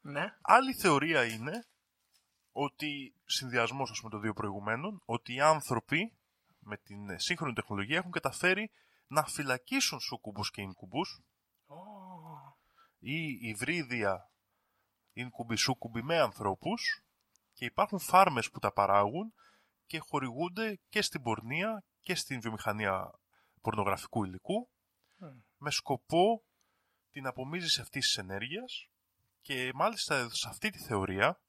Ναι. 0.00 0.34
άλλη 0.40 0.74
θεωρία 0.74 1.24
είναι 1.24 1.66
ότι 2.52 3.14
συνδυασμός 3.24 3.90
ας 3.90 3.98
πούμε 3.98 4.10
των 4.10 4.20
δύο 4.20 4.32
προηγουμένων, 4.32 5.02
ότι 5.04 5.34
οι 5.34 5.40
άνθρωποι 5.40 6.12
με 6.58 6.76
την 6.76 7.18
σύγχρονη 7.18 7.52
τεχνολογία 7.52 7.96
έχουν 7.96 8.10
καταφέρει 8.10 8.70
να 9.06 9.24
φυλακίσουν 9.24 10.00
σούκουμπους 10.00 10.50
και 10.50 10.60
ίνκουμπους 10.60 11.20
ή 12.98 13.38
υβρίδια 13.48 14.29
ίνκουμπι 15.12 15.56
σούκουμπι 15.56 16.02
με 16.02 16.18
ανθρώπους 16.18 17.02
και 17.52 17.64
υπάρχουν 17.64 17.98
φάρμες 17.98 18.50
που 18.50 18.58
τα 18.58 18.72
παράγουν 18.72 19.34
και 19.86 19.98
χορηγούνται 19.98 20.80
και 20.88 21.02
στην 21.02 21.22
πορνεία 21.22 21.84
και 22.00 22.14
στην 22.14 22.40
βιομηχανία 22.40 23.10
πορνογραφικού 23.60 24.24
υλικού 24.24 24.68
με 25.56 25.70
σκοπό 25.70 26.44
την 27.10 27.26
απομίζηση 27.26 27.80
αυτής 27.80 28.06
της 28.06 28.16
ενέργειας 28.16 28.88
και 29.40 29.70
μάλιστα 29.74 30.28
σε 30.30 30.48
αυτή 30.48 30.70
τη 30.70 30.78
θεωρία 30.78 31.40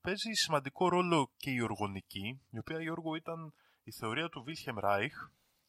παίζει 0.00 0.32
σημαντικό 0.32 0.88
ρόλο 0.88 1.32
και 1.36 1.50
η 1.50 1.60
οργονική, 1.60 2.40
η 2.50 2.58
οποία 2.58 2.80
Γιώργο 2.80 3.14
ήταν 3.14 3.54
η 3.82 3.92
θεωρία 3.92 4.28
του 4.28 4.42
Βίλχεμ 4.42 4.76
Ράιχ 4.78 5.14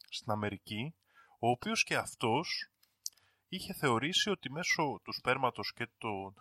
στην 0.09 0.31
Αμερική, 0.31 0.95
ο 1.39 1.49
οποίος 1.49 1.83
και 1.83 1.95
αυτός 1.95 2.69
είχε 3.47 3.73
θεωρήσει 3.73 4.29
ότι 4.29 4.51
μέσω 4.51 5.01
του 5.03 5.13
σπέρματος 5.13 5.73
και 5.73 5.89
των 5.97 6.33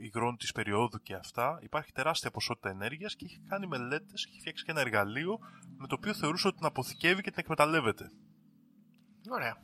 υγρών 0.00 0.36
της 0.36 0.52
περίοδου 0.52 0.98
και 1.02 1.14
αυτά 1.14 1.58
υπάρχει 1.62 1.92
τεράστια 1.92 2.30
ποσότητα 2.30 2.68
ενέργειας 2.68 3.16
και 3.16 3.24
είχε 3.24 3.40
κάνει 3.48 3.66
μελέτες 3.66 4.24
και 4.24 4.30
είχε 4.30 4.40
φτιάξει 4.40 4.64
και 4.64 4.70
ένα 4.70 4.80
εργαλείο 4.80 5.38
με 5.76 5.86
το 5.86 5.94
οποίο 5.94 6.14
θεωρούσε 6.14 6.46
ότι 6.46 6.56
την 6.56 6.66
αποθηκεύει 6.66 7.22
και 7.22 7.30
την 7.30 7.38
εκμεταλλεύεται. 7.38 8.10
Ωραία. 9.30 9.56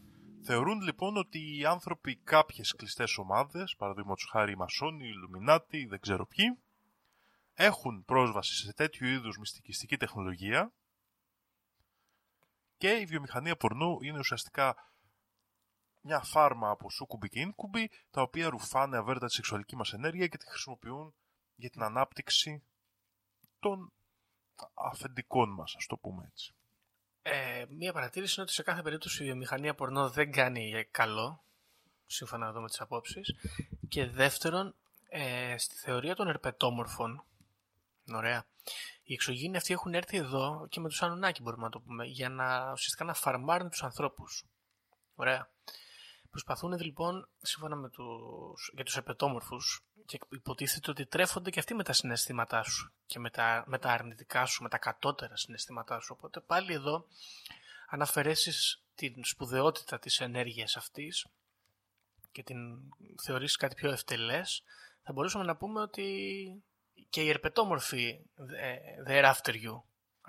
Θεωρούν 0.43 0.81
λοιπόν 0.81 1.17
ότι 1.17 1.59
οι 1.59 1.65
άνθρωποι 1.65 2.17
κάποιες 2.17 2.75
κλειστές 2.77 3.19
ομάδες, 3.19 3.75
παραδείγματος 3.79 4.29
χάρη 4.33 4.53
οι 4.53 4.57
Μασόνοι, 4.57 5.05
οι 5.05 5.13
Ιλουμινάτοι, 5.15 5.87
δεν 5.87 6.01
ξέρω 6.01 6.27
ποιοι, 6.27 6.59
έχουν 7.55 8.05
πρόσβαση 8.05 8.55
σε 8.55 8.73
τέτοιου 8.73 9.07
είδους 9.07 9.39
μυστικιστική 9.39 9.97
τεχνολογία 9.97 10.73
και 12.77 12.89
η 12.89 13.05
βιομηχανία 13.05 13.57
πορνού 13.57 14.03
είναι 14.03 14.19
ουσιαστικά 14.19 14.77
μια 16.07 16.21
φάρμα 16.21 16.71
από 16.71 16.91
σούκουμπι 16.91 17.29
και 17.29 17.41
ίνκουμπι, 17.41 17.91
τα 18.11 18.23
οποία 18.23 18.49
ρουφάνε 18.49 18.97
αβέρτα 18.97 19.27
τη 19.27 19.33
σεξουαλική 19.33 19.77
μας 19.77 19.93
ενέργεια 19.93 20.27
και 20.27 20.37
τη 20.37 20.47
χρησιμοποιούν 20.49 21.15
για 21.55 21.71
την 21.71 21.83
ανάπτυξη 21.83 22.63
των 23.59 23.93
αφεντικών 24.75 25.53
μας, 25.53 25.75
ας 25.77 25.87
το 25.87 25.97
πούμε 25.97 26.29
έτσι. 26.31 26.55
Ε, 27.23 27.65
μία 27.69 27.93
παρατήρηση 27.93 28.35
είναι 28.35 28.43
ότι 28.43 28.53
σε 28.53 28.63
κάθε 28.63 28.83
περίπτωση 28.83 29.23
η 29.23 29.27
βιομηχανία 29.27 29.75
πορνό 29.75 30.11
δεν 30.11 30.33
κάνει 30.33 30.87
καλό, 30.91 31.45
σύμφωνα 32.07 32.47
εδώ 32.47 32.61
με 32.61 32.69
τις 32.69 32.81
απόψεις. 32.81 33.35
Και 33.89 34.07
δεύτερον, 34.07 34.75
ε, 35.09 35.55
στη 35.59 35.75
θεωρία 35.75 36.15
των 36.15 36.29
ερπετόμορφων, 36.29 37.25
ωραία, 38.13 38.47
οι 39.03 39.13
εξωγήινοι 39.13 39.57
αυτοί 39.57 39.73
έχουν 39.73 39.95
έρθει 39.95 40.17
εδώ 40.17 40.67
και 40.69 40.81
με 40.81 40.89
τους 40.89 41.03
Ανουνάκη 41.03 41.43
μπορούμε 41.43 41.63
να 41.63 41.71
το 41.71 41.81
πούμε, 41.81 42.05
για 42.05 42.29
να 42.29 42.73
ουσιαστικά 42.73 43.05
να 43.05 43.15
φαρμάρουν 43.15 43.71
τους 43.71 43.83
ανθρώπους. 43.83 44.47
Ωραία. 45.15 45.51
Προσπαθούν 46.37 46.79
λοιπόν, 46.81 47.29
σύμφωνα 47.39 47.77
με 47.77 47.89
τους, 47.89 48.71
για 48.75 48.85
τους 48.85 48.97
επετόμορφους, 48.97 49.85
και 50.07 50.19
υποτίθεται 50.29 50.91
ότι 50.91 51.07
τρέφονται 51.07 51.51
και 51.51 51.59
αυτοί 51.59 51.75
με 51.75 51.83
τα 51.83 51.93
συναισθήματά 51.93 52.63
σου 52.63 52.93
και 53.07 53.19
με 53.19 53.31
τα, 53.31 53.65
με 53.67 53.79
τα 53.79 53.91
αρνητικά 53.91 54.47
σου, 54.47 54.63
με 54.63 54.69
τα 54.69 54.79
κατώτερα 54.79 55.37
συναισθήματά 55.37 56.01
σου. 56.01 56.15
Οπότε 56.19 56.41
πάλι 56.41 56.73
εδώ, 56.73 57.07
αν 57.89 58.03
αφαιρέσεις 58.03 58.83
την 58.95 59.25
σπουδαιότητα 59.25 59.99
της 59.99 60.21
ενέργειας 60.21 60.77
αυτής 60.77 61.27
και 62.33 62.43
την 62.43 62.59
θεωρήσεις 63.23 63.57
κάτι 63.57 63.75
πιο 63.75 63.91
ευτελές, 63.91 64.63
θα 65.03 65.13
μπορούσαμε 65.13 65.45
να 65.45 65.57
πούμε 65.57 65.81
ότι 65.81 66.63
και 67.09 67.23
οι 67.23 67.29
ερπετόμορφοι 67.29 68.21
they're 69.07 69.33
after 69.35 69.53
you, 69.53 69.83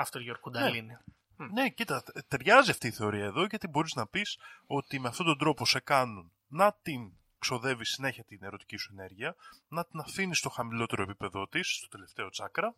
after 0.05 0.19
your 0.29 0.39
κουνταλίνη. 0.39 0.97
Ναι, 1.37 1.69
κοίτα, 1.69 2.03
ταιριάζει 2.27 2.71
αυτή 2.71 2.87
η 2.87 2.91
θεωρία 2.91 3.25
εδώ 3.25 3.45
γιατί 3.45 3.67
μπορείς 3.67 3.93
να 3.95 4.07
πεις 4.07 4.37
ότι 4.65 4.99
με 4.99 5.07
αυτόν 5.07 5.25
τον 5.25 5.37
τρόπο 5.37 5.65
σε 5.65 5.79
κάνουν 5.79 6.31
να 6.47 6.77
την 6.81 7.11
ξοδεύει 7.39 7.85
συνέχεια 7.85 8.23
την 8.23 8.43
ερωτική 8.43 8.77
σου 8.77 8.93
ενέργεια, 8.97 9.35
να 9.67 9.85
την 9.85 9.99
αφήνεις 9.99 10.37
στο 10.37 10.49
χαμηλότερο 10.49 11.01
επίπεδό 11.01 11.47
της, 11.47 11.67
στο 11.67 11.87
τελευταίο 11.87 12.29
τσάκρα, 12.29 12.75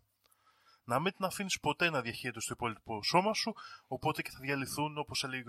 να 0.83 0.99
μην 0.99 1.13
την 1.13 1.25
αφήνεις 1.25 1.59
ποτέ 1.59 1.89
να 1.89 2.01
διαχέεται 2.01 2.39
στο 2.39 2.53
υπόλοιπο 2.53 3.03
σώμα 3.03 3.33
σου, 3.33 3.53
οπότε 3.87 4.21
και 4.21 4.29
θα 4.29 4.39
διαλυθούν, 4.39 4.97
όπως 4.97 5.23
έλεγε 5.23 5.43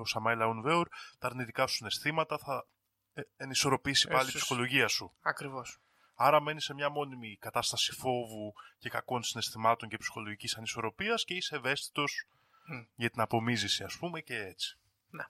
ο 0.00 0.04
Σαμάιλ 0.04 0.40
Αουνβέορ, 0.40 0.88
τα 1.18 1.26
αρνητικά 1.26 1.66
σου 1.66 1.74
συναισθήματα, 1.74 2.38
θα 2.38 2.66
ε, 3.12 3.22
ενισορροπήσει 3.36 4.08
πάλι 4.08 4.28
η 4.28 4.32
ψυχολογία 4.32 4.88
σου. 4.88 5.12
Ακριβώς. 5.20 5.78
Άρα 6.20 6.40
μένει 6.40 6.60
σε 6.60 6.74
μια 6.74 6.90
μόνιμη 6.90 7.36
κατάσταση 7.36 7.92
φόβου 7.92 8.52
και 8.78 8.88
κακών 8.88 9.22
συναισθημάτων 9.22 9.88
και 9.88 9.96
ψυχολογικής 9.96 10.56
ανισορροπίας 10.56 11.24
και 11.24 11.34
είσαι 11.34 11.56
ευαίσθητος 11.56 12.26
για 12.94 13.10
την 13.10 13.20
απομίζηση, 13.20 13.84
ας 13.84 13.96
πούμε, 13.98 14.20
και 14.20 14.36
έτσι. 14.36 14.78
Ναι. 15.10 15.24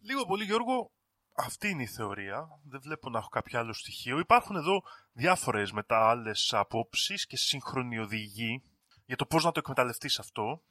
Λίγο 0.00 0.26
πολύ, 0.26 0.44
Γιώργο, 0.44 0.90
αυτή 1.36 1.68
είναι 1.68 1.82
η 1.82 1.86
θεωρία. 1.86 2.48
Δεν 2.64 2.80
βλέπω 2.80 3.10
να 3.10 3.18
έχω 3.18 3.28
κάποιο 3.28 3.58
άλλο 3.58 3.72
στοιχείο. 3.72 4.18
Υπάρχουν 4.18 4.56
εδώ 4.56 4.82
διάφορες 5.12 5.72
μετά 5.72 6.10
άλλες 6.10 6.52
απόψεις 6.52 7.26
και 7.26 7.36
σύγχρονοι 7.36 7.98
οδηγοί 7.98 8.62
για 9.06 9.16
το 9.16 9.26
πώς 9.26 9.44
να 9.44 9.52
το 9.52 9.58
εκμεταλλευτείς 9.58 10.18
αυτό. 10.18 10.62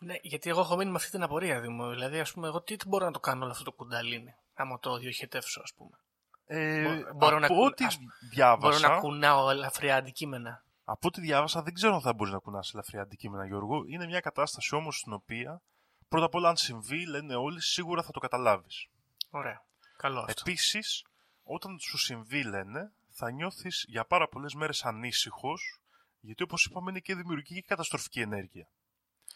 Ναι, 0.00 0.14
γιατί 0.22 0.50
εγώ 0.50 0.60
έχω 0.60 0.76
μείνει 0.76 0.90
με 0.90 0.96
αυτή 0.96 1.10
την 1.10 1.22
απορία, 1.22 1.60
Δήμο. 1.60 1.88
Δηλαδή, 1.88 2.20
ας 2.20 2.32
πούμε, 2.32 2.46
εγώ 2.46 2.62
τι 2.62 2.76
μπορώ 2.86 3.04
να 3.04 3.12
το 3.12 3.20
κάνω 3.20 3.42
όλο 3.42 3.52
αυτό 3.52 3.64
το 3.64 3.72
κουνταλίνι, 3.72 4.34
άμα 4.54 4.78
το 4.78 4.98
διοχετεύσω, 4.98 5.60
ας 5.60 5.74
πούμε. 5.74 5.98
Ε, 6.46 7.12
μπορώ 7.14 7.36
από 7.36 7.54
να, 7.54 7.64
ό,τι 7.66 7.84
ας, 7.84 7.98
διάβασα... 8.30 8.78
Μπορώ 8.78 8.94
να 8.94 9.00
κουνάω 9.00 9.50
ελαφριά 9.50 9.96
αντικείμενα. 9.96 10.64
Από 10.84 11.08
ό,τι 11.08 11.20
διάβασα, 11.20 11.62
δεν 11.62 11.74
ξέρω 11.74 11.94
αν 11.94 12.00
θα 12.00 12.12
μπορείς 12.12 12.32
να 12.32 12.38
κουνάς 12.38 12.72
ελαφριά 12.74 13.00
αντικείμενα, 13.00 13.46
Γιώργο. 13.46 13.84
Είναι 13.86 14.06
μια 14.06 14.20
κατάσταση 14.20 14.74
όμως 14.74 14.98
στην 14.98 15.12
οποία 15.12 15.62
πρώτα 16.08 16.26
απ' 16.26 16.34
όλα, 16.34 16.48
αν 16.48 16.56
συμβεί, 16.56 17.06
λένε 17.06 17.34
όλοι, 17.34 17.62
σίγουρα 17.62 18.02
θα 18.02 18.10
το 18.10 18.20
καταλάβεις. 18.20 18.86
Ωραία. 19.30 19.64
Καλό 19.96 20.20
αυτό. 20.20 20.32
Επίσης, 20.40 21.04
όταν 21.42 21.78
σου 21.78 21.98
συμβεί, 21.98 22.42
λένε, 22.42 22.92
θα 23.08 23.30
νιώθεις 23.30 23.84
για 23.88 24.04
πάρα 24.04 24.28
πολλές 24.28 24.54
μέρες 24.54 24.84
ανήσυχος, 24.84 25.80
γιατί 26.20 26.42
όπως 26.42 26.64
είπαμε 26.64 26.90
είναι 26.90 27.00
και 27.00 27.14
δημιουργική 27.14 27.54
και 27.54 27.64
καταστροφική 27.66 28.20
ενέργεια. 28.20 28.68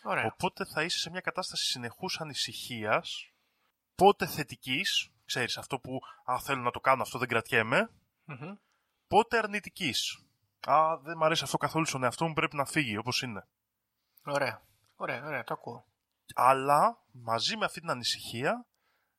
Ωραία. 0.03 0.25
Οπότε 0.25 0.65
θα 0.65 0.83
είσαι 0.83 0.99
σε 0.99 1.11
μια 1.11 1.21
κατάσταση 1.21 1.65
συνεχούς 1.65 2.21
ανησυχίας, 2.21 3.31
πότε 3.95 4.27
θετικής, 4.27 5.11
ξέρεις 5.31 5.57
αυτό 5.59 5.79
που 5.79 6.01
α, 6.31 6.39
θέλω 6.41 6.63
να 6.63 6.71
το 6.71 6.81
κάνω, 6.81 7.03
αυτό 7.03 7.19
δεν 7.19 7.29
κρατιέμαι, 7.29 7.91
mm-hmm. 8.27 8.57
πότε 9.07 9.39
αρνητικής. 9.39 10.25
Α, 10.61 10.99
δεν 10.99 11.15
μου 11.19 11.25
αρέσει 11.25 11.45
αυτό 11.45 11.57
καθόλου 11.57 11.85
στον 11.87 12.03
εαυτό 12.03 12.27
μου, 12.27 12.33
πρέπει 12.33 12.57
να 12.57 12.65
φύγει 12.65 12.97
όπως 12.97 13.23
είναι. 13.23 13.49
Ωραία, 14.25 14.63
ωραία, 14.97 15.25
ωραία, 15.25 15.45
το 15.45 15.55
ακούω. 15.55 15.85
Αλλά 16.35 17.03
μαζί 17.13 17.57
με 17.57 17.65
αυτή 17.65 17.81
την 17.81 17.91
ανησυχία 17.91 18.67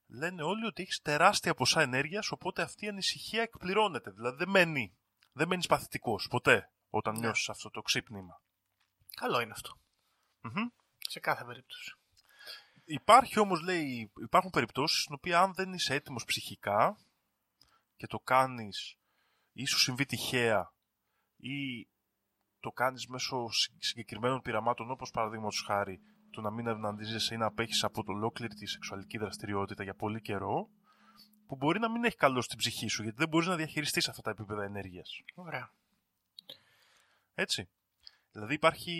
λένε 0.07 0.43
όλοι 0.43 0.65
ότι 0.65 0.81
έχεις 0.81 1.01
τεράστια 1.01 1.53
ποσά 1.53 1.81
ενέργειας, 1.81 2.31
οπότε 2.31 2.61
αυτή 2.61 2.85
η 2.85 2.87
ανησυχία 2.87 3.41
εκπληρώνεται. 3.41 4.11
Δηλαδή 4.11 4.37
δεν 4.37 4.49
μένει. 4.49 4.95
Δεν 5.31 5.47
μένεις 5.47 5.67
παθητικός 5.67 6.27
ποτέ 6.27 6.71
όταν 6.89 7.13
ναι. 7.13 7.19
νιώσεις 7.19 7.49
αυτό 7.49 7.69
το 7.69 7.81
ξύπνημα. 7.81 8.41
Καλό 9.15 9.39
είναι 9.39 9.53
Σε 10.97 11.19
κάθε 11.19 11.43
περίπτωση. 11.43 11.95
Υπάρχει 12.91 13.39
όμως, 13.39 13.61
λέει, 13.61 14.11
υπάρχουν 14.21 14.49
περιπτώσεις 14.49 15.01
στην 15.01 15.15
οποία 15.15 15.39
αν 15.39 15.53
δεν 15.53 15.73
είσαι 15.73 15.93
έτοιμος 15.93 16.25
ψυχικά 16.25 16.97
και 17.95 18.07
το 18.07 18.19
κάνεις 18.19 18.97
ή 19.53 19.65
σου 19.65 19.79
συμβεί 19.79 20.05
τυχαία 20.05 20.73
ή 21.37 21.87
το 22.59 22.71
κάνεις 22.71 23.07
μέσω 23.07 23.47
συγκεκριμένων 23.77 24.41
πειραμάτων 24.41 24.91
όπως 24.91 25.11
παραδείγματος 25.11 25.63
χάρη 25.67 26.01
του 26.31 26.41
να 26.41 26.51
μην 26.51 26.67
ευναντίζεσαι 26.67 27.33
ή 27.33 27.37
να 27.37 27.45
απέχεις 27.45 27.83
από 27.83 28.03
το 28.03 28.11
ολόκληρη 28.11 28.53
τη 28.53 28.65
σεξουαλική 28.65 29.17
δραστηριότητα 29.17 29.83
για 29.83 29.95
πολύ 29.95 30.21
καιρό, 30.21 30.69
που 31.47 31.55
μπορεί 31.55 31.79
να 31.79 31.89
μην 31.89 32.03
έχει 32.03 32.15
καλό 32.15 32.41
στην 32.41 32.57
ψυχή 32.57 32.87
σου, 32.87 33.03
γιατί 33.03 33.17
δεν 33.17 33.27
μπορείς 33.27 33.47
να 33.47 33.55
διαχειριστείς 33.55 34.09
αυτά 34.09 34.21
τα 34.21 34.29
επίπεδα 34.29 34.63
ενέργειας. 34.63 35.21
Ωραία. 35.33 35.71
Έτσι. 37.33 37.69
Δηλαδή 38.31 38.53
υπάρχει 38.53 38.93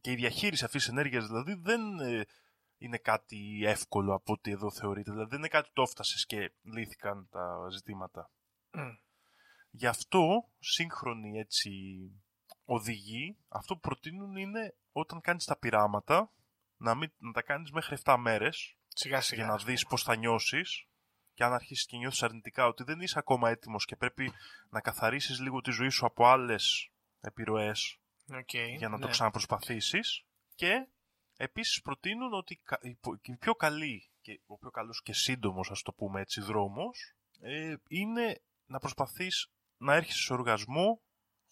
και 0.00 0.10
η 0.10 0.14
διαχείριση 0.14 0.64
αυτής 0.64 0.82
της 0.82 0.92
ενέργειας, 0.92 1.26
δηλαδή 1.26 1.54
δεν 1.54 1.98
ε, 1.98 2.24
είναι 2.82 2.98
κάτι 2.98 3.62
εύκολο 3.64 4.14
από 4.14 4.32
ό,τι 4.32 4.50
εδώ 4.50 4.70
θεωρείται. 4.70 5.10
Δηλαδή 5.10 5.30
δεν 5.30 5.38
είναι 5.38 5.48
κάτι 5.48 5.70
το 5.72 5.82
έφτασες 5.82 6.26
και 6.26 6.52
λύθηκαν 6.62 7.28
τα 7.30 7.68
ζητήματα. 7.70 8.30
Γι' 9.70 9.86
αυτό 9.86 10.48
σύγχρονοι 10.58 11.38
έτσι 11.38 11.70
οδηγοί 12.64 13.36
αυτό 13.48 13.74
που 13.74 13.80
προτείνουν 13.80 14.36
είναι 14.36 14.74
όταν 14.92 15.20
κάνεις 15.20 15.44
τα 15.44 15.56
πειράματα 15.56 16.30
να, 16.76 16.94
μην, 16.94 17.12
να 17.18 17.32
τα 17.32 17.42
κάνεις 17.42 17.70
μέχρι 17.70 17.96
7 18.04 18.16
μέρες 18.18 18.76
σιγά, 18.88 19.20
σιγά, 19.20 19.42
για 19.42 19.52
να 19.52 19.58
δεις 19.58 19.86
πώς 19.86 20.02
θα 20.02 20.16
νιώσεις 20.16 20.86
και 21.34 21.44
αν 21.44 21.52
αρχίσεις 21.52 21.86
και 21.86 21.96
νιώθεις 21.96 22.22
αρνητικά 22.22 22.66
ότι 22.66 22.84
δεν 22.84 23.00
είσαι 23.00 23.18
ακόμα 23.18 23.50
έτοιμος 23.50 23.84
και 23.84 23.96
πρέπει 23.96 24.32
να 24.70 24.80
καθαρίσεις 24.80 25.40
λίγο 25.40 25.60
τη 25.60 25.70
ζωή 25.70 25.88
σου 25.88 26.06
από 26.06 26.26
άλλες 26.26 26.90
επιρροές 27.20 28.00
okay, 28.32 28.74
για 28.76 28.88
να 28.88 28.96
ναι. 28.96 29.02
το 29.02 29.08
ξαναπροσπαθήσεις 29.08 30.24
και 30.54 30.86
επίσης 31.42 31.82
προτείνουν 31.82 32.32
ότι 32.32 32.60
η 33.22 33.36
πιο 33.36 33.54
καλή 33.54 34.10
και 34.20 34.40
ο 34.46 34.58
πιο 34.58 34.70
καλός 34.70 35.02
και 35.02 35.12
σύντομος 35.12 35.70
ας 35.70 35.82
το 35.82 35.92
πούμε 35.92 36.20
έτσι 36.20 36.40
δρόμος 36.40 37.14
ε, 37.40 37.74
είναι 37.88 38.42
να 38.66 38.78
προσπαθείς 38.78 39.50
να 39.76 39.94
έρχεσαι 39.94 40.22
σε 40.22 40.32
οργασμό 40.32 41.02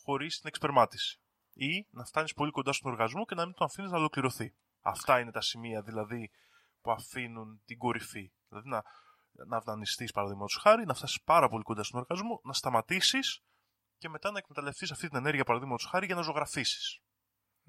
χωρίς 0.02 0.38
την 0.38 0.48
εξπερμάτιση 0.48 1.20
ή 1.52 1.86
να 1.90 2.04
φτάνεις 2.04 2.34
πολύ 2.34 2.50
κοντά 2.50 2.72
στον 2.72 2.90
οργασμό 2.90 3.24
και 3.24 3.34
να 3.34 3.44
μην 3.44 3.54
τον 3.54 3.66
αφήνεις 3.66 3.90
να 3.90 3.96
ολοκληρωθεί. 3.96 4.54
Αυτά 4.80 5.20
είναι 5.20 5.30
τα 5.30 5.40
σημεία 5.40 5.82
δηλαδή 5.82 6.30
που 6.80 6.90
αφήνουν 6.90 7.62
την 7.64 7.78
κορυφή. 7.78 8.32
Δηλαδή 8.48 8.68
να, 8.68 8.82
να 9.46 9.60
δανειστείς 9.60 10.12
παραδείγματος 10.12 10.56
χάρη, 10.56 10.84
να 10.84 10.94
φτάσεις 10.94 11.22
πάρα 11.22 11.48
πολύ 11.48 11.62
κοντά 11.62 11.82
στον 11.82 12.00
οργασμό, 12.00 12.40
να 12.44 12.52
σταματήσεις 12.52 13.42
και 13.98 14.08
μετά 14.08 14.30
να 14.30 14.38
εκμεταλλευτείς 14.38 14.90
αυτή 14.90 15.08
την 15.08 15.16
ενέργεια 15.16 15.44
παραδείγματος 15.44 15.86
χάρη 15.86 16.06
για 16.06 16.14
να 16.14 16.22
ζωγραφίσεις. 16.22 17.00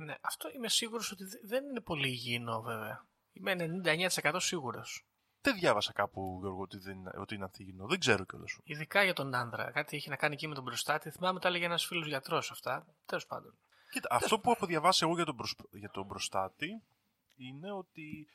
Ναι, 0.06 0.16
αυτό 0.22 0.50
είμαι 0.56 0.70
σίγουρος 0.70 1.12
ότι 1.12 1.24
δε- 1.24 1.40
δεν 1.44 1.64
είναι 1.64 1.82
πολύ 1.82 2.08
υγιεινό 2.08 2.62
βέβαια. 2.62 3.06
Είμαι 3.34 3.52
99% 3.52 4.36
σίγουρος. 4.40 5.06
Δεν 5.42 5.56
διάβασα 5.56 5.92
κάπου, 5.94 6.38
Γιώργο, 6.42 6.62
ότι, 6.62 6.78
δεν, 6.78 6.98
είναι- 6.98 7.12
ότι 7.16 7.36
είναι 7.36 7.44
ανθυγινό. 7.44 7.88
Δεν 7.88 8.00
ξέρω 8.00 8.26
κιόλας. 8.26 8.58
Ειδικά 8.64 9.04
για 9.04 9.14
τον 9.14 9.36
άνδρα. 9.36 9.72
Κάτι 9.72 9.96
έχει 9.98 10.10
να 10.10 10.16
κάνει 10.16 10.34
εκεί 10.34 10.48
με 10.48 10.56
τον 10.56 10.64
προστάτη. 10.64 11.10
Θυμάμαι 11.10 11.40
τα 11.40 11.48
έλεγε 11.48 11.66
ένας 11.66 11.86
φίλος 11.86 12.08
γιατρός 12.08 12.52
αυτά. 12.52 12.86
Τέλος 13.06 13.26
πάντων. 13.26 13.58
Κοίτα, 13.92 14.08
αυτό 14.12 14.40
που 14.40 14.52
έχω 14.52 14.66
διαβάσει 14.66 15.04
εγώ 15.06 15.16
για 15.16 15.26
τον, 15.26 15.36
προσ... 15.36 15.56
για 15.72 15.90
τον 15.90 16.08
προστάτη 16.08 16.84
είναι 17.36 17.72
ότι 17.72 18.28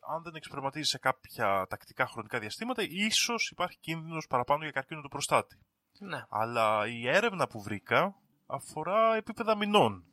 αν 0.00 0.22
δεν 0.22 0.34
εκσπερματίσει 0.34 0.90
σε 0.90 0.98
κάποια 0.98 1.66
τακτικά 1.68 2.06
χρονικά 2.06 2.38
διαστήματα, 2.38 2.82
ίσως 2.82 3.50
υπάρχει 3.50 3.78
κίνδυνος 3.78 4.26
παραπάνω 4.26 4.62
για 4.62 4.70
καρκίνο 4.72 5.00
του 5.00 5.08
προστάτη. 5.08 5.58
Ναι. 5.98 6.24
Αλλά 6.28 6.86
η 6.88 7.08
έρευνα 7.08 7.46
που 7.46 7.62
βρήκα 7.62 8.14
αφορά 8.46 9.14
επίπεδα 9.16 9.56
μηνών. 9.56 10.04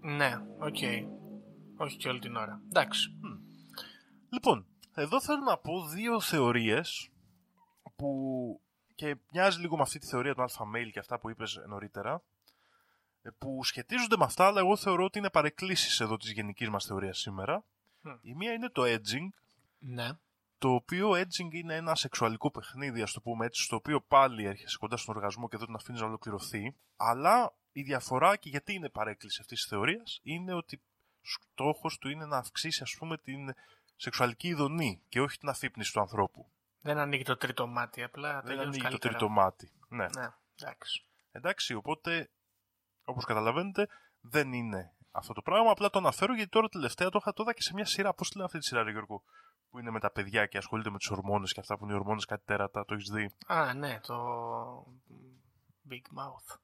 Ναι, 0.00 0.34
οκ. 0.58 0.76
Όχι 1.76 1.96
και 1.96 2.08
όλη 2.08 2.18
την 2.18 2.36
ώρα. 2.36 2.62
Εντάξει. 2.68 3.08
Λοιπόν, 4.28 4.66
εδώ 4.94 5.20
θέλω 5.20 5.40
να 5.40 5.56
πω 5.56 5.86
δύο 5.88 6.20
θεωρίες 6.20 7.10
που 7.96 8.60
και 8.94 9.16
μοιάζει 9.32 9.60
λίγο 9.60 9.76
με 9.76 9.82
αυτή 9.82 9.98
τη 9.98 10.06
θεωρία 10.06 10.34
του 10.34 10.44
alpha 10.48 10.62
male 10.76 10.90
και 10.92 10.98
αυτά 10.98 11.18
που 11.18 11.30
είπες 11.30 11.60
νωρίτερα 11.66 12.22
ε, 13.22 13.30
που 13.38 13.64
σχετίζονται 13.64 14.16
με 14.16 14.24
αυτά 14.24 14.46
αλλά 14.46 14.60
εγώ 14.60 14.76
θεωρώ 14.76 15.04
ότι 15.04 15.18
είναι 15.18 15.30
παρεκκλήσεις 15.30 16.00
εδώ 16.00 16.16
της 16.16 16.30
γενικής 16.32 16.68
μας 16.68 16.84
θεωρίας 16.84 17.18
σήμερα. 17.18 17.64
Μμ. 18.00 18.10
Η 18.20 18.34
μία 18.34 18.52
είναι 18.52 18.68
το 18.68 18.82
edging 18.84 19.28
Ναι. 19.78 20.08
Το 20.58 20.68
οποίο 20.68 21.10
edging 21.10 21.52
είναι 21.52 21.74
ένα 21.74 21.94
σεξουαλικό 21.94 22.50
παιχνίδι, 22.50 23.02
ας 23.02 23.12
το 23.12 23.20
πούμε 23.20 23.46
έτσι, 23.46 23.62
στο 23.62 23.76
οποίο 23.76 24.00
πάλι 24.00 24.44
έρχεσαι 24.44 24.76
κοντά 24.80 24.96
στον 24.96 25.16
οργασμό 25.16 25.48
και 25.48 25.56
δεν 25.56 25.66
τον 25.66 25.74
αφήνεις 25.74 26.00
να 26.00 26.06
ολοκληρωθεί. 26.06 26.74
Αλλά 26.96 27.54
η 27.72 27.82
διαφορά 27.82 28.36
και 28.36 28.48
γιατί 28.48 28.72
είναι 28.72 28.88
παρέκκληση 28.88 29.38
αυτής 29.40 29.60
της 29.60 29.68
θεωρίας 29.68 30.20
είναι 30.22 30.54
ότι 30.54 30.82
στόχος 31.20 31.98
του 31.98 32.08
είναι 32.08 32.26
να 32.26 32.36
αυξήσει, 32.36 32.82
ας 32.82 32.94
πούμε, 32.98 33.18
την 33.18 33.54
σεξουαλική 33.96 34.48
ειδονή 34.48 35.02
και 35.08 35.20
όχι 35.20 35.38
την 35.38 35.48
αφύπνιση 35.48 35.92
του 35.92 36.00
ανθρώπου. 36.00 36.50
Δεν 36.80 36.98
ανοίγει 36.98 37.22
το 37.22 37.36
τρίτο 37.36 37.66
μάτι, 37.66 38.02
απλά 38.02 38.32
Δεν 38.32 38.42
τελειώνεις 38.42 38.66
ανοίγει 38.66 38.82
το 38.82 38.88
καλύτερα. 38.88 39.12
τρίτο 39.14 39.28
μάτι. 39.28 39.72
Ναι. 39.88 40.06
Ναι, 40.16 40.28
εντάξει. 40.60 41.04
Εντάξει, 41.32 41.74
οπότε, 41.74 42.30
όπως 43.04 43.24
καταλαβαίνετε, 43.24 43.88
δεν 44.20 44.52
είναι 44.52 44.92
αυτό 45.10 45.32
το 45.32 45.42
πράγμα. 45.42 45.70
Απλά 45.70 45.90
το 45.90 45.98
αναφέρω 45.98 46.34
γιατί 46.34 46.50
τώρα 46.50 46.68
τελευταία 46.68 47.08
το 47.10 47.18
είχα 47.20 47.32
το 47.32 47.42
είδα 47.42 47.52
και 47.52 47.62
σε 47.62 47.74
μια 47.74 47.84
σειρά. 47.84 48.14
Πώς 48.14 48.28
τη 48.28 48.36
λένε 48.36 48.46
αυτή 48.46 48.58
τη 48.58 48.64
σειρά, 48.64 48.82
ρε 48.82 48.90
Γιώργο, 48.90 49.22
που 49.70 49.78
είναι 49.78 49.90
με 49.90 50.00
τα 50.00 50.10
παιδιά 50.10 50.46
και 50.46 50.58
ασχολείται 50.58 50.90
με 50.90 50.98
τι 50.98 51.12
ορμόνες 51.12 51.52
και 51.52 51.60
αυτά 51.60 51.78
που 51.78 51.84
είναι 51.84 51.92
οι 51.92 51.96
ορμόνες 51.96 52.24
κάτι 52.24 52.42
τέρατα, 52.44 52.84
το 52.84 52.94
έχεις 52.94 53.10
δει; 53.10 53.34
Α, 53.46 53.74
ναι, 53.74 54.00
το 54.00 54.16
Big 55.90 56.18
Mouth. 56.18 56.56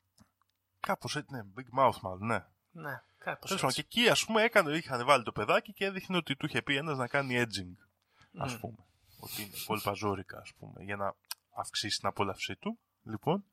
Κάπως 0.81 1.17
έτσι, 1.17 1.35
ναι, 1.35 1.41
Big 1.57 1.79
Mouth 1.81 1.99
μάλλον, 2.03 2.27
ναι. 2.27 2.45
Ναι, 2.71 3.03
κάπως 3.19 3.49
Τέλος 3.49 3.63
πάντων, 3.63 3.69
έτσι. 3.69 3.83
και 3.83 4.01
εκεί 4.01 4.09
ας 4.11 4.25
πούμε 4.25 4.43
έκανε, 4.43 4.77
είχαν 4.77 5.05
βάλει 5.07 5.25
το 5.25 5.33
παιδάκι 5.33 5.73
και 5.73 5.85
έδειχνε 5.85 6.17
ότι 6.17 6.37
του 6.37 6.47
είχε 6.47 6.63
πει 6.63 6.77
ένας 6.77 6.97
να 6.99 7.07
κάνει 7.09 7.43
edging. 7.43 7.75
Α 8.43 8.47
Μμ. 8.47 8.59
πούμε. 8.61 8.77
Ότι 9.21 9.43
είναι 9.43 9.57
πολύ 9.67 9.81
παζόρικα, 9.85 10.39
ας 10.39 10.53
πούμε, 10.59 10.83
για 10.85 10.97
να 10.97 11.15
αυξήσει 11.57 11.99
την 11.99 12.09
απόλαυσή 12.09 12.57
του. 12.57 12.79
Λοιπόν. 13.03 13.45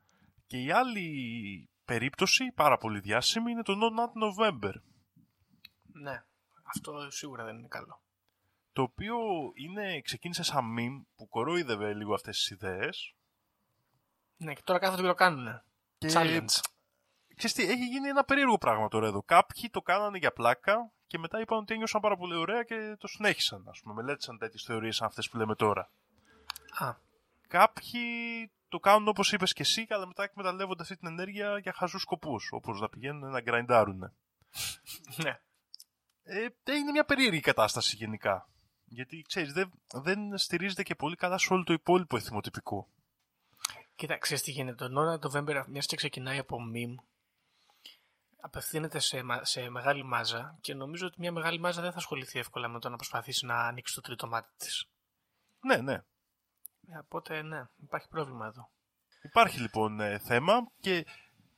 Και 0.47 0.58
η 0.58 0.72
άλλη 0.72 1.70
περίπτωση, 1.86 2.52
πάρα 2.56 2.78
πολύ 2.78 2.99
διάσημη, 2.99 3.52
είναι 3.52 3.64
το 3.64 3.74
No 3.74 3.99
Nut 3.99 4.12
November. 4.24 4.74
Ναι, 5.93 6.24
αυτό 6.64 7.12
σίγουρα 7.12 7.43
δεν 7.45 7.58
είναι 7.58 7.68
καλό. 7.68 8.02
Το 8.74 8.82
οποίο 8.82 9.17
είναι, 9.53 10.01
ξεκίνησε 10.01 10.43
σαν 10.43 10.76
meme 10.78 11.05
που 11.15 11.28
κορόιδευε 11.28 11.93
λίγο 11.93 12.13
αυτές 12.13 12.38
τις 12.38 12.49
ιδέες. 12.49 13.15
Ναι, 14.38 14.53
και 14.53 14.61
τώρα 14.63 14.80
κάθονται 14.80 15.01
και 15.01 15.07
το 15.07 15.13
κάνουνε. 15.13 15.63
Και 15.97 16.09
Challenge. 16.13 16.59
Ξέρεις 17.36 17.53
τι, 17.53 17.63
έχει 17.63 17.86
γίνει 17.86 18.07
ένα 18.07 18.24
περίεργο 18.24 18.57
πράγμα 18.57 18.88
τώρα 18.88 19.07
εδώ. 19.07 19.24
Κάποιοι 19.24 19.69
το 19.69 19.82
κάνανε 19.82 20.17
για 20.17 20.32
πλάκα 20.32 20.91
και 21.07 21.17
μετά 21.17 21.39
είπαν 21.39 21.57
ότι 21.57 21.74
ένιωσαν 21.74 22.01
πάρα 22.01 22.17
πολύ 22.17 22.36
ωραία 22.36 22.63
και 22.63 22.95
το 22.99 23.07
συνέχισαν. 23.07 23.67
Ας 23.67 23.80
πούμε, 23.80 23.93
μελέτησαν 23.93 24.38
τέτοιες 24.38 24.63
θεωρίες 24.63 24.95
σαν 24.95 25.07
αυτές 25.07 25.30
που 25.30 25.38
λέμε 25.38 25.55
τώρα. 25.55 25.91
Α, 26.78 26.95
Κάποιοι 27.51 28.01
το 28.69 28.80
κάνουν 28.80 29.07
όπως 29.07 29.34
είπες 29.34 29.53
και 29.53 29.61
εσύ, 29.61 29.86
αλλά 29.89 30.07
μετά 30.07 30.24
εκμεταλλεύονται 30.24 30.82
αυτή 30.82 30.97
την 30.97 31.07
ενέργεια 31.07 31.57
για 31.57 31.74
χαζούς 31.74 32.01
σκοπούς. 32.01 32.49
Όπως 32.51 32.80
να 32.80 32.89
πηγαίνουν 32.89 33.32
να 33.32 33.41
γκραϊντάρουν. 33.41 33.99
ναι. 35.24 35.39
Ε, 36.24 36.47
είναι 36.65 36.91
μια 36.91 37.05
περίεργη 37.05 37.39
κατάσταση 37.39 37.95
γενικά. 37.95 38.49
Γιατί 38.94 39.22
ξέρεις, 39.28 39.54
δεν, 39.54 39.72
δεν 39.94 40.38
στηρίζεται 40.38 40.84
και 40.84 40.96
πολύ 40.96 41.16
καλά 41.16 41.38
σε 41.38 41.54
όλο 41.54 41.64
το 41.64 41.74
υπόλοιπο 41.74 42.18
εθιμοτυπικό. 42.18 42.88
Κοίτα, 43.96 44.18
ξέρεις 44.18 44.44
τι 44.44 44.52
γίνεται. 44.52 44.76
Τον 44.76 44.98
ώρα 44.98 45.20
το 45.20 45.32
November, 45.34 45.64
μιας 45.68 45.86
και 45.86 45.96
ξεκινάει 45.96 46.38
από 46.38 46.58
meme, 46.74 47.04
απευθύνεται 48.42 49.00
σε, 49.00 49.24
μα- 49.24 49.46
σε 49.46 49.70
μεγάλη 49.70 50.04
μάζα 50.04 50.58
και 50.62 50.74
νομίζω 50.74 51.06
ότι 51.08 51.16
μια 51.20 51.32
μεγάλη 51.32 51.60
μάζα 51.60 51.82
δεν 51.82 51.92
θα 51.92 51.98
ασχοληθεί 51.98 52.39
εύκολα 52.39 52.68
με 52.68 52.80
το 52.80 52.89
να 52.89 52.96
προσπαθήσει 52.96 53.46
να 53.46 53.68
ανοίξει 53.68 53.96
το 53.96 54.02
τρίτο 54.02 54.28
μάτι 54.28 54.50
της. 54.58 54.86
Ναι, 55.62 55.78
ναι. 55.78 55.94
Ε, 56.88 56.98
Οπότε, 57.00 57.42
ναι, 57.42 57.64
υπάρχει 57.82 58.08
πρόβλημα 58.08 58.46
εδώ. 58.46 58.70
Υπάρχει 59.22 59.60
λοιπόν 59.60 60.00
ε, 60.00 60.20
θέμα 60.20 60.72
και 60.80 61.06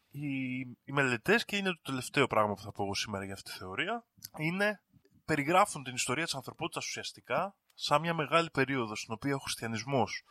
οι, 0.09 0.59
οι 0.59 0.91
μελετές 0.91 1.45
και 1.45 1.57
είναι 1.57 1.69
το 1.69 1.81
τελευταίο 1.81 2.27
πράγμα 2.27 2.53
που 2.53 2.61
θα 2.61 2.71
πω 2.71 2.83
εγώ 2.83 2.93
σήμερα 2.93 3.25
για 3.25 3.33
αυτή 3.33 3.51
τη 3.51 3.57
θεωρία 3.57 4.05
είναι 4.37 4.81
περιγράφουν 5.25 5.83
την 5.83 5.93
ιστορία 5.93 6.23
της 6.23 6.33
ανθρωπότητας 6.33 6.85
ουσιαστικά 6.85 7.55
σαν 7.73 8.01
μια 8.01 8.13
μεγάλη 8.13 8.49
περίοδος 8.49 8.99
στην 8.99 9.13
οποία 9.13 9.35
ο 9.35 9.39
χριστιανισμός 9.39 10.23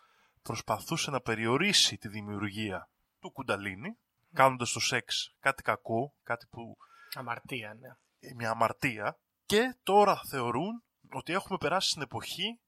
προσπαθούσε 0.43 1.11
να 1.11 1.21
περιορίσει 1.21 1.97
τη 1.97 2.09
δημιουργία 2.09 2.89
του 3.21 3.31
κουνταλίνη 3.31 3.97
κάνοντας 4.33 4.73
το 4.73 4.81
σεξ 4.81 5.35
κάτι 5.41 5.63
κακό, 5.63 6.15
κάτι 6.23 6.47
που 6.47 6.77
Αμαρτία, 7.15 7.75
ναι. 7.75 7.89
ε, 8.21 8.35
μια 8.35 8.51
αμαρτία 8.51 9.19
και 9.47 9.77
τώρα 9.83 10.21
θεωρούν 10.29 10.83
ότι 11.11 11.33
έχουμε 11.33 11.59
περάσει 11.59 11.91
στην 11.91 12.03
εποχή 12.03 12.61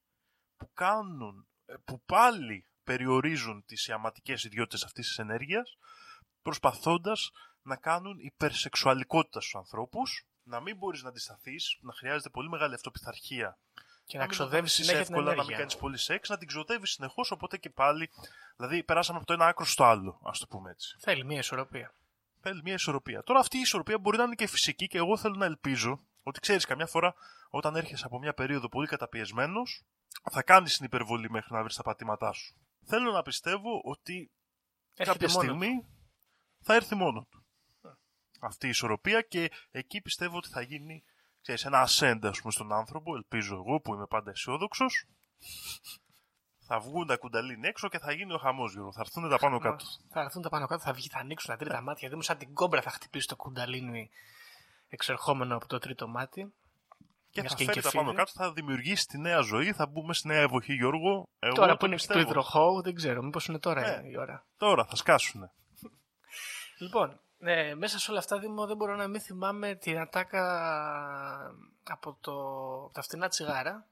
που 0.56 0.70
κάνουν, 0.72 1.48
ε, 1.66 1.74
που 1.84 2.02
πάλι 2.04 2.66
περιορίζουν 2.84 3.64
τις 3.64 3.86
ιαματικές 3.86 4.44
ιδιότητες 4.44 4.84
αυτής 4.84 5.06
της 5.06 5.18
ενέργειας 5.18 5.78
προσπαθώντας 6.42 7.30
να 7.62 7.76
κάνουν 7.76 8.18
υπερσεξουαλικότητα 8.18 9.40
στους 9.40 9.54
ανθρώπους 9.54 10.26
να 10.44 10.60
μην 10.60 10.76
μπορείς 10.76 11.02
να 11.02 11.08
αντισταθείς, 11.08 11.78
να 11.80 11.92
χρειάζεται 11.92 12.28
πολύ 12.28 12.48
μεγάλη 12.48 12.74
αυτοπιθαρχία 12.74 13.58
Και 14.04 14.16
να 14.16 14.22
μην 14.22 14.30
ξοδεύεις 14.30 14.50
δοκιμάσεις 14.50 14.74
συνέχεια 14.74 15.04
την 15.04 15.14
εύκολα, 15.14 15.24
να 15.24 15.30
μην 15.30 15.40
ενέργεια. 15.40 15.56
κάνεις 15.56 15.76
πολύ 15.76 15.98
σεξ, 15.98 16.28
να 16.28 16.38
την 16.38 16.46
ξοδεύεις 16.46 16.90
συνεχώς, 16.90 17.30
οπότε 17.30 17.56
και 17.56 17.70
πάλι, 17.70 18.10
δηλαδή 18.56 18.82
περάσαμε 18.82 19.18
από 19.18 19.26
το 19.26 19.32
ένα 19.32 19.46
άκρο 19.46 19.64
στο 19.64 19.84
άλλο, 19.84 20.20
ας 20.24 20.38
το 20.38 20.46
πούμε 20.46 20.70
έτσι. 20.70 20.96
Θέλει 21.00 21.24
μια 21.24 21.38
ισορροπία. 21.38 21.94
Θέλει 22.40 22.60
μια 22.64 22.74
ισορροπία. 22.74 23.22
Τώρα 23.22 23.40
αυτή 23.40 23.56
η 23.56 23.60
ισορροπία 23.60 23.98
μπορεί 23.98 24.16
να 24.16 24.22
είναι 24.24 24.34
και 24.34 24.46
φυσική 24.46 24.86
και 24.86 24.98
εγώ 24.98 25.16
θέλω 25.16 25.34
να 25.34 25.44
ελπίζω 25.44 26.00
ότι 26.22 26.40
ξέρεις, 26.40 26.64
καμιά 26.64 26.86
φορά 26.86 27.14
όταν 27.48 27.76
έρχεσαι 27.76 28.06
από 28.06 28.18
μια 28.18 28.34
περίοδο 28.34 28.68
πολύ 28.68 28.86
καταπιεσμένος, 28.86 29.84
θα 30.30 30.42
κάνεις 30.42 30.76
την 30.76 30.84
υπερβολή 30.84 31.30
μέχρι 31.30 31.54
να 31.54 31.62
βρεις 31.62 31.76
τα 31.76 31.82
πατήματά 31.82 32.32
σου. 32.32 32.54
Θέλω 32.84 33.12
να 33.12 33.22
πιστεύω 33.22 33.80
ότι 33.84 34.30
Έρχεται 34.96 35.18
κάποια 35.18 35.28
μόνος 35.28 35.44
στιγμή 35.44 35.86
θα 36.60 36.74
έρθει 36.74 36.94
μόνος 36.94 37.24
του. 37.30 37.43
Αυτή 38.46 38.66
η 38.66 38.68
ισορροπία 38.68 39.20
και 39.20 39.50
εκεί 39.70 40.00
πιστεύω 40.00 40.36
ότι 40.36 40.48
θα 40.48 40.60
γίνει 40.60 41.04
ξέρεις, 41.42 41.64
ένα 41.64 41.86
ascend 41.88 42.18
ας 42.22 42.40
πούμε, 42.40 42.52
στον 42.52 42.72
άνθρωπο, 42.72 43.14
ελπίζω 43.14 43.54
εγώ 43.54 43.80
που 43.80 43.94
είμαι 43.94 44.06
πάντα 44.06 44.30
αισιόδοξος. 44.30 45.06
Θα 46.66 46.80
βγουν 46.80 47.06
τα 47.06 47.16
κουνταλίνι 47.16 47.66
έξω 47.68 47.88
και 47.88 47.98
θα 47.98 48.12
γίνει 48.12 48.32
ο 48.32 48.38
χαμός, 48.38 48.72
Γιώργο. 48.72 48.92
Θα 48.92 49.00
έρθουν 49.00 49.28
τα 49.28 49.38
πάνω 49.38 49.58
κάτω. 49.58 49.84
Θα 50.12 50.20
έρθουν 50.20 50.42
τα 50.42 50.48
πάνω 50.48 50.66
κάτω, 50.66 50.82
θα 50.82 50.92
βγει, 50.92 51.08
θα 51.08 51.18
ανοίξουν 51.18 51.50
τα 51.50 51.56
τρίτα 51.56 51.80
μάτια. 51.80 52.08
Δεν 52.08 52.16
μου 52.16 52.22
σαν 52.24 52.38
την 52.38 52.54
κόμπρα 52.54 52.82
θα 52.82 52.90
χτυπήσει 52.90 53.26
το 53.28 53.36
κουνταλίνι 53.36 54.10
εξερχόμενο 54.88 55.56
από 55.56 55.66
το 55.66 55.78
τρίτο 55.78 56.08
μάτι. 56.08 56.54
Και 57.30 57.40
Μιας 57.40 57.52
θα 57.52 57.58
και 57.58 57.62
είναι 57.64 57.72
φέρει 57.72 57.84
και 57.84 57.90
τα 57.92 57.96
πάνω 57.96 58.10
φίδι. 58.10 58.22
κάτω, 58.24 58.32
θα 58.34 58.52
δημιουργήσει 58.52 59.06
τη 59.06 59.18
νέα 59.18 59.40
ζωή, 59.40 59.72
θα 59.72 59.86
μπούμε 59.86 60.14
στη 60.14 60.28
νέα 60.28 60.40
εποχή, 60.40 60.74
Γιώργο. 60.74 61.28
Εγώ 61.38 61.54
τώρα 61.54 61.70
το 61.70 61.76
που 61.76 61.86
είναι 61.86 61.96
το 61.96 62.00
πιστεύω. 62.00 62.28
υδροχώου, 62.28 62.82
δεν 62.82 62.94
ξέρω, 62.94 63.22
μήπως 63.22 63.46
είναι 63.46 63.58
τώρα 63.58 64.00
Ναι. 64.00 64.08
η 64.08 64.16
ώρα. 64.18 64.46
Τώρα 64.56 64.84
θα 64.84 64.96
σκάσουνε. 64.96 65.52
Λοιπόν, 66.78 67.20
ε, 67.44 67.74
μέσα 67.74 67.98
σε 67.98 68.10
όλα 68.10 68.18
αυτά 68.20 68.38
Δήμο, 68.38 68.66
δεν 68.66 68.76
μπορώ 68.76 68.96
να 68.96 69.08
μην 69.08 69.20
θυμάμαι 69.20 69.74
την 69.74 69.98
ατάκα 69.98 70.44
από 71.84 72.16
το, 72.20 72.34
τα 72.92 73.02
φτηνά 73.02 73.28
τσιγάρα 73.28 73.86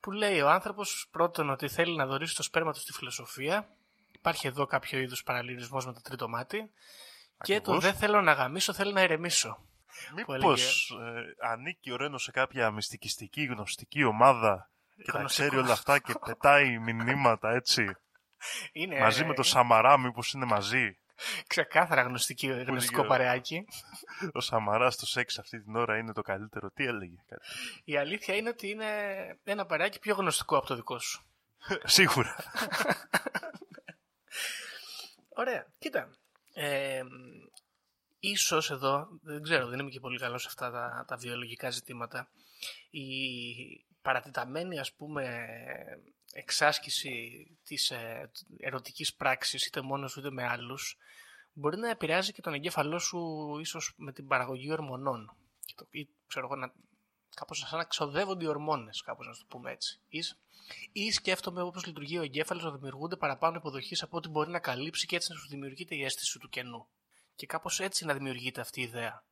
που 0.00 0.10
λέει 0.10 0.40
ο 0.40 0.50
άνθρωπος 0.50 1.08
πρώτον 1.10 1.50
ότι 1.50 1.68
θέλει 1.68 1.96
να 1.96 2.06
δωρήσει 2.06 2.36
το 2.36 2.42
σπέρμα 2.42 2.72
του 2.72 2.80
στη 2.80 2.92
φιλοσοφία 2.92 3.68
υπάρχει 4.12 4.46
εδώ 4.46 4.66
κάποιο 4.66 4.98
είδους 4.98 5.22
παραλληλισμός 5.22 5.86
με 5.86 5.92
το 5.92 6.00
τρίτο 6.02 6.28
μάτι 6.28 6.70
και 7.42 7.52
το 7.60 7.72
Ακριβώς. 7.72 7.84
δεν 7.84 7.94
θέλω 7.94 8.20
να 8.20 8.32
γαμίσω, 8.32 8.72
θέλω 8.72 8.90
να 8.90 9.02
ηρεμήσω. 9.02 9.64
Μήπω 10.14 10.34
έλεγε- 10.34 10.58
ε, 10.60 11.46
ανήκει 11.48 11.92
ο 11.92 11.96
Ρένος 11.96 12.22
σε 12.22 12.30
κάποια 12.30 12.70
μυστικιστική 12.70 13.44
γνωστική 13.44 14.04
ομάδα 14.04 14.70
και 15.04 15.12
τα 15.12 15.18
Γνωστικό. 15.18 15.46
ξέρει 15.48 15.62
όλα 15.62 15.72
αυτά 15.72 15.98
και 15.98 16.14
πετάει 16.24 16.78
μηνύματα 16.78 17.50
έτσι; 17.50 17.96
Είναι, 18.72 19.00
μαζί 19.00 19.24
με 19.24 19.34
το 19.34 19.42
Σαμαρά, 19.42 19.98
μήπως 19.98 20.32
είναι 20.32 20.44
μαζί; 20.44 20.98
Ξεκάθαρα 21.46 22.02
γνωστική, 22.02 22.46
γνωστικό 22.46 22.98
ωραίο. 22.98 23.10
παρεάκι. 23.10 23.64
Ο 24.32 24.40
Σαμαράς 24.40 24.94
στο 24.94 25.06
σεξ 25.06 25.38
αυτή 25.38 25.62
την 25.62 25.76
ώρα 25.76 25.96
είναι 25.96 26.12
το 26.12 26.22
καλύτερο. 26.22 26.70
Τι 26.70 26.84
έλεγε. 26.84 27.16
κάτι. 27.28 27.42
Η 27.84 27.96
αλήθεια 27.96 28.36
είναι 28.36 28.48
ότι 28.48 28.68
είναι 28.68 28.86
ένα 29.44 29.66
παρεάκι 29.66 29.98
πιο 29.98 30.14
γνωστικό 30.14 30.56
από 30.56 30.66
το 30.66 30.74
δικό 30.74 30.98
σου. 30.98 31.24
Σίγουρα. 31.84 32.36
Ωραία. 35.28 35.66
Κοίτα. 35.78 36.10
Ε, 36.54 37.02
ίσως 38.20 38.70
εδώ, 38.70 39.08
δεν 39.22 39.42
ξέρω, 39.42 39.66
δεν 39.66 39.78
είμαι 39.78 39.90
και 39.90 40.00
πολύ 40.00 40.18
καλός 40.18 40.42
σε 40.42 40.48
αυτά 40.50 40.70
τα, 40.70 41.04
τα 41.06 41.16
βιολογικά 41.16 41.70
ζητήματα, 41.70 42.28
η 42.90 43.04
παρατεταμένη 44.02 44.78
ας 44.78 44.92
πούμε 44.92 45.46
εξάσκηση 46.32 47.46
της 47.64 47.90
ε, 47.90 48.30
ερωτικής 48.58 49.14
πράξης 49.14 49.66
είτε 49.66 49.80
μόνος 49.80 50.16
είτε 50.16 50.30
με 50.30 50.46
άλλους 50.46 50.96
μπορεί 51.52 51.76
να 51.76 51.90
επηρεάζει 51.90 52.32
και 52.32 52.40
τον 52.40 52.54
εγκέφαλό 52.54 52.98
σου 52.98 53.18
ίσως 53.60 53.92
με 53.96 54.12
την 54.12 54.26
παραγωγή 54.26 54.72
ορμονών. 54.72 55.36
Και 55.64 55.74
το- 55.76 55.86
ή 55.90 56.08
ξέρω 56.26 56.46
εγώ 56.46 56.56
να, 56.56 56.72
κάπως 57.34 57.58
σαν 57.58 57.78
να 57.78 57.84
ξοδεύονται 57.84 58.44
οι 58.44 58.48
ορμόνες 58.48 59.02
κάπως 59.02 59.26
να 59.26 59.32
το 59.32 59.44
πούμε 59.48 59.70
έτσι. 59.70 60.00
Ή, 60.08 60.18
ή 60.92 61.10
σκέφτομαι 61.10 61.62
όπως 61.62 61.86
λειτουργεί 61.86 62.18
ο 62.18 62.22
εγκέφαλος 62.22 62.64
να 62.64 62.70
δημιουργούνται 62.70 63.16
παραπάνω 63.16 63.56
υποδοχής 63.56 64.02
από 64.02 64.16
ό,τι 64.16 64.28
μπορεί 64.28 64.50
να 64.50 64.58
καλύψει 64.58 65.06
και 65.06 65.16
έτσι 65.16 65.32
να 65.32 65.38
σου 65.38 65.48
δημιουργείται 65.48 65.94
η 65.94 66.04
αίσθηση 66.04 66.38
του 66.38 66.48
κενού. 66.48 66.86
Και 67.34 67.46
κάπως 67.46 67.80
έτσι 67.80 68.04
να 68.04 68.14
δημιουργείται 68.14 68.60
αυτή 68.60 68.80
η 68.80 68.82
ιδέα. 68.82 69.24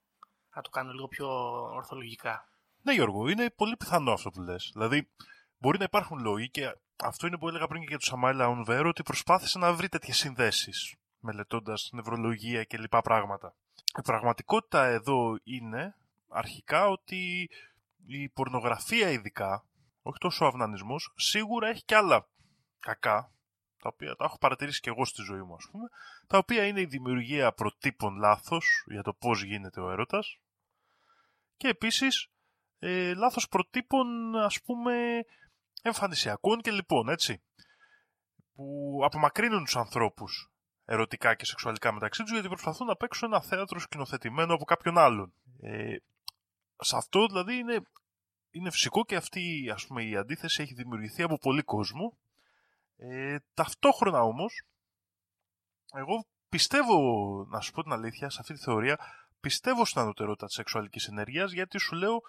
Να 0.55 0.63
το 0.63 0.71
κάνω 0.71 0.93
λίγο 0.93 1.09
πιο 1.09 1.29
ορθολογικά. 1.75 2.49
Ναι, 2.83 2.93
Γιώργο, 2.93 3.29
είναι 3.29 3.51
πολύ 3.51 3.77
πιθανό 3.77 4.13
αυτό 4.13 4.31
που 4.31 4.41
λες. 4.41 4.71
Δηλαδή, 4.73 5.09
μπορεί 5.59 5.79
να 5.79 5.85
υπάρχουν 5.85 6.19
λόγοι 6.19 6.51
και 6.51 6.77
αυτό 6.97 7.27
είναι 7.27 7.39
που 7.39 7.49
έλεγα 7.49 7.67
πριν 7.67 7.81
και 7.81 7.89
για 7.89 7.99
τον 7.99 8.09
Σαμάι 8.09 8.35
Λαουνβέρο, 8.35 8.89
ότι 8.89 9.03
προσπάθησε 9.03 9.59
να 9.59 9.73
βρει 9.73 9.89
τέτοιες 9.89 10.17
συνδέσεις, 10.17 10.95
μελετώντας 11.21 11.91
νευρολογία 11.93 12.65
και 12.65 12.79
λοιπά 12.79 13.01
πράγματα. 13.01 13.55
Η 13.99 14.03
πραγματικότητα 14.03 14.85
εδώ 14.85 15.39
είναι 15.45 15.97
αρχικά 16.29 16.89
ότι 16.89 17.51
η 18.07 18.29
πορνογραφία 18.29 19.11
ειδικά, 19.11 19.65
όχι 20.03 20.19
τόσο 20.19 20.45
ο 20.45 20.49
αυνανισμός, 20.49 21.13
σίγουρα 21.17 21.69
έχει 21.69 21.85
και 21.85 21.95
άλλα 21.95 22.29
κακά, 22.81 23.33
τα 23.79 23.89
οποία 23.93 24.17
τα 24.17 24.25
έχω 24.25 24.39
παρατηρήσει 24.39 24.81
και 24.81 24.91
εγώ 24.91 25.05
στη 25.05 25.23
ζωή 25.23 25.43
μου, 25.43 25.55
ας 25.55 25.69
πούμε, 25.71 25.89
τα 26.27 26.39
οποία 26.39 26.67
είναι 26.67 26.81
η 26.81 26.85
δημιουργία 26.85 27.53
προτύπων 27.53 28.17
λάθος 28.17 28.85
για 28.87 29.03
το 29.03 29.13
πώς 29.13 29.43
γίνεται 29.43 29.81
ο 29.81 29.91
έρωτας 29.91 30.39
και 31.57 31.69
επίσης 31.69 32.29
ε, 32.79 33.15
λάθος 33.15 33.49
προτύπων 33.49 34.37
ας 34.37 34.63
πούμε 34.63 35.25
εμφανισιακών 35.83 36.61
και 36.61 36.71
λοιπόν 36.71 37.09
έτσι 37.09 37.43
που 38.55 39.01
απομακρύνουν 39.05 39.65
τους 39.65 39.77
ανθρώπους 39.77 40.51
ερωτικά 40.85 41.35
και 41.35 41.45
σεξουαλικά 41.45 41.93
μεταξύ 41.93 42.23
τους 42.23 42.33
γιατί 42.33 42.49
προσπαθούν 42.49 42.87
να 42.87 42.97
παίξουν 42.97 43.33
ένα 43.33 43.43
θέατρο 43.43 43.79
σκηνοθετημένο 43.79 44.55
από 44.55 44.65
κάποιον 44.65 44.99
άλλον. 44.99 45.33
Ε, 45.61 45.97
σε 46.81 46.97
αυτό 46.97 47.27
δηλαδή 47.27 47.55
είναι, 47.55 47.83
είναι 48.51 48.71
φυσικό 48.71 49.05
και 49.05 49.17
αυτή 49.17 49.71
ας 49.75 49.87
πούμε, 49.87 50.03
η 50.03 50.17
αντίθεση 50.17 50.63
έχει 50.63 50.75
δημιουργηθεί 50.75 51.23
από 51.23 51.39
πολύ 51.39 51.63
κόσμο. 51.63 52.17
Ε, 52.97 53.37
ταυτόχρονα 53.55 54.23
όμως 54.23 54.63
εγώ 55.93 56.27
πιστεύω, 56.49 56.97
να 57.51 57.61
σου 57.61 57.73
πω 57.73 57.83
την 57.83 57.93
αλήθεια, 57.93 58.31
σε 58.31 58.39
αυτή 58.41 58.55
τη 58.55 58.61
θεωρία, 58.61 58.99
πιστεύω 59.41 59.85
στην 59.85 60.01
ανωτερότητα 60.01 60.47
της 60.47 60.55
σεξουαλικής 60.55 61.07
ενέργειας 61.07 61.53
γιατί 61.53 61.79
σου 61.79 61.95
λέω 61.95 62.23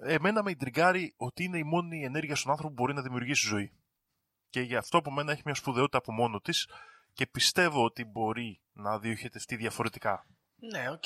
εμένα 0.00 0.42
με 0.42 0.50
ιντριγκάρει 0.50 1.14
ότι 1.16 1.44
είναι 1.44 1.58
η 1.58 1.64
μόνη 1.64 2.04
ενέργεια 2.04 2.36
στον 2.36 2.50
άνθρωπο 2.50 2.74
που 2.74 2.82
μπορεί 2.82 2.94
να 2.94 3.02
δημιουργήσει 3.02 3.46
ζωή. 3.46 3.72
Και 4.48 4.60
γι' 4.60 4.76
αυτό 4.76 4.98
από 4.98 5.10
μένα 5.10 5.32
έχει 5.32 5.42
μια 5.44 5.54
σπουδαιότητα 5.54 5.98
από 5.98 6.12
μόνο 6.12 6.40
της 6.40 6.68
και 7.12 7.26
πιστεύω 7.26 7.84
ότι 7.84 8.04
μπορεί 8.04 8.60
να 8.72 8.98
διοχετευτεί 8.98 9.56
διαφορετικά. 9.56 10.26
Ναι, 10.56 10.90
οκ. 10.90 11.04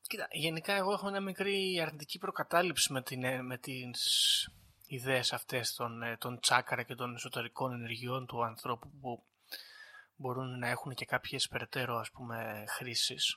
Κοίτα, 0.00 0.26
γενικά 0.30 0.72
εγώ 0.72 0.92
έχω 0.92 1.10
μια 1.10 1.20
μικρή 1.20 1.80
αρνητική 1.80 2.18
προκατάληψη 2.18 2.92
με, 2.92 3.02
την, 3.02 3.24
ε, 3.24 3.42
με 3.42 3.58
τις 3.58 4.48
ιδέες 4.86 5.32
αυτές 5.32 5.74
των, 5.74 6.02
ε, 6.02 6.16
των 6.16 6.40
τσάκρα 6.40 6.82
και 6.82 6.94
των 6.94 7.14
εσωτερικών 7.14 7.72
ενεργειών 7.72 8.26
του 8.26 8.44
ανθρώπου 8.44 8.90
που 9.00 9.26
μπορούν 10.16 10.58
να 10.58 10.68
έχουν 10.68 10.94
και 10.94 11.04
κάποιες 11.04 11.48
περαιτέρω 11.48 11.96
ας 11.96 12.10
πούμε 12.10 12.64
χρήσεις 12.68 13.36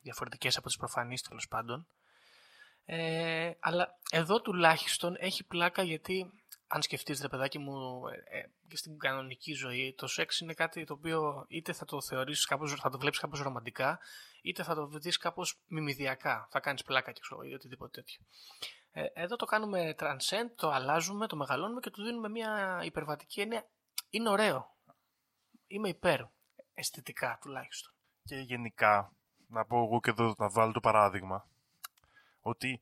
διαφορετικές 0.00 0.56
από 0.56 0.66
τις 0.66 0.76
προφανείς 0.76 1.22
τέλος 1.22 1.48
πάντων. 1.48 1.88
Ε, 2.88 3.50
αλλά 3.60 3.98
εδώ 4.10 4.40
τουλάχιστον 4.42 5.16
έχει 5.18 5.44
πλάκα 5.44 5.82
γιατί 5.82 6.32
αν 6.66 6.82
σκεφτείς 6.82 7.20
ρε 7.20 7.28
παιδάκι 7.28 7.58
μου 7.58 8.06
ε, 8.08 8.38
ε, 8.38 8.48
και 8.68 8.76
στην 8.76 8.98
κανονική 8.98 9.52
ζωή 9.52 9.94
το 9.96 10.06
σεξ 10.06 10.40
είναι 10.40 10.54
κάτι 10.54 10.84
το 10.84 10.92
οποίο 10.92 11.44
είτε 11.48 11.72
θα 11.72 11.84
το 11.84 12.02
θεωρήσεις 12.02 12.44
κάπως, 12.44 12.74
θα 12.74 12.90
το 12.90 12.98
βλέπεις 12.98 13.18
κάπως 13.18 13.40
ρομαντικά 13.40 13.98
είτε 14.42 14.62
θα 14.62 14.74
το 14.74 14.86
δεις 14.86 15.16
κάπως 15.16 15.60
μιμιδιακά, 15.66 16.48
θα 16.50 16.60
κάνεις 16.60 16.82
πλάκα 16.82 17.12
και 17.12 17.20
ξέρω 17.20 17.42
ή 17.42 17.54
οτιδήποτε 17.54 18.00
τέτοιο. 18.00 18.20
Ε, 18.90 19.22
εδώ 19.22 19.36
το 19.36 19.44
κάνουμε 19.44 19.94
transcend, 19.98 20.50
το 20.56 20.70
αλλάζουμε, 20.70 21.26
το 21.26 21.36
μεγαλώνουμε 21.36 21.80
και 21.80 21.90
του 21.90 22.02
δίνουμε 22.02 22.28
μια 22.28 22.80
υπερβατική 22.84 23.40
έννοια. 23.40 23.68
Είναι 24.10 24.28
ωραίο. 24.28 24.74
Είμαι 25.66 25.88
υπέρ, 25.88 26.20
αισθητικά 26.74 27.38
τουλάχιστον. 27.40 27.92
Και 28.24 28.36
γενικά, 28.36 29.12
να 29.46 29.64
πω 29.64 29.76
εγώ 29.76 30.00
και 30.00 30.10
εδώ 30.10 30.34
να 30.38 30.50
βάλω 30.50 30.72
το 30.72 30.80
παράδειγμα, 30.80 31.48
ότι 32.46 32.80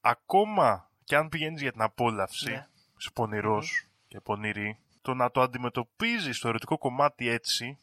ακόμα 0.00 0.90
και 1.04 1.16
αν 1.16 1.28
πηγαίνεις 1.28 1.60
για 1.60 1.72
την 1.72 1.82
απόλαυση, 1.82 2.50
Ναι. 2.50 2.66
είσαι 2.98 3.10
πονηρός 3.10 3.86
και 4.08 4.20
πονηρή, 4.20 4.78
το 5.02 5.14
να 5.14 5.30
το 5.30 5.40
αντιμετωπίζεις 5.40 6.38
το 6.38 6.48
ερωτικό 6.48 6.78
κομμάτι 6.78 7.28
έτσι, 7.28 7.78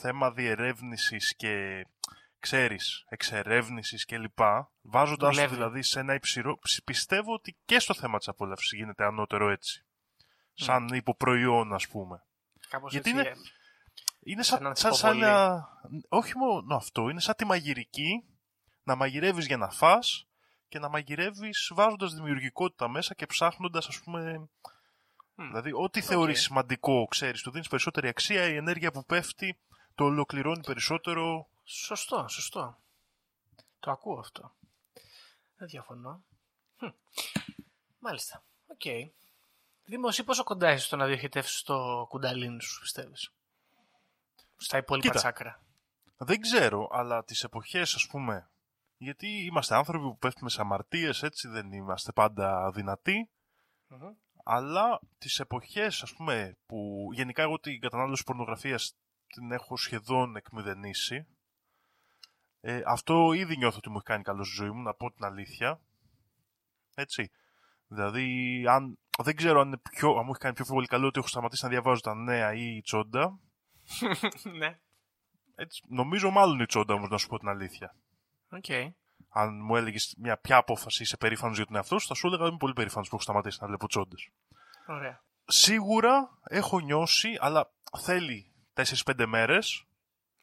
θέμα 0.00 0.30
διερεύνησης 0.32 1.34
και 1.36 1.86
ξέρεις, 2.38 3.04
εξερεύνησης 3.08 4.04
και 4.04 4.18
λοιπά, 4.18 4.70
βάζοντας 4.82 5.28
το 5.28 5.34
Δουλεύει. 5.34 5.54
δηλαδή 5.54 5.82
σε 5.82 6.00
ένα 6.00 6.14
υψηλό, 6.14 6.58
ψ- 6.58 6.82
πιστεύω 6.84 7.32
ότι 7.32 7.56
και 7.64 7.78
στο 7.78 7.94
θέμα 7.94 8.18
της 8.18 8.28
απόλαυσης 8.28 8.72
γίνεται 8.72 9.04
ανώτερο 9.04 9.50
έτσι. 9.50 9.84
Σαν 10.54 10.88
υποπροϊόν 10.88 11.72
ας 11.74 11.88
πούμε. 11.88 12.22
Κάπως 12.68 12.92
Γιατί 12.92 13.10
έτσι, 13.10 13.20
είναι- 13.22 13.30
ε, 13.30 13.40
Είναι 14.24 14.42
Σαν 14.42 14.58
σαν, 14.62 14.76
σαν, 14.76 14.94
σαν 14.94 15.10
ανθυποβολή. 15.10 16.00
να... 16.00 16.08
Όχι 16.08 16.36
μόνο 16.38 16.74
αυτό, 16.76 17.08
είναι 17.08 17.20
σαν 17.20 17.34
τη 17.36 17.44
μαγειρική 17.44 18.24
να 18.82 18.94
μαγειρεύεις 18.94 19.46
για 19.46 19.56
να 19.56 19.70
φας 19.70 20.26
και 20.68 20.78
να 20.78 20.88
μαγειρεύεις 20.88 21.70
βάζοντας 21.74 22.14
δημιουργικότητα 22.14 22.88
μέσα 22.88 23.14
και 23.14 23.26
ψάχνοντας 23.26 23.86
ας 23.86 24.00
πούμε... 24.00 24.48
Μμ. 25.34 25.46
Δηλαδή 25.46 25.72
ό,τι 25.72 26.00
θεωρείς 26.00 26.42
σημαντικό, 26.42 27.06
ξέρεις, 27.06 27.42
του 27.42 27.50
δίνεις 27.50 27.68
περισσότερη 27.68 28.08
αξία, 28.08 28.48
η 28.48 28.56
ενέργεια 28.56 28.90
που 28.90 29.04
πέφτει 29.04 29.58
το 29.94 30.04
ολοκληρώνει 30.04 30.64
περισσότερο. 30.64 31.48
Σωστό, 31.64 32.28
σωστό. 32.28 32.78
Το 33.80 33.90
ακούω 33.90 34.18
αυτό. 34.18 34.54
Δεν 35.56 35.68
διαφωνώ. 35.68 36.22
Χμ. 36.78 36.88
Μάλιστα. 37.98 38.42
Οκ. 38.66 38.80
Okay. 38.84 39.10
Δήμο, 39.84 40.06
εσύ 40.08 40.24
πόσο 40.24 40.44
κοντά 40.44 40.72
είσαι 40.72 40.84
στο 40.84 40.96
να 40.96 41.06
διοχετεύσεις 41.06 41.62
το 41.62 42.06
κουνταλίνι 42.08 42.62
σου, 42.62 42.80
πιστεύεις; 42.80 43.32
Στα 44.56 44.76
υπόλοιπα 44.76 45.06
Κοίτα. 45.06 45.18
τσάκρα. 45.18 45.62
Δεν 46.16 46.40
ξέρω, 46.40 46.88
αλλά 46.92 47.24
τις 47.24 47.42
εποχές 47.42 47.94
ας 47.94 48.06
πούμε, 48.06 48.48
γιατί 49.02 49.26
είμαστε 49.26 49.74
άνθρωποι 49.74 50.04
που 50.04 50.18
πέφτουμε 50.18 50.50
σε 50.50 50.60
αμαρτίες, 50.60 51.22
έτσι 51.22 51.48
δεν 51.48 51.72
είμαστε 51.72 52.12
πάντα 52.12 52.70
δυνατοί, 52.70 53.30
Μμμ. 53.86 54.14
αλλά 54.44 55.00
τις 55.18 55.40
εποχές 55.40 56.02
ας 56.02 56.12
πούμε 56.12 56.56
που 56.66 57.08
γενικά 57.12 57.42
εγώ 57.42 57.58
την 57.58 57.80
κατανάλωση 57.80 58.24
πορνογραφίας 58.24 58.96
την 59.26 59.52
έχω 59.52 59.76
σχεδόν 59.76 60.36
εκμηδενίσει 60.36 61.26
ε, 62.60 62.82
αυτό 62.86 63.32
ήδη 63.32 63.56
νιώθω 63.56 63.76
ότι 63.76 63.88
μου 63.90 63.96
έχει 63.96 64.04
κάνει 64.04 64.22
καλό 64.22 64.44
στη 64.44 64.54
ζωή 64.54 64.70
μου 64.70 64.82
να 64.82 64.94
πω 64.94 65.12
την 65.12 65.24
αλήθεια. 65.24 65.80
Έτσι. 66.94 67.30
Δηλαδή 67.86 68.26
αν, 68.68 68.98
δεν 69.22 69.36
ξέρω 69.36 69.60
αν, 69.60 69.66
είναι 69.66 69.78
πιο, 69.90 70.08
αν 70.08 70.24
μου 70.24 70.30
έχει 70.30 70.38
κάνει 70.38 70.54
πιο 70.54 70.64
πολύ 70.64 70.86
καλό 70.86 71.06
ότι 71.06 71.18
έχω 71.18 71.28
σταματήσει 71.28 71.64
να 71.64 71.70
διαβάζω 71.70 72.00
τα 72.00 72.14
νέα 72.14 72.52
ή 72.54 72.76
η 72.76 72.80
τσόντα. 72.80 73.38
Ναι. 74.58 74.78
έτσι, 75.54 75.82
νομίζω 75.88 76.30
μάλλον 76.30 76.60
η 76.60 76.66
τσόντα 76.66 76.94
όμως 76.94 77.08
να 77.08 77.18
σου 77.18 77.28
πω 77.28 77.38
την 77.38 77.48
αλήθεια 77.48 77.94
Οκ. 78.52 78.94
αν 79.28 79.60
μου 79.64 79.76
έλεγες 79.76 80.14
μια 80.18 80.36
ποια 80.38 80.56
απόφαση 80.56 81.02
είσαι 81.02 81.16
περήφανος 81.16 81.56
για 81.56 81.66
τον 81.66 81.76
εαυτό 81.76 81.98
σου, 81.98 82.06
θα 82.06 82.14
σου 82.14 82.26
έλεγα 82.26 82.46
είμαι 82.46 82.56
πολύ 82.56 82.72
περήφανος 82.72 83.08
που 83.08 83.14
έχω 83.14 83.22
σταματήσει 83.24 83.58
να 83.60 83.66
βλέπω 83.66 83.88
τσόντες. 83.88 84.16
Ωραία. 84.86 85.22
Σίγουρα 85.44 86.38
έχω 86.42 86.80
νιώσει, 86.80 87.36
αλλά 87.40 87.70
θέλει 87.98 88.52
4-5 89.04 89.24
μέρες. 89.26 89.84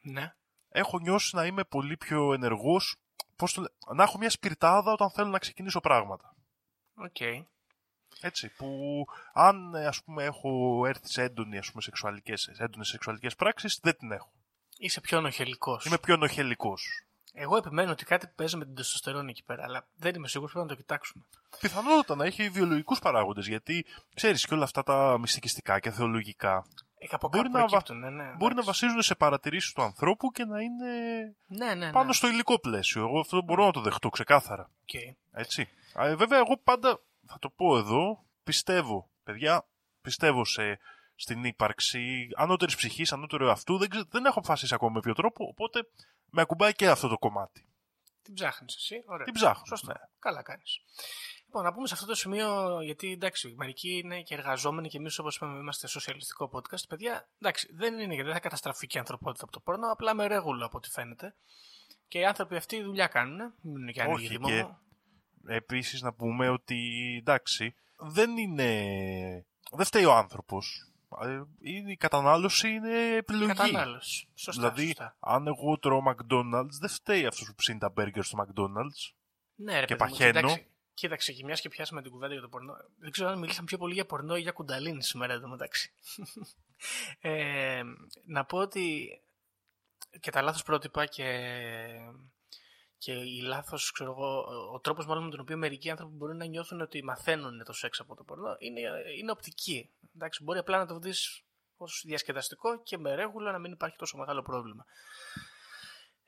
Ναι. 0.02 0.34
Έχω 0.70 1.00
νιώσει 1.00 1.36
να 1.36 1.46
είμαι 1.46 1.64
πολύ 1.64 1.98
πιο 1.98 2.34
ενεργός. 2.34 2.96
Το... 3.36 3.48
λέ- 3.58 3.72
Να 3.96 4.04
έχω 4.04 4.18
μια 4.18 4.30
σπιρτάδα 4.30 4.92
όταν 4.92 5.10
θέλω 5.12 5.30
να 5.30 5.40
ξεκινήσω 5.40 5.80
πράγματα. 5.80 6.36
Οκ. 6.96 7.20
Έτσι, 8.22 8.50
που 8.50 9.06
αν 9.34 9.74
ε, 9.74 9.86
ας 9.86 10.04
πούμε 10.04 10.24
έχω 10.24 10.84
έρθει 10.88 11.08
σε 11.10 11.24
έντονη, 11.24 11.58
ας 11.58 11.70
πούμε, 11.70 11.82
σεξουαλικές, 11.82 12.48
έντονες 12.48 12.88
σεξουαλικές 12.88 13.36
πράξεις, 13.36 13.80
δεν 13.82 13.98
την 13.98 14.12
έχω. 14.12 14.32
Είσαι 14.78 15.02
πιο 15.02 15.22
νωχελικός. 15.22 15.86
Είμαι 15.86 15.98
πιο 15.98 16.18
νωχελικός. 16.18 17.06
Εγώ 17.42 17.58
επιμένω 17.58 17.92
ότι 17.92 18.06
κάτι 18.06 18.28
παίζει 18.36 18.58
με 18.58 18.66
την 18.66 18.76
τεστοστερόνη 18.76 19.30
εκεί 19.30 19.44
πέρα, 19.44 19.64
αλλά 19.64 19.88
δεν 19.96 20.16
είμαι 20.16 20.28
σίγουρος 20.28 20.52
πρέπει 20.54 20.68
να 20.70 20.74
το 20.76 20.82
κοιτάξουμε. 20.82 21.26
Πιθανότατα 21.60 22.16
να 22.16 22.26
έχει 22.26 22.50
βιολογικούς 22.50 23.00
παράγοντες, 23.00 23.48
γιατί 23.48 23.86
ξέρεις 24.16 24.46
και 24.46 24.54
όλα 24.54 24.64
αυτά 24.64 24.84
τα 24.84 25.18
μυστικιστικά 25.20 25.80
και 25.80 25.92
θεολογικά 25.92 26.66
Ε, 26.98 27.08
από 27.12 27.28
Μπορεί 27.28 27.44
κάπου 27.44 27.58
να, 27.58 27.62
βα- 27.64 27.68
προκύπτουν, 27.70 28.00
ναι, 28.00 28.10
ναι, 28.10 28.24
μπορεί 28.24 28.40
να 28.40 28.50
εντάξει. 28.62 28.66
βασίζονται 28.66 29.02
σε 29.02 29.16
παρατηρήσεις 29.16 29.72
του 29.74 29.82
ανθρώπου 29.82 30.32
και 30.32 30.46
να 30.46 30.62
είναι 30.62 30.92
Ναι, 31.48 31.66
ναι, 31.74 31.86
ναι. 31.86 31.92
πάνω 31.92 32.14
στο 32.14 32.28
υλικό 32.28 32.60
πλαίσιο. 32.60 33.02
Εγώ 33.02 33.20
αυτό 33.20 33.42
μπορώ 33.42 33.66
να 33.66 33.72
το 33.72 33.82
δεχτώ 33.82 34.10
ξεκάθαρα. 34.10 34.70
Οκ. 34.82 35.16
Έτσι. 35.32 35.70
Α, 35.94 36.08
ε, 36.08 36.16
βέβαια, 36.16 36.38
εγώ 36.40 36.58
πάντα 36.64 37.00
θα 37.28 37.38
το 37.40 37.50
πω 37.50 37.78
εδώ, 37.78 38.26
πιστεύω, 38.44 39.10
παιδιά, 39.24 39.66
πιστεύω 40.02 40.46
σε, 40.46 40.80
στην 41.22 41.44
ύπαρξη 41.44 42.28
ανώτερης 42.36 42.76
ψυχής, 42.76 43.12
ανώτερου 43.14 43.46
εαυτού. 43.46 43.78
Δεν, 43.78 43.90
ξε- 43.90 44.08
δεν 44.10 44.26
έχω 44.26 44.40
αποφασίσει 44.40 44.74
ακόμα 44.74 44.92
με 44.94 45.00
ποιο 45.00 45.14
τρόπο, 45.14 45.46
οπότε 45.46 45.80
με 46.30 46.42
ακουμπάει 46.42 46.74
και 46.74 46.88
αυτό 46.90 47.08
το 47.08 47.18
κομμάτι. 47.18 47.66
Την 48.22 48.34
ψάχνεις 48.34 48.76
εσύ. 48.76 49.04
Ωραία. 49.06 49.26
Την 49.26 49.34
ψάχνω, 49.34 49.64
Σωστό. 49.66 49.88
ναι. 49.88 50.00
Καλά 50.20 50.42
κάνεις. 50.42 50.82
Λοιπόν, 51.46 51.64
να 51.64 51.74
πούμε 51.74 51.88
σε 51.88 51.94
αυτό 51.94 52.06
το 52.06 52.16
σημείο, 52.16 52.82
γιατί 52.82 53.12
εντάξει, 53.12 53.54
μερικοί 53.58 53.98
είναι 53.98 54.22
και 54.22 54.34
εργαζόμενοι 54.34 54.90
και 54.90 54.98
εμείς, 54.98 55.20
όπως 55.20 55.36
είπαμε, 55.36 55.60
είμαστε 55.60 55.88
σοσιαλιστικό 55.88 56.50
podcast. 56.54 56.88
Παιδιά, 56.90 57.30
εντάξει, 57.42 57.70
δεν 57.74 57.94
είναι 57.94 58.04
γιατί 58.14 58.24
δεν 58.24 58.34
θα 58.34 58.40
καταστραφεί 58.40 58.88
και 58.88 58.98
η 58.98 59.00
ανθρωπότητα 59.00 59.44
από 59.44 59.54
το 59.54 59.60
πόρνο, 59.60 59.92
απλά 59.92 60.14
με 60.14 60.28
ρέγουλο 60.28 60.66
από 60.66 60.78
ό,τι 60.78 60.90
φαίνεται. 60.90 61.36
Και 62.08 62.20
οι 62.20 62.26
άνθρωποι 62.26 62.56
αυτοί 62.56 62.82
δουλειά 62.84 63.08
κάνουν. 63.08 63.54
Μην 63.62 63.82
είναι 63.82 63.92
και 63.92 64.02
Όχι, 64.02 64.10
άνοιγοι 64.12 64.38
και- 64.38 64.64
μου. 64.64 64.78
Επίσης 65.48 66.02
να 66.02 66.14
πούμε 66.14 66.50
ότι, 66.50 66.78
εντάξει, 67.20 67.76
δεν 67.98 68.38
είναι... 68.38 69.46
Δεν 69.72 69.86
φταίει 69.86 70.06
ο 70.06 70.14
άνθρωπος. 70.14 70.89
Ε, 71.22 71.42
Είναι, 71.62 71.92
η 71.92 71.98
κατανάλωση 71.98 72.70
είναι 72.70 73.16
επιλογή. 73.16 73.48
Κατανάλωση. 73.48 74.28
Σωστά. 74.36 74.62
δηλαδή, 74.62 74.86
σωστά. 74.86 75.18
αν 75.20 75.48
εγώ 75.48 75.80
τρώω 75.80 76.02
McDonald's, 76.08 76.76
δεν 76.80 76.90
φταίει 76.90 77.26
αυτός 77.26 77.48
που 77.48 77.56
ψήνει 77.56 77.80
τα 77.80 77.90
μπέργκερ 77.90 78.24
στο 78.24 78.38
McDonald's. 78.46 79.14
Ναι, 79.56 79.80
ρε, 79.80 79.86
και 79.86 79.96
παιδί 79.96 80.12
μου, 80.12 80.18
παχαίνω. 80.18 80.40
κοίταξε, 80.40 80.68
κοίταξε, 80.94 81.34
και 81.34 81.44
μια 81.44 81.56
και 81.56 81.70
πιάσαμε 81.70 82.02
την 82.02 82.12
κουβέντα 82.12 82.34
για 82.34 82.42
το 82.42 82.50
πορνό. 82.50 82.74
Δεν 82.98 83.12
ξέρω 83.12 83.30
αν 83.30 83.40
μιλήσαμε 83.40 83.66
πιο 83.66 83.78
πολύ 83.78 83.94
για 83.94 84.06
πορνό 84.06 84.36
ή 84.36 84.42
για 84.42 84.52
κουνταλίνη 84.52 85.04
σήμερα 85.04 85.34
εδώ 85.34 85.48
μεταξύ. 85.48 85.92
ε, 87.22 87.82
να 88.26 88.46
πω 88.46 88.58
ότι 88.58 89.10
και 90.20 90.32
τα 90.32 90.42
λάθος 90.42 90.64
πρότυπα 90.64 91.06
και, 91.06 91.26
και 93.00 93.12
η 93.12 93.42
λάθος, 93.42 93.92
ξέρω 93.92 94.12
εγώ, 94.12 94.42
ο 94.74 94.80
τρόπος 94.80 95.06
μάλλον 95.06 95.24
με 95.24 95.30
τον 95.30 95.40
οποίο 95.40 95.58
μερικοί 95.58 95.90
άνθρωποι 95.90 96.16
μπορεί 96.16 96.36
να 96.36 96.46
νιώθουν 96.46 96.82
ότι 96.82 97.04
μαθαίνουν 97.04 97.64
το 97.64 97.74
σεξ 97.74 98.00
από 98.00 98.16
το 98.16 98.24
πορνό 98.24 98.56
είναι, 98.60 98.82
είναι 99.20 99.32
οπτική. 99.32 99.90
Εντάξει, 100.16 100.44
μπορεί 100.44 100.60
απλά 100.60 100.78
να 100.78 100.86
το 100.86 101.00
δεις 101.00 101.44
ως 101.78 102.04
διασκεδαστικό 102.06 102.82
και 102.84 102.98
με 102.98 103.16
ρέγουλα 103.16 103.52
να 103.52 103.60
μην 103.60 103.72
υπάρχει 103.72 103.98
τόσο 103.98 104.18
μεγάλο 104.18 104.42
πρόβλημα. 104.42 104.86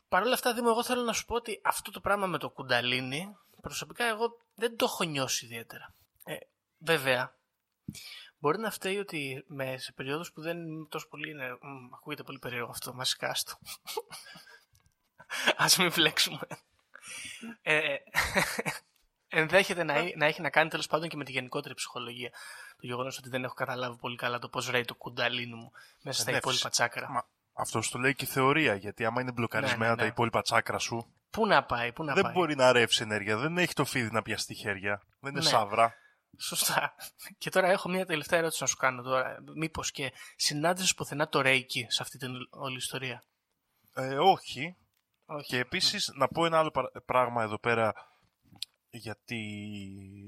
Παρ' 0.08 0.24
όλα 0.24 0.34
αυτά, 0.34 0.54
Δήμο, 0.54 0.68
εγώ 0.70 0.84
θέλω 0.84 1.02
να 1.02 1.14
σου 1.14 1.26
πω 1.26 1.36
ότι 1.36 1.62
αυτό 1.64 1.92
το 1.92 2.00
πράγμα 2.00 2.28
με 2.28 2.38
το 2.38 2.50
κουνταλίνι, 2.50 3.36
προσωπικά 3.62 4.06
εγώ 4.06 4.38
δεν 4.56 4.78
το 4.78 4.86
έχω 4.86 5.04
νιώσει 5.04 5.46
ιδιαίτερα. 5.46 5.96
Ε, 6.24 6.36
βέβαια, 6.78 7.36
μπορεί 8.38 8.60
να 8.60 8.72
φταίει 8.72 8.98
ότι 8.98 9.44
με, 9.48 9.78
σε 9.78 9.92
περιόδους 9.92 10.32
που 10.32 10.42
δεν 10.42 10.58
είναι 10.58 10.86
τόσο 10.90 11.08
πολύ 11.08 11.30
είναι... 11.30 11.52
μ, 11.52 11.94
ακούγεται 11.94 12.24
πολύ 12.24 12.40
περίεργο 12.40 12.70
αυτό, 12.70 12.94
μας 12.94 13.16
κάστο. 13.16 13.58
Ας 15.58 15.78
μην 15.78 15.92
φλέξουμε. 15.92 16.40
Ε, 17.62 17.96
ενδέχεται 19.28 19.84
να, 19.84 20.00
εί- 20.00 20.16
να 20.18 20.26
έχει 20.26 20.42
να 20.42 20.50
κάνει 20.50 20.70
τέλος 20.70 20.88
πάντων 20.88 21.10
και 21.10 21.18
με 21.18 21.24
τη 21.24 21.32
γενικότερη 21.32 21.74
ψυχολογία. 21.74 22.30
Το 22.78 22.88
γεγονός 22.88 23.18
ότι 23.18 23.30
δεν 23.30 23.44
έχω 23.44 23.54
καταλάβει 23.54 23.98
πολύ 23.98 24.16
καλά 24.16 24.40
το 24.40 24.50
πώς 24.50 24.70
ρέει 24.70 24.86
το 24.86 24.96
κουνταλίνι 24.96 25.54
μου 25.56 25.72
μέσα 26.02 26.22
στα 26.22 26.32
Ναι, 26.32 26.38
υπόλοιπα 26.38 26.70
τσάκρα. 26.70 27.10
Μα 27.10 27.26
αυτός 27.54 27.90
το 27.90 28.00
λέει 28.00 28.16
και 28.16 28.24
η 28.26 28.28
θεωρία, 28.28 28.76
γιατί 28.76 29.06
άμα 29.06 29.22
είναι 29.22 29.32
μπλοκαρισμένα 29.32 29.80
Ναι, 29.84 29.88
ναι, 29.88 29.96
ναι. 29.96 30.02
τα 30.02 30.06
υπόλοιπα 30.06 30.42
τσάκρα 30.42 30.78
σου, 30.78 31.14
Πού 31.30 31.48
να 31.48 31.64
πάει, 31.64 31.92
πού 31.94 32.04
να 32.04 32.14
δεν 32.14 32.24
πάει. 32.24 32.34
μπορεί 32.34 32.56
να 32.56 32.72
ρεύσει 32.72 33.02
ενέργεια. 33.04 33.38
Δεν 33.38 33.58
έχει 33.58 33.74
το 33.74 33.86
φίδι 33.86 34.12
να 34.12 34.22
πιαστεί 34.22 34.54
χέρια. 34.54 35.02
Δεν 35.20 35.32
είναι 35.32 35.42
Ναι. 35.44 35.50
σαύρα. 35.50 35.94
Σωστά. 36.40 36.96
Και 37.38 37.50
τώρα 37.50 37.68
έχω 37.70 37.90
μια 37.90 38.06
τελευταία 38.06 38.40
ερώτηση 38.40 38.62
να 38.62 38.68
σου 38.68 38.76
κάνω 38.78 39.02
τώρα. 39.02 39.38
Μήπως 39.56 39.92
και 39.92 40.14
συνάντησες 40.36 40.94
πουθενά 40.96 41.28
το 41.28 41.42
Reiki 41.44 41.84
σε 41.88 42.02
αυτή 42.02 42.18
την 42.18 42.32
όλη 42.50 42.76
ιστορία; 42.78 43.24
Ε, 43.94 44.18
όχι. 44.18 44.76
Όχι. 45.36 45.48
Και 45.48 45.58
επίσης 45.58 46.12
να 46.16 46.28
πω 46.28 46.46
ένα 46.46 46.60
άλλο 46.60 46.72
παρα- 46.72 46.92
πράγμα 47.06 47.44
εδώ 47.44 47.60
πέρα 47.60 47.94
για, 48.90 49.18
τη... 49.26 49.38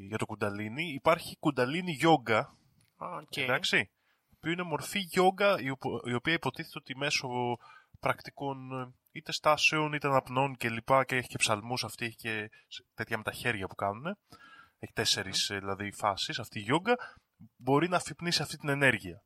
για 0.08 0.18
το 0.18 0.26
κουνταλίνι. 0.26 0.84
Υπάρχει 0.94 1.38
κουνταλίνι 1.40 1.92
γιόγκα, 1.92 2.58
Οκ. 2.98 3.38
εντάξει, 3.38 3.92
που 4.40 4.48
είναι 4.48 4.64
μορφή 4.64 5.00
γιόγκα 5.00 5.60
η, 5.60 5.70
οπο- 5.70 6.02
η 6.06 6.14
οποία 6.14 6.34
υποτίθεται 6.34 6.78
ότι 6.78 6.98
μέσω 6.98 7.28
πρακτικών 8.00 8.82
ε, 8.82 8.94
είτε 9.12 9.32
στάσεων 9.32 9.94
είτε 9.94 10.08
αναπνοών 10.08 10.56
και 10.58 10.70
λοιπά 10.70 11.04
και 11.06 11.16
έχει 11.16 11.28
και 11.28 11.38
ψαλμούς 11.38 11.84
αυτή 11.84 12.06
έχει 12.06 12.16
και 12.16 12.50
σ- 12.68 12.86
τέτοια 12.94 13.18
με 13.18 13.24
τα 13.24 13.32
χέρια 13.32 13.68
που 13.68 13.76
κάνουν 13.76 14.18
έχει 14.80 14.94
τέσσερις 14.94 15.50
ε, 15.50 15.58
δηλαδή 15.60 15.92
φάσεις 15.92 16.40
αυτή 16.40 16.60
η 16.60 16.62
γιόγκα 16.62 16.96
μπορεί 17.56 17.88
να 17.90 17.96
αφυπνίσει 17.98 18.42
αυτή 18.42 18.58
την 18.58 18.70
ενέργεια 18.70 19.24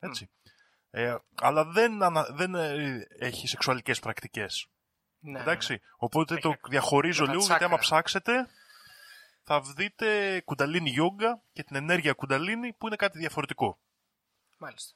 έτσι 0.00 0.30
ε, 0.90 1.14
αλλά 1.34 1.64
δεν, 1.64 2.02
ανα- 2.02 2.28
δεν 2.32 2.54
ε, 2.54 3.06
έχει 3.18 3.46
σεξουαλικές 3.48 3.98
πρακτικές 4.00 4.66
Ναι, 5.26 5.40
Εντάξει. 5.40 5.80
Οπότε 5.96 6.32
Έχει 6.32 6.42
το 6.42 6.48
να- 6.48 6.58
διαχωρίζω 6.68 7.20
με 7.20 7.26
τα 7.26 7.32
λίγο, 7.32 7.44
γιατί 7.46 7.64
άμα 7.64 7.78
τσάκρα. 7.78 7.98
ψάξετε 7.98 8.48
θα 9.42 9.60
δείτε 9.60 10.40
κουνταλίνι 10.44 10.90
γιόγκα 10.90 11.40
και 11.52 11.62
την 11.62 11.76
ενέργεια 11.76 12.12
κουνταλίνι 12.12 12.72
που 12.72 12.86
είναι 12.86 12.96
κάτι 12.96 13.18
διαφορετικό. 13.18 13.78
Μάλιστα. 14.58 14.92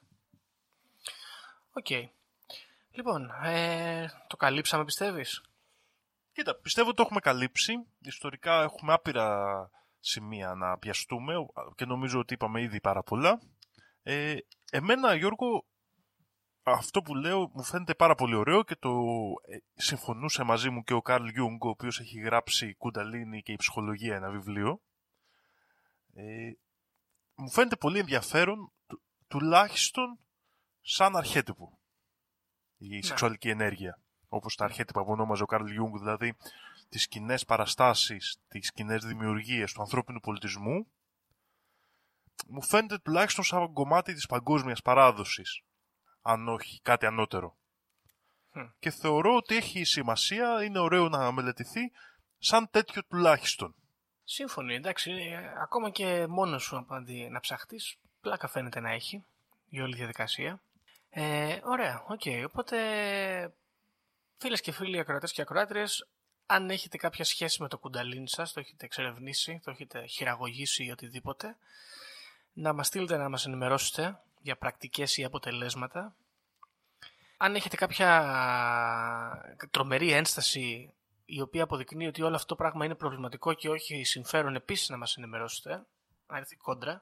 Οκ. 1.71 1.87
Λοιπόν, 2.91 3.31
ε, 3.43 4.05
το 4.27 4.37
καλύψαμε 4.37 4.85
πιστεύεις; 4.85 5.43
Κοίτα, 6.31 6.55
πιστεύω 6.55 6.93
το 6.93 7.01
έχουμε 7.01 7.19
καλύψει. 7.19 7.73
Ιστορικά 8.01 8.61
έχουμε 8.61 8.93
άπειρα 8.93 9.69
σημεία 9.99 10.53
να 10.53 10.77
πιαστούμε 10.77 11.33
και 11.75 11.85
νομίζω 11.85 12.19
ότι 12.19 12.33
είπαμε 12.33 12.61
ήδη 12.61 12.79
πάρα 12.81 13.03
πολλά. 13.03 13.39
Ε, 14.03 14.37
εμένα, 14.71 15.15
Γιώργο, 15.15 15.65
αυτό 16.63 17.01
που 17.01 17.15
λέω 17.15 17.51
μου 17.53 17.63
φαίνεται 17.63 17.95
πάρα 17.95 18.15
πολύ 18.15 18.35
ωραίο 18.35 18.63
και 18.63 18.75
το 18.75 18.89
ε, 19.47 19.57
συμφωνούσε 19.73 20.43
μαζί 20.43 20.69
μου 20.69 20.83
και 20.83 20.93
ο 20.93 21.01
Καρλ 21.01 21.27
Γιουνγκ, 21.27 21.63
ο 21.63 21.69
οποίος 21.69 21.99
έχει 21.99 22.19
γράψει 22.19 22.73
«Κουνταλίνη 22.73 23.41
και 23.41 23.51
η 23.51 23.55
ψυχολογία» 23.55 24.15
ένα 24.15 24.29
βιβλίο. 24.29 24.81
Ε, 26.13 26.51
μου 27.35 27.49
φαίνεται 27.49 27.75
πολύ 27.75 27.99
ενδιαφέρον, 27.99 28.71
του- 28.87 29.01
τουλάχιστον 29.27 30.19
σαν 30.81 31.15
αρχέτυπο, 31.15 31.79
η 32.77 33.01
σεξουαλική 33.01 33.49
ενέργεια. 33.49 34.01
Όπως 34.27 34.55
τα 34.55 34.65
αρχέτυπα 34.65 35.03
που 35.03 35.11
ονόμαζε 35.11 35.43
ο 35.43 35.45
Καρλ 35.45 35.67
Γιούγκ, 35.71 35.97
δηλαδή 35.97 36.35
τις 36.89 37.07
κοινές 37.07 37.45
παραστάσεις, 37.45 38.37
τις 38.47 38.71
κοινές 38.71 39.05
δημιουργίες 39.05 39.73
του 39.73 39.81
ανθρώπινου 39.81 40.19
πολιτισμού, 40.19 40.87
μου 42.47 42.63
φαίνεται 42.63 42.97
τουλάχιστον 42.97 43.43
σαν 43.43 43.73
κομμάτι 43.73 44.13
της 44.13 44.25
παγκόσμιας 44.25 44.81
παράδοσης, 44.81 45.61
αν 46.21 46.47
όχι 46.47 46.79
κάτι 46.81 47.05
ανώτερο. 47.05 47.55
Μμ. 48.51 48.61
Και 48.79 48.89
θεωρώ 48.89 49.35
ότι 49.35 49.55
έχει 49.55 49.83
σημασία, 49.83 50.63
είναι 50.63 50.79
ωραίο 50.79 51.09
να 51.09 51.31
μελετηθεί, 51.31 51.91
σαν 52.39 52.69
τέτοιο 52.69 53.03
τουλάχιστον. 53.03 53.75
Σύμφωνοι, 54.23 54.75
εντάξει. 54.75 55.11
ε, 55.11 55.61
ακόμα 55.61 55.89
και 55.89 56.25
μόνος 56.29 56.63
σου 56.63 56.77
άμα 56.77 57.29
την 57.29 57.39
ψαχτείς, 57.39 57.95
πλάκα 58.21 58.47
φαίνεται 58.47 58.79
να 58.79 58.91
έχει 58.91 59.23
η 59.69 59.81
όλη 59.81 59.95
διαδικασία. 59.95 60.61
Ε, 61.09 61.59
ωραία, 61.63 62.03
οκ. 62.07 62.21
Οπότε, 62.45 62.77
φίλες 64.37 64.61
και 64.61 64.71
φίλοι 64.71 64.99
ακροατές 64.99 65.31
και 65.31 65.41
ακροάτριες, 65.41 66.07
αν 66.45 66.69
έχετε 66.69 66.97
κάποια 66.97 67.25
σχέση 67.25 67.61
με 67.61 67.67
το 67.67 67.77
κουνταλίνι 67.77 68.29
σας, 68.29 68.53
το 68.53 68.59
έχετε 68.59 68.85
εξερευνήσει, 68.85 69.61
το 69.63 69.71
έχετε 69.71 70.05
χειραγωγήσει 70.05 70.83
ή 70.83 70.91
οτιδήποτε, 70.91 71.57
να 72.53 72.73
μας 72.73 72.87
στείλετε 72.87 73.17
να 73.17 73.29
μας 73.29 73.45
ενημερώσετε 73.45 74.19
για 74.41 74.57
πρακτικές 74.57 75.17
ή 75.17 75.23
αποτελέσματα. 75.23 76.15
Αν 77.37 77.55
έχετε 77.55 77.75
κάποια 77.75 78.09
τρομερή 79.71 80.11
ένσταση 80.11 80.93
η 81.25 81.41
οποία 81.41 81.63
αποδεικνύει 81.63 82.07
ότι 82.07 82.21
όλο 82.21 82.35
αυτό 82.35 82.47
το 82.47 82.55
πράγμα 82.55 82.85
είναι 82.85 82.95
προβληματικό 82.95 83.53
και 83.53 83.69
όχι 83.69 84.03
συμφέρον 84.03 84.55
επίσης 84.55 84.89
να 84.89 84.97
μας 84.97 85.17
ενημερώσετε, 85.17 85.85
να 86.27 86.37
έρθει 86.37 86.55
κόντρα. 86.55 87.01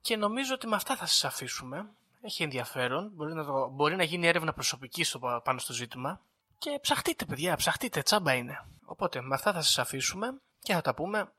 Και 0.00 0.16
νομίζω 0.16 0.54
ότι 0.54 0.66
με 0.66 0.76
αυτά 0.76 0.96
θα 0.96 1.06
σας 1.06 1.24
αφήσουμε. 1.24 1.90
Έχει 2.20 2.42
ενδιαφέρον. 2.42 3.10
Μπορεί 3.14 3.34
να, 3.34 3.44
το, 3.44 3.68
μπορεί 3.68 3.96
να 3.96 4.02
γίνει 4.02 4.26
έρευνα 4.26 4.52
προσωπική 4.52 5.04
στο, 5.04 5.40
πάνω 5.44 5.58
στο 5.58 5.72
ζήτημα. 5.72 6.20
Και 6.58 6.78
ψαχτείτε, 6.80 7.24
παιδιά, 7.24 7.56
ψαχτείτε, 7.56 8.02
τσάμπα 8.02 8.34
είναι. 8.34 8.64
Οπότε 8.84 9.20
με 9.20 9.34
αυτά 9.34 9.52
θα 9.52 9.62
σας 9.62 9.78
αφήσουμε 9.78 10.40
και 10.58 10.72
θα 10.72 10.80
τα 10.80 10.94
πούμε 10.94 11.32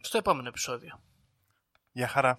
στο 0.00 0.18
επόμενο 0.18 0.48
επεισόδιο. 0.48 1.00
Γεια 1.92 2.08
χαρά. 2.08 2.38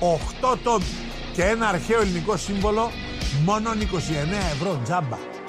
8 0.00 0.56
τόμοι 0.62 0.84
και 1.32 1.42
ένα 1.42 1.68
αρχαίο 1.68 2.00
ελληνικό 2.00 2.36
σύμβολο, 2.36 2.90
μόνο 3.44 3.70
29 3.70 3.76
ευρώ 4.52 4.80
τζάμπα. 4.84 5.39